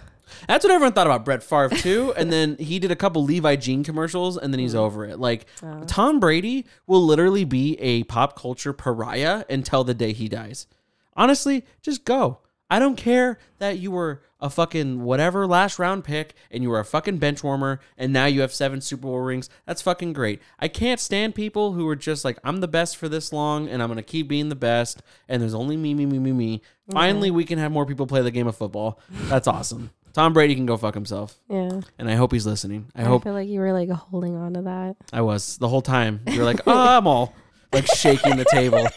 [0.48, 2.14] That's what everyone thought about Brett Favre too.
[2.18, 5.20] and then he did a couple Levi Jean commercials, and then he's over it.
[5.20, 5.48] Like
[5.88, 10.68] Tom Brady will literally be a pop culture pariah until the day he dies.
[11.18, 12.38] Honestly, just go.
[12.70, 16.80] I don't care that you were a fucking whatever last round pick and you were
[16.80, 19.50] a fucking bench warmer and now you have seven Super Bowl rings.
[19.66, 20.42] That's fucking great.
[20.60, 23.82] I can't stand people who are just like, I'm the best for this long and
[23.82, 26.62] I'm going to keep being the best and there's only me, me, me, me, me.
[26.92, 29.00] Finally, we can have more people play the game of football.
[29.10, 29.90] That's awesome.
[30.14, 31.38] Tom Brady can go fuck himself.
[31.50, 31.82] yeah.
[31.98, 32.92] And I hope he's listening.
[32.96, 34.96] I I hope feel like you were like holding on to that.
[35.14, 36.22] I was the whole time.
[36.28, 37.36] You're like, oh, I'm all
[37.74, 38.88] like shaking the table.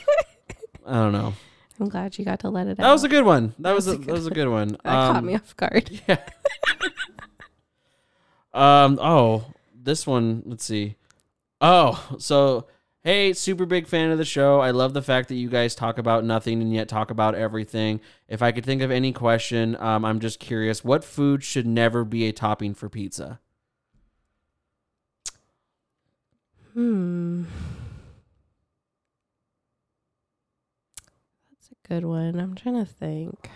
[0.87, 1.35] I don't know.
[1.83, 2.85] I'm glad you got to let it out.
[2.85, 3.55] That was a good one.
[3.59, 4.69] That was a, was a that was a good one.
[4.69, 5.91] that caught Um, me off guard.
[6.09, 6.19] Yeah.
[8.55, 8.99] um.
[9.01, 9.45] Oh,
[9.75, 10.43] this one.
[10.47, 10.97] Let's see.
[11.61, 12.67] Oh, so
[13.05, 14.61] hey, super big fan of the show.
[14.61, 18.01] I love the fact that you guys talk about nothing and yet talk about everything.
[18.29, 20.85] If I could think of any question, um, I'm just curious.
[20.85, 23.41] What food should never be a topping for pizza?
[26.75, 27.45] Hmm.
[31.51, 32.39] That's a good one.
[32.41, 33.51] I'm trying to think.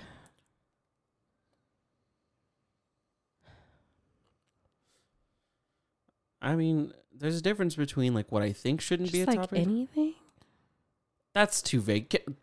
[6.41, 9.49] I mean, there's a difference between like what I think shouldn't be a Just like
[9.49, 9.63] topping.
[9.63, 10.15] anything.
[11.33, 12.11] That's too vague.
[12.11, 12.37] Can't,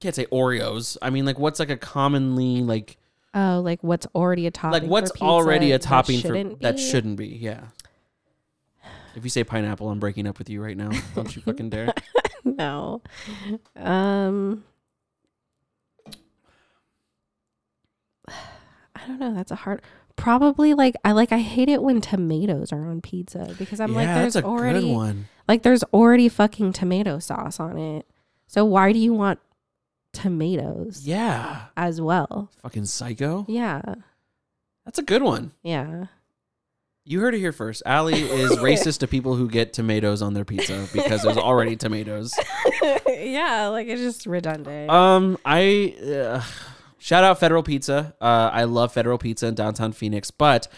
[0.00, 0.96] can't say Oreos.
[1.02, 2.96] I mean, like what's like a commonly like
[3.34, 4.82] Oh, like what's already a topping?
[4.82, 7.28] like what's already a that topping for shouldn't that shouldn't be.
[7.28, 7.62] Yeah.
[9.14, 10.90] If you say pineapple, I'm breaking up with you right now.
[11.14, 11.92] Don't you fucking dare.
[12.44, 13.02] no.
[13.76, 14.64] Um.
[18.28, 19.34] I don't know.
[19.34, 19.82] That's a hard.
[20.16, 24.06] Probably like I like I hate it when tomatoes are on pizza because I'm like
[24.08, 24.94] there's already
[25.48, 28.06] like there's already fucking tomato sauce on it.
[28.46, 29.40] So why do you want
[30.12, 31.62] tomatoes Yeah.
[31.76, 32.50] as well?
[32.62, 33.46] Fucking psycho.
[33.48, 33.80] Yeah.
[34.84, 35.52] That's a good one.
[35.62, 36.06] Yeah.
[37.04, 37.82] You heard it here first.
[37.86, 42.32] Ali is racist to people who get tomatoes on their pizza because there's already tomatoes.
[43.08, 44.90] yeah, like it's just redundant.
[44.90, 46.42] Um, I uh,
[47.02, 48.14] shout out Federal Pizza.
[48.20, 50.68] Uh, I love Federal Pizza in downtown Phoenix, but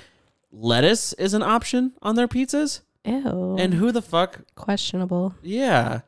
[0.50, 2.80] lettuce is an option on their pizzas.
[3.04, 3.56] Ew.
[3.58, 4.40] And who the fuck?
[4.54, 5.34] questionable.
[5.42, 6.00] Yeah,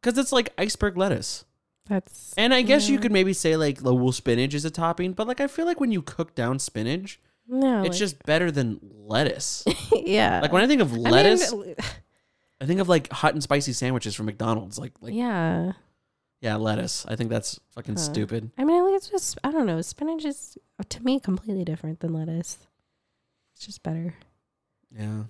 [0.00, 1.44] because it's like iceberg lettuce.
[1.88, 5.14] That's And I guess you could maybe say like the wool spinach is a topping,
[5.14, 7.18] but like I feel like when you cook down spinach,
[7.48, 7.80] no.
[7.80, 9.64] it's like- just better than lettuce.
[9.92, 10.40] yeah.
[10.40, 11.52] like when I think of I mean, lettuce,
[12.60, 14.78] I think of like hot and spicy sandwiches from McDonald's.
[14.78, 15.72] Like like yeah,
[16.42, 16.56] yeah.
[16.56, 17.06] lettuce.
[17.08, 18.00] I think that's fucking Huh.
[18.00, 18.50] stupid.
[18.58, 19.80] I mean, like, it's just I don't know.
[19.80, 22.58] Spinach is to me completely different than lettuce.
[23.54, 24.14] It's just better.
[24.94, 25.24] Yeah.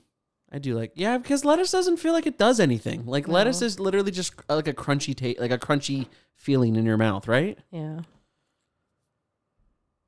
[0.55, 3.07] I do like yeah because lettuce doesn't feel like it does anything.
[3.07, 6.85] Like lettuce is literally just uh, like a crunchy taste, like a crunchy feeling in
[6.85, 7.59] your mouth, right?
[7.71, 8.01] Yeah.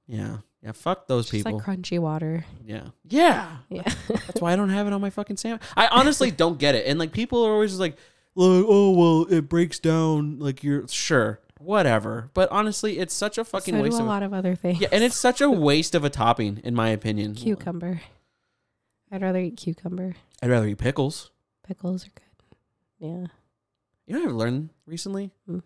[0.07, 0.73] Yeah, yeah.
[0.73, 1.59] Fuck those It's just people.
[1.59, 2.45] like crunchy water.
[2.65, 3.57] yeah, yeah.
[3.71, 3.91] Yeah.
[4.09, 5.63] That's why I don't have it on my fucking sandwich.
[5.77, 6.87] I honestly don't get it.
[6.87, 7.97] And like people are always just like,
[8.35, 10.39] like, oh well, it breaks down.
[10.39, 12.31] Like you're sure, whatever.
[12.35, 14.07] But honestly, it's such a fucking so waste do a of.
[14.09, 14.81] lot of other things.
[14.81, 17.35] yeah, and it's such a waste of a topping, in my opinion.
[17.35, 18.01] cucumber.
[19.13, 20.15] I'd rather eat cucumber.
[20.43, 21.31] I'd rather eat pickles.
[21.67, 22.57] Pickles are good.
[22.99, 23.27] Yeah.
[24.07, 25.31] You know what I've learned recently?
[25.47, 25.59] Hmm.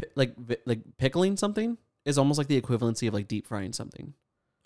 [0.00, 3.72] Pi- like vi- like pickling something is almost like the equivalency of like deep frying
[3.72, 4.14] something.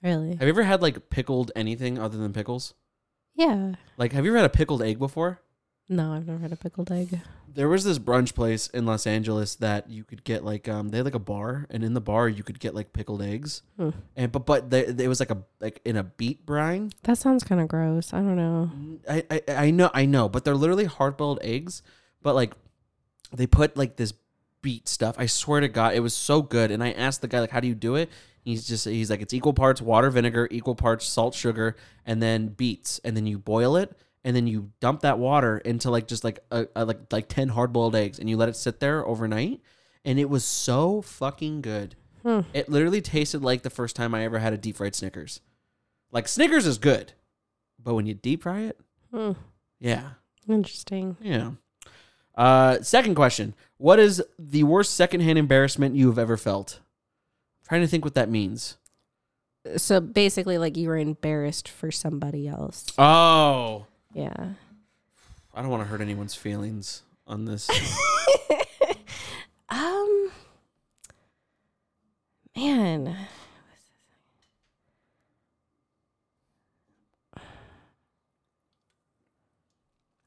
[0.03, 0.31] Really?
[0.37, 2.75] Have you ever had like pickled anything other than pickles?
[3.35, 3.75] Yeah.
[3.97, 5.41] Like, have you ever had a pickled egg before?
[5.89, 7.21] No, I've never had a pickled egg.
[7.53, 10.97] There was this brunch place in Los Angeles that you could get like um they
[10.99, 13.91] had like a bar and in the bar you could get like pickled eggs Hmm.
[14.17, 16.91] and but but they, it was like a like in a beet brine.
[17.05, 18.13] That sounds kind of gross.
[18.13, 18.71] I don't know.
[19.09, 21.83] I, I I know I know but they're literally hard boiled eggs
[22.23, 22.55] but like
[23.33, 24.15] they put like this
[24.63, 25.15] beet stuff.
[25.19, 26.71] I swear to God, it was so good.
[26.71, 28.11] And I asked the guy like, how do you do it?
[28.43, 32.49] He's just he's like it's equal parts water, vinegar, equal parts salt, sugar, and then
[32.49, 36.25] beets, and then you boil it, and then you dump that water into like just
[36.25, 39.07] like a, a like like ten hard boiled eggs, and you let it sit there
[39.07, 39.61] overnight,
[40.05, 41.95] and it was so fucking good.
[42.23, 42.41] Hmm.
[42.55, 45.41] It literally tasted like the first time I ever had a deep fried Snickers.
[46.11, 47.13] Like Snickers is good,
[47.83, 48.81] but when you deep fry it,
[49.13, 49.33] Hmm.
[49.79, 50.11] yeah,
[50.49, 51.17] Interesting.
[51.21, 51.51] yeah.
[52.35, 56.81] Uh, second question: What is the worst secondhand embarrassment you have ever felt?
[57.69, 58.77] trying to think what that means.
[59.79, 62.85] so basically like you were embarrassed for somebody else.
[62.99, 64.55] Oh, Yeah.
[65.53, 67.71] I don't want to hurt anyone's feelings on this.
[69.71, 70.31] Um
[72.55, 73.17] man.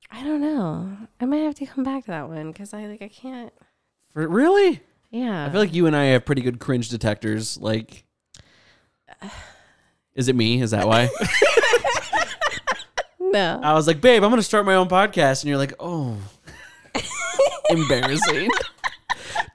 [0.10, 0.98] I don't know.
[1.20, 3.54] I might have to come back to that one because I like I can't.
[4.14, 4.82] For, really?
[5.12, 5.46] Yeah.
[5.46, 7.58] I feel like you and I have pretty good cringe detectors.
[7.58, 8.04] Like,
[10.16, 10.62] is it me?
[10.62, 11.10] Is that why?
[13.32, 13.60] no.
[13.64, 16.18] I was like, babe, I'm gonna start my own podcast, and you're like, oh,
[17.70, 18.50] embarrassing.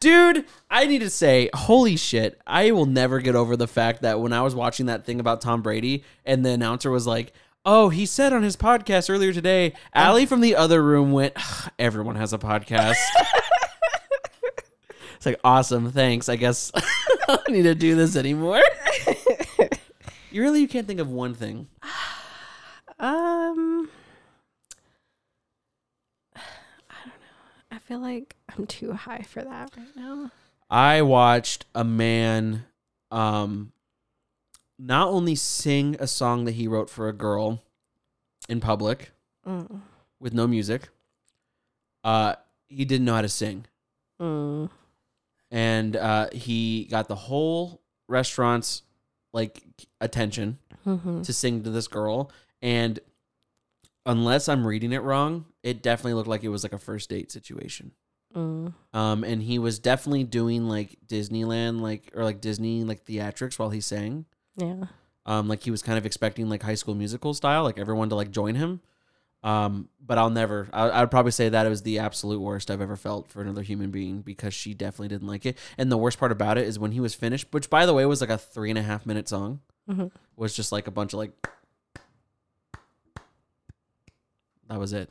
[0.00, 4.20] Dude, I need to say, holy shit, I will never get over the fact that
[4.20, 7.32] when I was watching that thing about Tom Brady and the announcer was like,
[7.64, 11.34] oh, he said on his podcast earlier today, Ali from the other room went,
[11.78, 12.96] everyone has a podcast.
[15.16, 16.28] it's like, awesome, thanks.
[16.28, 16.82] I guess I
[17.28, 18.60] don't need to do this anymore.
[20.30, 21.68] you really you can't think of one thing.
[22.98, 23.88] Um,
[26.34, 26.40] I
[27.04, 27.72] don't know.
[27.72, 30.31] I feel like I'm too high for that right now.
[30.70, 32.64] I watched a man
[33.10, 33.73] um
[34.78, 37.62] not only sing a song that he wrote for a girl
[38.48, 39.12] in public
[39.47, 39.81] Mm.
[40.20, 40.89] with no music.
[42.02, 42.36] Uh
[42.69, 43.66] he didn't know how to sing.
[44.20, 44.70] Mm.
[45.51, 48.82] And uh he got the whole restaurant's
[49.35, 49.62] like
[50.01, 51.24] attention Mhm.
[51.24, 52.31] to sing to this girl
[52.62, 52.98] and
[54.06, 57.30] unless I'm reading it wrong, it definitely looked like it was like a first date
[57.30, 57.92] situation.
[58.34, 58.72] Mm.
[58.94, 63.70] Um, and he was definitely doing like Disneyland, like or like Disney like theatrics while
[63.70, 64.24] he sang.
[64.56, 64.84] Yeah.
[65.26, 68.14] Um, like he was kind of expecting like High School Musical style, like everyone to
[68.14, 68.80] like join him.
[69.44, 70.68] Um, but I'll never.
[70.72, 73.40] I, I would probably say that it was the absolute worst I've ever felt for
[73.42, 75.58] another human being because she definitely didn't like it.
[75.76, 78.06] And the worst part about it is when he was finished, which by the way
[78.06, 79.60] was like a three and a half minute song,
[79.90, 80.12] Mhm.
[80.36, 81.32] was just like a bunch of like.
[84.72, 85.10] That was it,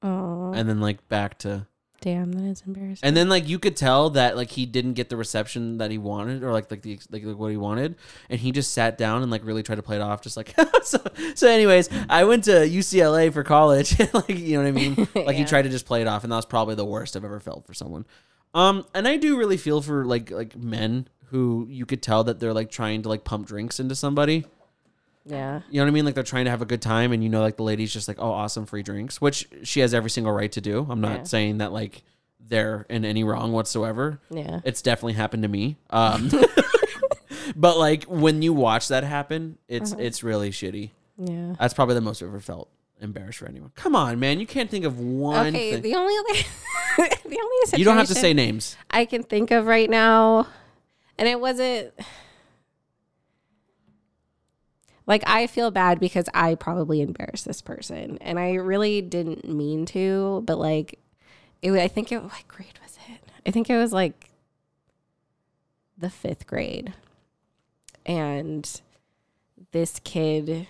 [0.00, 1.66] Oh, and then like back to
[2.00, 3.00] damn, that is embarrassing.
[3.02, 5.98] And then like you could tell that like he didn't get the reception that he
[5.98, 7.96] wanted or like like the like, like what he wanted,
[8.30, 10.54] and he just sat down and like really tried to play it off, just like
[10.84, 10.98] so.
[11.34, 15.08] So, anyways, I went to UCLA for college, like you know what I mean.
[15.26, 17.24] Like he tried to just play it off, and that was probably the worst I've
[17.24, 18.06] ever felt for someone.
[18.54, 22.38] Um, and I do really feel for like like men who you could tell that
[22.38, 24.44] they're like trying to like pump drinks into somebody.
[25.26, 25.60] Yeah.
[25.70, 26.04] You know what I mean?
[26.04, 28.08] Like they're trying to have a good time, and you know, like the lady's just
[28.08, 30.86] like, "Oh, awesome, free drinks," which she has every single right to do.
[30.88, 31.22] I'm not Yeah.
[31.24, 32.02] saying that like
[32.40, 34.20] they're in any wrong whatsoever.
[34.30, 34.60] Yeah.
[34.64, 35.76] It's definitely happened to me.
[35.90, 36.30] Um,
[37.56, 40.02] but like when you watch that happen, it's Uh-huh.
[40.02, 40.90] it's really shitty.
[41.18, 41.54] Yeah.
[41.58, 42.68] That's probably the most I've ever felt
[43.00, 43.72] embarrassed for anyone.
[43.74, 45.48] Come on, man, you can't think of one.
[45.48, 45.82] Okay, thing.
[45.82, 46.40] the only other,
[47.28, 48.76] the only you don't have to say names.
[48.90, 50.46] I can think of right now,
[51.18, 51.92] and it wasn't
[55.06, 59.86] like I feel bad because I probably embarrassed this person, and I really didn't mean
[59.86, 60.98] to, but like
[61.62, 61.72] it.
[61.72, 62.22] I think it.
[62.22, 63.20] What grade was it?
[63.46, 64.30] I think it was like
[65.96, 66.92] the fifth grade,
[68.04, 68.80] and
[69.72, 70.66] this kid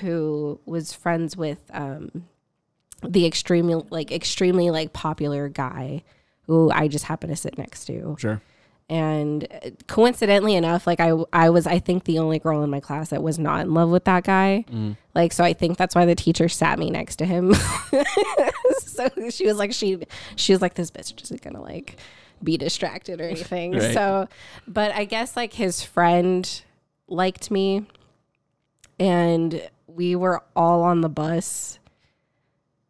[0.00, 2.24] who was friends with um
[3.02, 6.02] the extremely like extremely like popular guy
[6.46, 8.16] who I just happened to sit next to.
[8.18, 8.40] Sure.
[8.88, 12.78] And uh, coincidentally enough, like I I was I think the only girl in my
[12.78, 14.64] class that was not in love with that guy.
[15.14, 17.52] Like so I think that's why the teacher sat me next to him.
[18.78, 19.98] so she was like she
[20.36, 21.96] she was like this bitch isn't to like
[22.42, 23.72] be distracted or anything.
[23.76, 23.92] Right.
[23.92, 24.28] So
[24.68, 26.62] but I guess like his friend
[27.08, 27.86] liked me
[29.00, 31.78] and we were all on the bus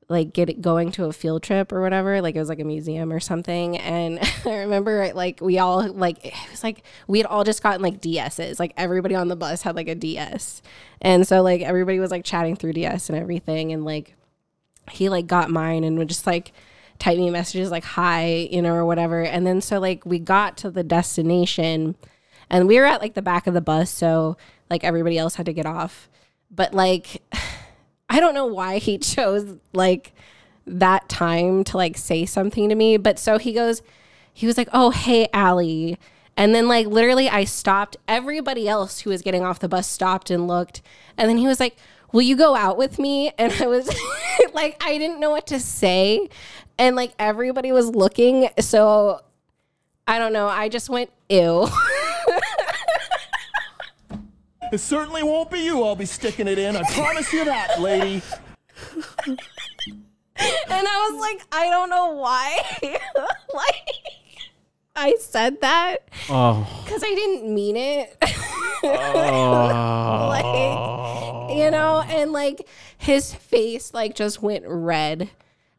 [0.09, 3.13] like get going to a field trip or whatever like it was like a museum
[3.13, 3.77] or something.
[3.79, 7.83] And i remember like we all like it was like we had all just gotten
[7.83, 10.63] like ds's like everybody on the bus had like a ds
[11.01, 13.73] and so like everybody was like chatting through ds and everything.
[13.73, 14.15] And like
[14.91, 16.53] he like got mine and would just like
[16.99, 19.23] type me messages like hi you know or whatever.
[19.23, 21.97] And then so like we got to the destination
[22.49, 24.37] and we were at like the back of the bus so
[24.71, 26.09] like everybody else had to get off.
[26.51, 27.23] But like
[28.09, 30.13] i don't know why he chose like
[30.67, 33.83] that time to like say something to me but so he goes
[34.37, 35.99] he was like oh hey Ali.
[36.37, 37.97] And then like literally I stopped.
[38.07, 40.83] Everybody else who was getting off the bus stopped and looked.
[41.17, 41.77] And then he was like
[42.13, 43.33] will you go out with me?
[43.39, 43.89] And I was
[44.53, 46.29] like I didn't know what to say.
[46.79, 48.51] And like everybody was looking.
[48.61, 49.23] So
[50.07, 50.49] I don't know.
[50.49, 51.67] I just went ew
[54.73, 56.77] It certainly won't be you I'll be sticking it in.
[56.77, 58.23] I promise you that, lady.
[59.27, 59.39] and
[60.69, 62.59] I was like I don't know why
[63.55, 63.89] like
[64.95, 65.99] I said that
[66.29, 68.17] Oh, because I didn't mean it.
[68.83, 70.27] oh.
[71.49, 72.67] like, you know, and like
[72.99, 75.31] his face like just went red,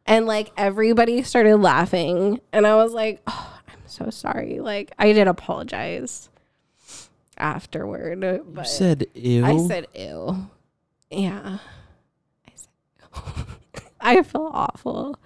[0.06, 4.60] and like everybody started laughing, and I was like, oh, I'm so sorry.
[4.60, 6.28] Like I did apologize
[7.38, 9.44] afterward, but said ew.
[9.44, 10.48] I said ew.
[11.10, 11.58] Yeah.
[12.46, 12.68] I said
[13.14, 13.44] ew.
[14.00, 15.18] I feel awful.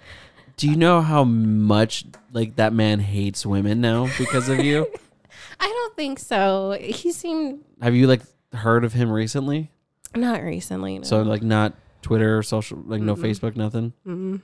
[0.56, 4.86] Do you know how much like that man hates women now because of you?
[5.60, 6.76] I don't think so.
[6.80, 8.22] He seemed Have you like
[8.52, 9.70] heard of him recently?
[10.14, 10.98] not recently.
[10.98, 11.04] No.
[11.04, 14.42] So like not Twitter or social, like no Facebook, nothing.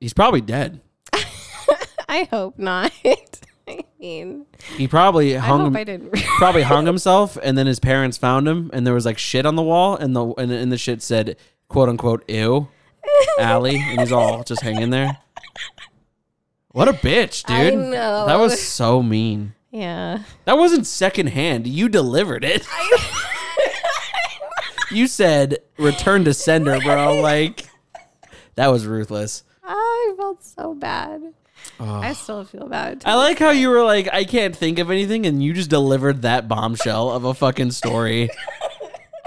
[0.00, 0.80] He's probably dead.
[2.08, 2.92] I hope not.
[4.00, 4.46] I mean,
[4.76, 5.60] He probably hung.
[5.60, 6.12] I hope I didn't.
[6.38, 9.56] probably hung himself, and then his parents found him, and there was like shit on
[9.56, 11.36] the wall, and the and, and the shit said
[11.68, 12.68] quote unquote ew,
[13.40, 15.18] Ali, and he's all just hanging there.
[16.68, 17.74] What a bitch, I dude!
[17.74, 18.26] know.
[18.26, 19.54] That was so mean.
[19.72, 20.22] yeah.
[20.44, 21.66] That wasn't secondhand.
[21.66, 22.66] You delivered it.
[24.92, 27.20] you said return to sender, bro.
[27.20, 27.66] Like
[28.54, 29.42] that was ruthless.
[29.64, 31.34] I felt so bad.
[31.80, 33.02] I still feel bad.
[33.04, 36.22] I like how you were like, I can't think of anything, and you just delivered
[36.22, 38.30] that bombshell of a fucking story.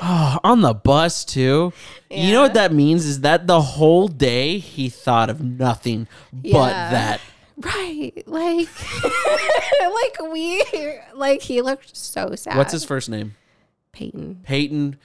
[0.02, 1.74] Oh, on the bus too.
[2.10, 6.70] You know what that means is that the whole day he thought of nothing but
[6.70, 7.22] that.
[7.58, 8.22] right.
[8.26, 8.68] Like,
[9.82, 10.64] like we,
[11.16, 12.58] like he looked so sad.
[12.58, 13.36] What's his first name?
[13.94, 14.42] Peyton?
[14.44, 14.98] Peyton,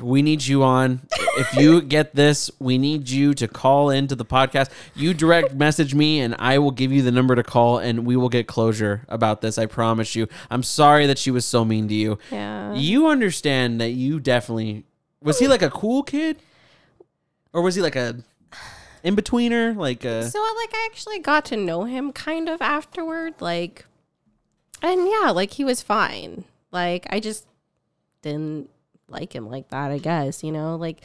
[0.00, 1.02] we need you on.
[1.36, 4.70] If you get this, we need you to call into the podcast.
[4.94, 8.16] You direct message me, and I will give you the number to call, and we
[8.16, 9.58] will get closure about this.
[9.58, 10.28] I promise you.
[10.50, 12.18] I'm sorry that she was so mean to you.
[12.30, 12.74] Yeah.
[12.74, 14.84] You understand that you definitely
[15.22, 16.38] was he like a cool kid,
[17.52, 18.16] or was he like a
[19.02, 19.76] in betweener?
[19.76, 23.86] Like a So like I actually got to know him kind of afterward, like,
[24.82, 26.44] and yeah, like he was fine.
[26.70, 27.46] Like I just
[28.22, 28.70] didn't
[29.08, 31.02] like him like that, I guess, you know, like,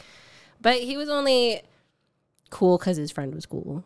[0.60, 1.62] but he was only
[2.50, 3.84] cool because his friend was cool,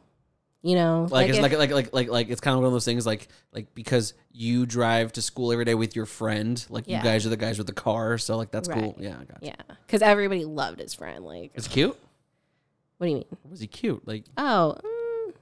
[0.62, 2.72] you know, like it's if- like like like like like it's kind of one of
[2.72, 6.86] those things like like because you drive to school every day with your friend, like
[6.88, 8.96] you guys are the guys with the car, so like that's cool.
[8.98, 9.48] Yeah, I got you.
[9.48, 11.24] yeah, because everybody loved his friend.
[11.24, 11.96] Like, Is he cute?
[12.98, 13.36] what do you mean?
[13.50, 14.06] Was he cute?
[14.08, 15.32] Like Oh, mm,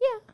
[0.00, 0.32] yeah.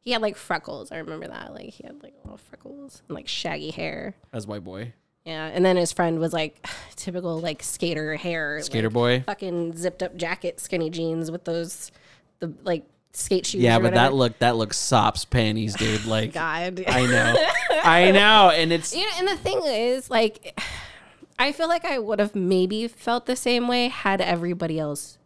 [0.00, 0.90] He had like freckles.
[0.92, 1.52] I remember that.
[1.52, 4.14] Like he had like little freckles and like shaggy hair.
[4.32, 4.92] as white boy,
[5.28, 9.20] Yeah, and then his friend was like typical like skater hair, skater like, boy.
[9.26, 11.92] fucking zipped up jacket, skinny jeans with those
[12.38, 13.60] the like skate shoes.
[13.60, 16.04] Yeah, but that look that looks sops panties, dude.
[16.06, 16.82] Like God.
[16.88, 17.46] I know,
[17.84, 20.58] I know, and it's you know, and the thing is, like,
[21.38, 25.18] I feel like I would have maybe felt the same way had everybody else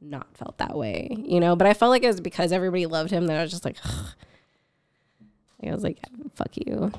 [0.00, 1.56] not felt that way, you know.
[1.56, 3.78] But I felt like it was because everybody loved him that I was just like,
[5.66, 5.98] I was like,
[6.36, 6.92] fuck you,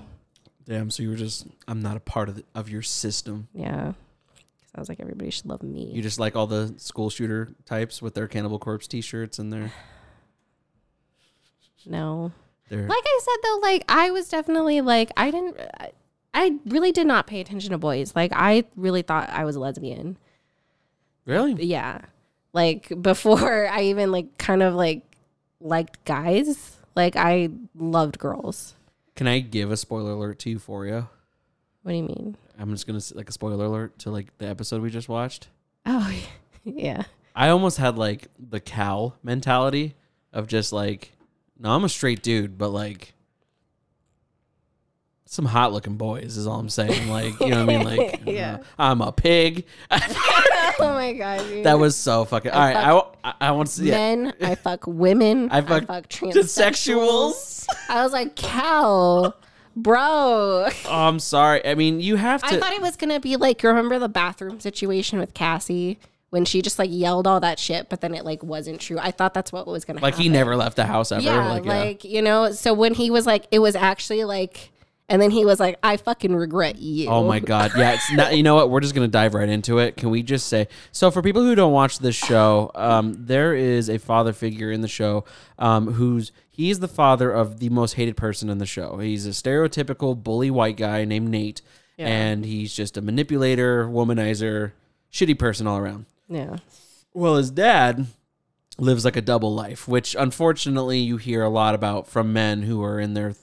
[0.67, 0.91] damn.
[0.91, 3.47] So you were just I'm not a part of the, of your system.
[3.53, 3.93] yeah.
[4.35, 5.91] Because I was like, everybody should love me.
[5.93, 9.71] You just like all the school shooter types with their Cannibal Corpse T-shirts and their
[11.85, 12.31] no.
[12.69, 12.87] their.
[12.87, 15.91] like I said though, like I was definitely like I didn't I,
[16.33, 18.15] I really did not pay attention to boys.
[18.15, 20.17] Like I really thought I was a lesbian.
[21.25, 21.53] Really?
[21.53, 22.01] Yeah.
[22.53, 25.03] Like before I even like kind of like
[25.59, 28.75] liked guys, like I loved girls.
[29.17, 31.09] Can I give a spoiler alert to Euphoria?
[31.83, 32.37] What do you mean?
[32.57, 35.49] I'm just gonna s- like a spoiler alert to like the episode we just watched.
[35.85, 36.09] Oh,
[36.63, 37.03] yeah.
[37.35, 39.95] I almost had like the cow mentality
[40.31, 41.11] of just like,
[41.59, 43.13] no, I'm a straight dude, but like
[45.25, 47.09] some hot looking boys is all I'm saying.
[47.09, 47.85] Like, you know what I mean?
[47.97, 48.55] Like, Yeah.
[48.61, 49.65] uh, I'm a pig.
[50.79, 51.39] oh my god.
[51.47, 51.65] dude.
[51.65, 52.51] that was so fucking.
[52.51, 53.89] All right, I I want to see.
[53.89, 54.15] Yeah.
[54.15, 54.33] men.
[54.41, 55.49] I fuck women.
[55.51, 56.33] I fuck transsexuals.
[56.33, 57.67] transsexuals.
[57.89, 59.33] I was like, cow.
[59.75, 59.97] bro.
[59.99, 61.65] Oh, I'm sorry.
[61.65, 62.55] I mean, you have to.
[62.55, 65.99] I thought it was gonna be like you remember the bathroom situation with Cassie
[66.29, 68.99] when she just like yelled all that shit, but then it like wasn't true.
[68.99, 70.03] I thought that's what was gonna happen.
[70.07, 70.23] like happen.
[70.23, 71.21] he never left the house ever.
[71.23, 72.51] yeah, like, like, you know.
[72.51, 74.71] So when he was like, it was actually like,
[75.09, 77.09] and then he was like, I fucking regret you.
[77.09, 77.71] Oh my god.
[77.77, 78.69] Yeah, it's not you know what?
[78.69, 79.97] We're just gonna dive right into it.
[79.97, 83.89] Can we just say so for people who don't watch this show, um, there is
[83.89, 85.25] a father figure in the show,
[85.59, 88.97] um, who's he's the father of the most hated person in the show.
[88.97, 91.61] He's a stereotypical bully white guy named Nate.
[91.99, 94.73] And he's just a manipulator, womanizer,
[95.11, 96.05] shitty person all around.
[96.29, 96.57] Yeah.
[97.11, 98.05] Well, his dad
[98.77, 102.83] lives like a double life, which unfortunately you hear a lot about from men who
[102.83, 103.33] are in their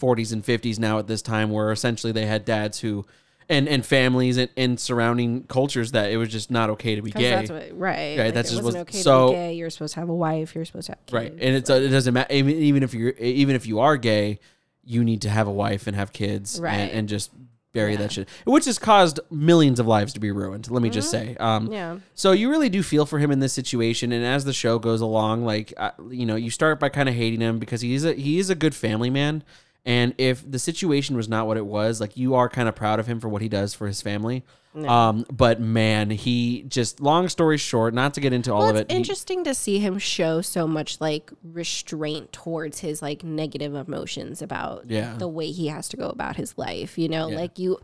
[0.00, 3.04] 40s and 50s now at this time, where essentially they had dads who
[3.48, 7.10] and and families and, and surrounding cultures that it was just not okay to be
[7.10, 7.30] gay.
[7.30, 8.16] That's what, right.
[8.18, 9.54] Right, Like, that's just what- okay so- to be gay.
[9.54, 10.54] You're supposed to have a wife.
[10.54, 11.12] You're supposed to have kids.
[11.12, 14.38] right, and it's it doesn't matter even, even if you're even if you are gay,
[14.84, 16.74] you need to have a wife and have kids, Right.
[16.74, 17.30] and, and just
[17.72, 20.70] bury that shit, which has caused millions of lives to be ruined.
[20.70, 21.72] Let me just say, um, Mm-hmm.
[21.72, 21.96] Yeah.
[22.14, 25.00] So you really do feel for him in this situation, and as the show goes
[25.00, 28.12] along, like uh, you know, you start by kind of hating him because he's a
[28.14, 29.42] he is a good family man,
[29.84, 33.00] and if the situation was not what it was, like you are kind of proud
[33.00, 34.44] of him for what he does for his family.
[34.74, 38.76] Um, but man, he just long story short, not to get into all Well, of
[38.76, 38.90] it's it.
[38.92, 44.40] he- interesting to see him show so much like restraint towards his like negative emotions
[44.40, 45.14] about Yeah.
[45.18, 46.96] the way he has to go about his life.
[46.96, 47.36] You know, Yeah.
[47.36, 47.80] like you,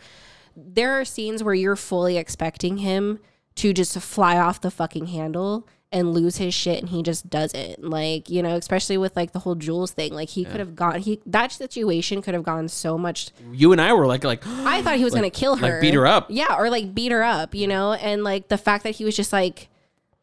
[0.56, 3.18] there are scenes where you're fully expecting him
[3.56, 7.82] to just fly off the fucking handle and lose his shit and he just doesn't
[7.82, 11.00] like you know especially with like the whole jules thing like he could have gone
[11.00, 14.82] he that situation could have gone so much you and I were like like I
[14.82, 16.26] thought he was Like- gonna kill like her, beat her up.
[16.28, 17.94] Yeah, or like beat her up, you know.
[17.94, 19.68] And like the fact that he was just like,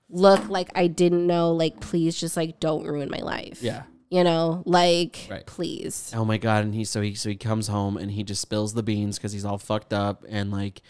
[0.09, 1.51] "Look, like I didn't know.
[1.51, 3.83] Like, please, just like don't ruin my life." yeah.
[4.11, 5.45] you know, like Right.
[5.47, 6.11] please.
[6.15, 6.63] Oh my god!
[6.63, 9.31] And he so he so he comes home and he just spills the beans because
[9.33, 10.81] he's all fucked up and like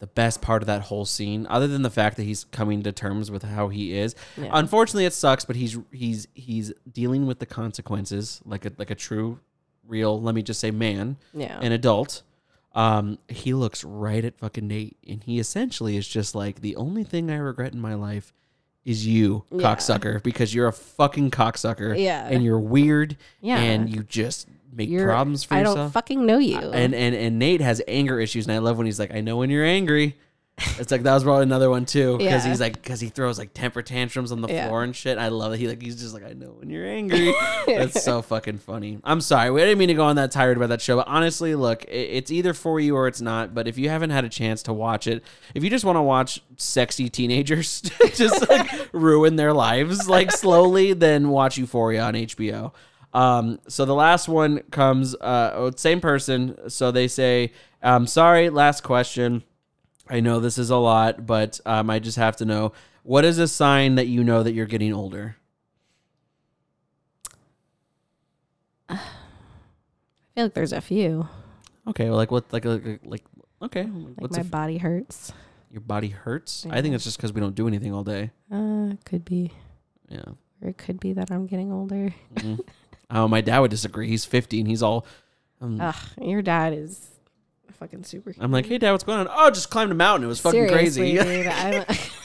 [0.00, 2.90] the best part of that whole scene, other than the fact that he's coming to
[2.90, 4.14] terms with how he is.
[4.36, 8.94] Unfortunately, it sucks, but he's he's he's dealing with the consequences like a like a
[8.94, 9.38] true,
[9.86, 10.20] real.
[10.20, 11.58] Let me just say, man, Yeah.
[11.60, 12.22] an adult.
[12.74, 17.04] Um, he looks right at fucking Nate, and he essentially is just like the only
[17.04, 18.32] thing I regret in my life
[18.84, 21.98] is you, cocksucker, because you're a fucking cocksucker.
[21.98, 22.26] Yeah.
[22.26, 23.16] and you're weird.
[23.40, 23.58] Yeah.
[23.58, 25.76] and you just make You're, problems for I yourself.
[25.78, 26.58] I don't fucking know you.
[26.58, 29.36] and and and Nate has anger issues, and I love when he's like, "I know
[29.38, 30.16] when you're angry."
[30.78, 32.50] It's like that was probably another one too, because Yeah.
[32.50, 34.66] he's like, because he throws like temper tantrums on the Yeah.
[34.68, 35.16] floor and shit.
[35.16, 35.58] I love it.
[35.58, 37.32] He like he's just like, "I know when you're angry."
[37.66, 38.98] That's so fucking funny.
[39.02, 41.54] I'm sorry, we didn't mean to go on that tired about that show, but honestly,
[41.54, 43.54] look, it's either for you or it's not.
[43.54, 45.24] But if you haven't had a chance to watch it,
[45.54, 47.80] if you just want to watch sexy teenagers
[48.14, 52.72] just like ruin their lives like slowly, then watch Euphoria on HBO.
[53.12, 56.56] Um, so the last one comes, uh, oh, same person.
[56.70, 59.42] So they say, um, sorry, last question.
[60.08, 62.72] I know this is a lot, but um, I just have to know
[63.02, 65.36] what is a sign that you know that you're getting older?
[68.88, 68.96] I
[70.34, 71.28] feel like there's a few.
[71.88, 73.24] Okay, well, like what, like, like, like
[73.62, 75.32] okay, Like what's my a, body hurts.
[75.70, 76.66] your body hurts?
[76.70, 78.30] I think it's just because we don't do anything all day.
[78.50, 79.52] Uh, could be,
[80.08, 80.22] Yeah.
[80.62, 82.14] or it could be that I'm getting older.
[83.10, 84.08] Oh, my dad would disagree.
[84.08, 85.06] He's 50 and he's all.
[85.60, 87.08] Um, Ugh, your dad is
[87.78, 88.34] fucking super.
[88.38, 89.28] I'm like, hey, dad, what's going on?
[89.30, 90.24] Oh, just climbed a mountain.
[90.24, 91.28] It was fucking Seriously, crazy.
[91.42, 92.10] dude, I don't.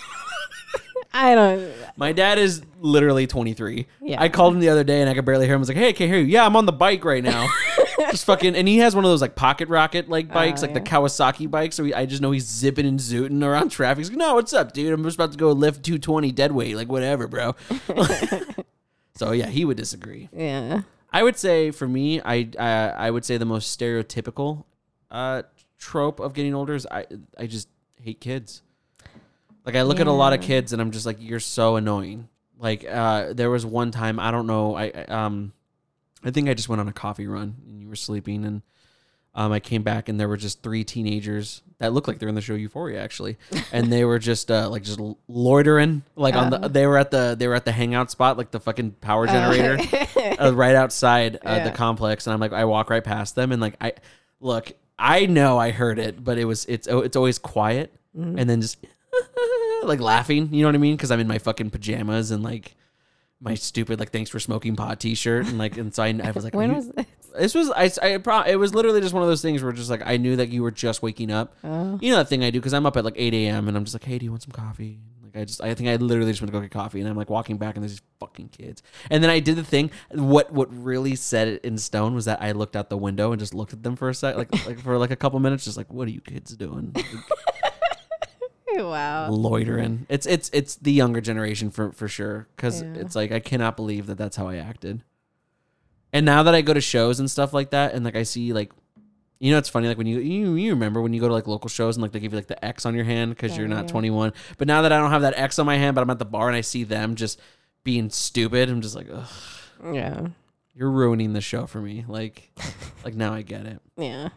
[1.17, 1.73] I don't.
[1.95, 3.87] My dad is literally 23.
[4.01, 4.21] Yeah.
[4.21, 5.59] I called him the other day and I could barely hear him.
[5.59, 6.25] I was like, hey, I can't hear you.
[6.25, 7.47] Yeah, I'm on the bike right now.
[8.11, 10.73] just fucking, and he has one of those like pocket rocket like bikes, Oh, like
[10.73, 10.85] the yeah.
[10.97, 11.77] Kawasaki bikes.
[11.77, 13.99] So he, I just know he's zipping and zooting around traffic.
[13.99, 14.91] He's like, no, what's up, dude?
[14.91, 16.75] I'm just about to go lift 220 dead weight.
[16.75, 17.55] Like, whatever, bro.
[19.15, 20.29] So yeah, he would disagree.
[20.33, 20.81] Yeah.
[21.11, 24.65] I would say for me, I uh, I would say the most stereotypical
[25.09, 25.43] uh,
[25.77, 27.05] trope of getting older is I
[27.37, 27.69] I just
[28.01, 28.61] hate kids.
[29.65, 32.27] Like I look at a lot of kids and I'm just like, you're so annoying.
[32.59, 35.53] Like uh, there was one time I don't know I I, um
[36.23, 38.61] I think I just went on a coffee run and you were sleeping and
[39.35, 42.35] um, I came back and there were just three teenagers that looked like they're in
[42.35, 43.37] the show Euphoria actually,
[43.71, 47.35] and they were just uh, like just loitering like on the they were at the
[47.37, 49.77] they were at the hangout spot like the fucking power generator
[50.39, 53.61] uh, right outside uh, the complex, and I'm like I walk right past them and
[53.61, 53.93] like I
[54.39, 58.49] look I know I heard it, but it was it's oh, it's always quiet and
[58.49, 58.77] then just
[59.83, 60.95] like laughing, you know what I mean?
[60.95, 62.75] Because I'm in my fucking pajamas and like
[63.41, 66.45] my stupid like thanks for smoking pot t-shirt and like and so I, I was
[66.45, 67.05] like When was this?
[67.37, 69.89] This was I, I pro- it was literally just one of those things where just
[69.89, 71.55] like I knew that you were just waking up.
[71.63, 71.97] Oh.
[72.01, 73.67] You know that thing I do because I'm up at like 8 a.m.
[73.67, 74.99] and I'm just like, hey, do you want some coffee?
[75.23, 77.15] Like I just I think I literally just went to go get coffee and I'm
[77.17, 78.81] like walking back and there's these fucking kids.
[79.09, 79.91] And then I did the thing.
[80.11, 83.39] What what really set it in stone was that I looked out the window and
[83.39, 85.77] just looked at them for a sec, like like for like a couple minutes, just
[85.77, 86.95] like, what are you kids doing?
[88.77, 89.29] Wow.
[89.29, 90.05] Loitering.
[90.09, 92.93] It's it's it's the younger generation for for sure because Yeah.
[92.95, 95.01] it's like I cannot believe that that's how I acted.
[96.15, 98.53] And now that I go to shows and stuff like that, and like I see
[98.53, 98.71] like,
[99.37, 101.45] you know, it's funny like when you you you remember when you go to like
[101.45, 103.67] local shows and like they give you like the X on your hand because you're
[103.67, 103.91] not yeah.
[103.91, 104.31] 21.
[104.57, 106.23] But now that I don't have that X on my hand, but I'm at the
[106.25, 107.37] bar and I see them just
[107.83, 109.27] being stupid, I'm just like, ugh,
[109.93, 110.27] Yeah.
[110.73, 112.05] you're ruining the show for me.
[112.07, 112.49] Like,
[113.03, 113.81] like now I get it.
[113.97, 114.29] Yeah.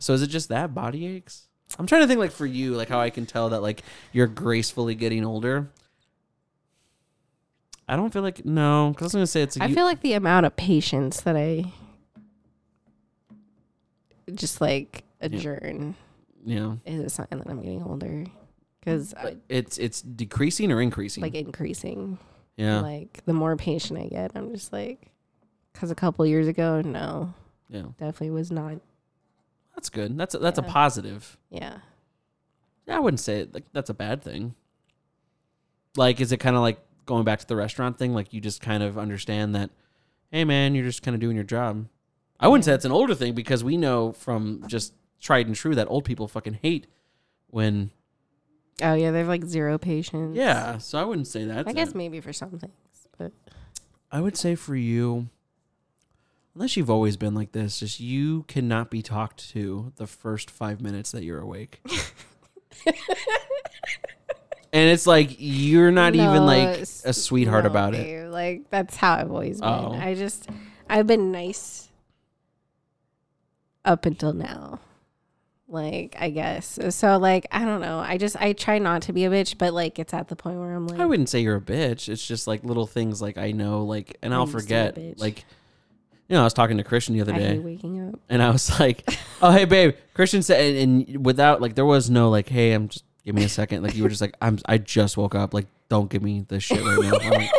[0.00, 1.46] So is it just that body aches?
[1.78, 4.26] I'm trying to think like for you, like how I can tell that like you're
[4.26, 5.70] gracefully getting older.
[7.88, 9.56] I don't feel like no, because I was gonna say it's.
[9.56, 11.64] a I feel like the amount of patience that I
[14.34, 15.94] just like adjourn.
[16.44, 16.76] yeah.
[16.86, 18.24] is a sign that I'm getting older
[18.80, 19.14] because
[19.48, 21.22] it's it's decreasing or increasing.
[21.22, 22.18] like increasing.
[22.56, 25.10] yeah, Like the more patient I get, I'm just like,
[25.72, 27.34] because a couple years ago, no,
[27.68, 27.82] yeah.
[27.98, 28.78] definitely was not.
[29.74, 30.16] That's good.
[30.18, 30.72] That's a, that's a Yeah.
[30.72, 31.36] positive.
[31.50, 31.78] Yeah.
[32.88, 34.54] I wouldn't say like that's a bad thing.
[35.96, 38.14] Like, is it kind of like going back to the restaurant thing?
[38.14, 39.70] Like, you just kind of understand that,
[40.30, 41.86] hey, man, you're just kind of doing your job.
[42.40, 45.74] I wouldn't say it's an older thing because we know from just tried and true
[45.76, 46.86] that old people fucking hate
[47.48, 47.90] when,
[48.82, 50.34] Oh yeah, they have like zero patience.
[50.36, 50.78] yeah.
[50.78, 51.68] So I wouldn't say that.
[51.68, 53.30] I guess maybe for some things, but
[54.10, 55.28] I would say for you,
[56.54, 60.80] unless you've always been like this, just you cannot be talked to the first five
[60.80, 61.80] minutes that you're awake.
[64.72, 68.30] and it's like you're not even like a sweetheart no, about it.
[68.30, 69.68] Like that's how I've always been.
[69.68, 69.92] Oh.
[69.92, 70.48] I just
[70.88, 71.90] I've been nice
[73.84, 74.80] up until now.
[75.68, 77.18] Like I guess so.
[77.18, 77.98] Like I don't know.
[77.98, 80.58] I just I try not to be a bitch, but like it's at the point
[80.58, 82.08] where I'm like, I wouldn't say you're a bitch.
[82.08, 84.86] It's just like little things like I know, like, and I'll used to be a
[84.92, 85.18] forget.
[85.18, 85.44] Like,
[86.28, 87.58] you know, I was talking to Christian the other day.
[87.58, 88.20] waking up.
[88.28, 89.08] and I was like,
[89.40, 92.88] "Oh, hey, babe." Christian said, and, and without like, there was no like, "Hey, I'm
[92.88, 93.82] just give me a second.
[93.82, 95.54] Like, you were just like, "I'm I just woke up.
[95.54, 97.50] Like, don't give me this shit right now." I'm like,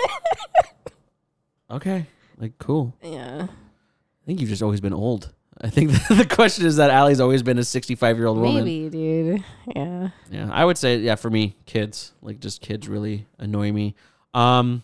[1.71, 2.05] okay,
[2.37, 2.93] like, cool.
[3.01, 5.31] Yeah, I think you've just always been old.
[5.61, 8.65] I think the question is that Ali's always been a 65 year old woman.
[8.65, 9.43] maybe, dude.
[9.75, 13.95] Yeah, Yeah, I would say yeah for me, kids like just kids really annoy me.
[14.33, 14.83] Um,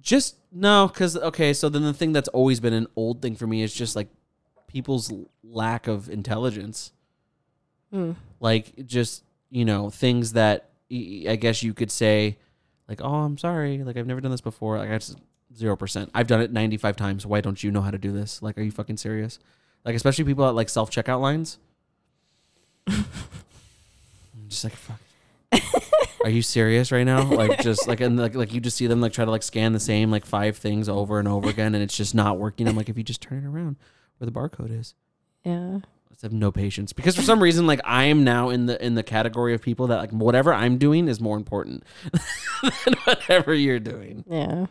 [0.00, 3.46] just no, because okay, so then the thing that's always been an old thing for
[3.46, 4.08] me is just like
[4.68, 5.12] people's
[5.42, 6.92] lack of intelligence.
[7.92, 8.12] Hmm.
[8.40, 9.24] Like just
[9.54, 12.38] you know things that I guess you could say,
[12.88, 14.78] like oh I'm sorry, like I've never done this before.
[14.78, 15.16] Like I just
[15.56, 16.10] zero percent.
[16.12, 17.24] I've done it 95 times.
[17.24, 18.42] Why don't you know how to do this?
[18.42, 19.38] Like are you fucking serious?
[19.84, 21.58] Like especially people at like self checkout lines.
[24.48, 25.00] Just like fuck.
[26.24, 27.22] Are you serious right now?
[27.24, 29.72] Like just like and like like you just see them like try to like scan
[29.72, 32.66] the same like five things over and over again and it's just not working.
[32.66, 33.76] I'm like if you just turn it around
[34.18, 34.94] where the barcode is.
[35.44, 35.78] yeah.
[36.14, 38.80] I just have no patience because for some reason like I am now in the
[38.80, 41.82] in the category of people that like whatever I'm doing is more important
[42.62, 44.22] than whatever you're doing.
[44.28, 44.66] Yeah.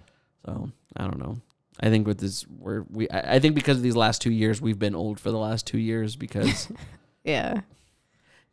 [0.46, 1.42] So I don't know.
[1.82, 4.62] I think with this we're we I I think because of these last two years
[4.62, 6.72] we've been old for the last two years because
[7.26, 7.60] Yeah.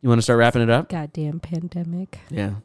[0.01, 0.89] you want to start wrapping it up.
[0.89, 2.19] Goddamn pandemic.
[2.29, 2.55] Yeah.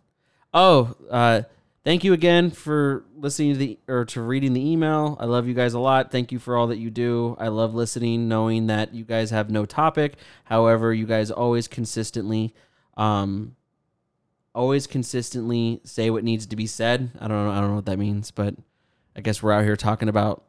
[0.53, 1.43] Oh, uh,
[1.86, 5.16] thank you again for listening to the or to reading the email.
[5.20, 6.10] I love you guys a lot.
[6.10, 7.36] Thank you for all that you do.
[7.38, 10.16] I love listening, knowing that you guys have no topic.
[10.44, 12.52] However, you guys always consistently,
[12.96, 13.54] um,
[14.52, 17.12] always consistently say what needs to be said.
[17.20, 17.52] I don't know.
[17.52, 18.56] I don't know what that means, but
[19.14, 20.42] I guess we're out here talking about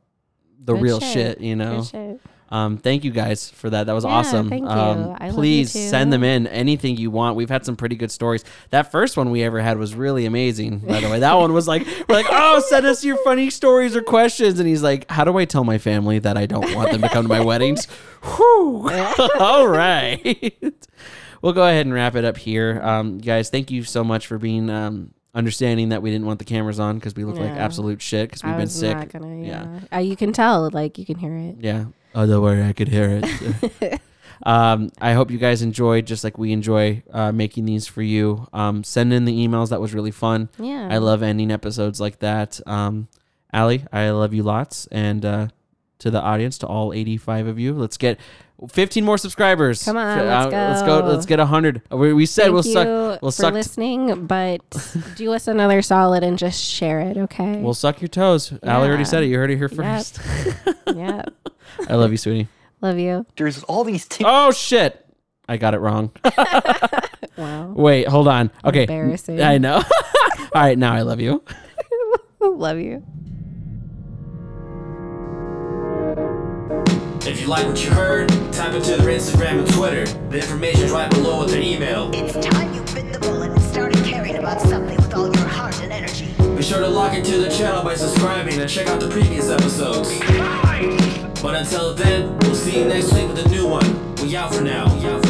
[0.60, 1.38] the Good real shit.
[1.38, 1.42] shit.
[1.42, 2.20] You know.
[2.50, 3.88] Um, thank you guys for that.
[3.88, 4.50] That was Yeah, awesome.
[4.50, 4.70] thank you.
[4.70, 6.48] Um, I love you please send them in.
[6.48, 7.36] Anything you want.
[7.36, 8.44] We've had some pretty good stories.
[8.70, 10.80] That first one we ever had was really amazing.
[10.80, 13.96] By the way, that one was like we're like, oh, send us your funny stories
[13.96, 14.60] or questions.
[14.60, 17.10] And he's like, how do I tell my family that I don't want them to
[17.10, 17.86] come to my weddings?
[18.24, 18.90] Whew.
[19.40, 20.54] All right.
[21.42, 23.50] we'll go ahead and wrap it up here, um, guys.
[23.50, 26.96] Thank you so much for being um, understanding that we didn't want the cameras on
[26.98, 29.10] because we look like absolute shit because we've been sick.
[29.12, 29.36] gonna.
[29.36, 29.80] Yeah.
[29.92, 29.98] Yeah.
[29.98, 30.70] Uh, you can tell.
[30.72, 31.58] Like you can hear it.
[31.60, 31.86] Yeah.
[32.18, 34.02] Oh, don't worry, I could hear it.
[34.44, 38.48] um, I hope you guys enjoyed, just like we enjoy uh, making these for you.
[38.54, 39.70] Um, send in the emails.
[39.70, 40.50] That was really fun.
[40.58, 40.88] Yeah.
[40.90, 42.60] I love ending episodes like that.
[42.66, 43.08] Um,
[43.54, 44.88] Ali, I love you lots.
[44.92, 45.48] And uh,
[46.00, 48.20] to the audience, to all 85 of you, let's get
[48.72, 49.84] 15 more subscribers.
[49.84, 51.02] Come on, Uh, let's Let's go.
[51.02, 51.08] go.
[51.10, 51.84] Let's get 100.
[51.92, 52.88] We, we said Thank we'll suck.
[53.22, 53.54] We'll for suck.
[53.54, 54.62] listening, but
[55.16, 57.58] do us another solid and just share it, okay?
[57.58, 58.52] We'll suck your toes.
[58.64, 59.28] Ali already said it.
[59.28, 60.20] You heard it here first.
[60.26, 60.66] Yep.
[60.88, 61.47] first.
[61.80, 61.86] Yeah.
[61.90, 62.48] I love you, sweetie.
[62.82, 63.26] Love you.
[63.38, 65.06] There's all these t- Oh shit!
[65.50, 66.12] I got it wrong.
[67.38, 67.72] Wow.
[67.76, 68.50] Wait, hold on.
[68.66, 68.82] Okay.
[68.84, 69.42] Embarrassing.
[69.42, 69.76] I know.
[70.40, 71.44] All right, now I love you.
[72.40, 73.04] Love you.
[77.28, 80.06] If you like what you heard, tap into their Instagram and Twitter.
[80.30, 82.10] The information's right below with their email.
[82.14, 85.80] It's time you bit the bullet and started caring about something with all your heart
[85.82, 86.34] and energy.
[86.56, 90.10] Be sure to log into the channel by subscribing and check out the previous episodes.
[91.42, 94.16] But until then, we'll see you next week with a new one.
[94.16, 94.94] We out for now.
[94.96, 95.27] We out for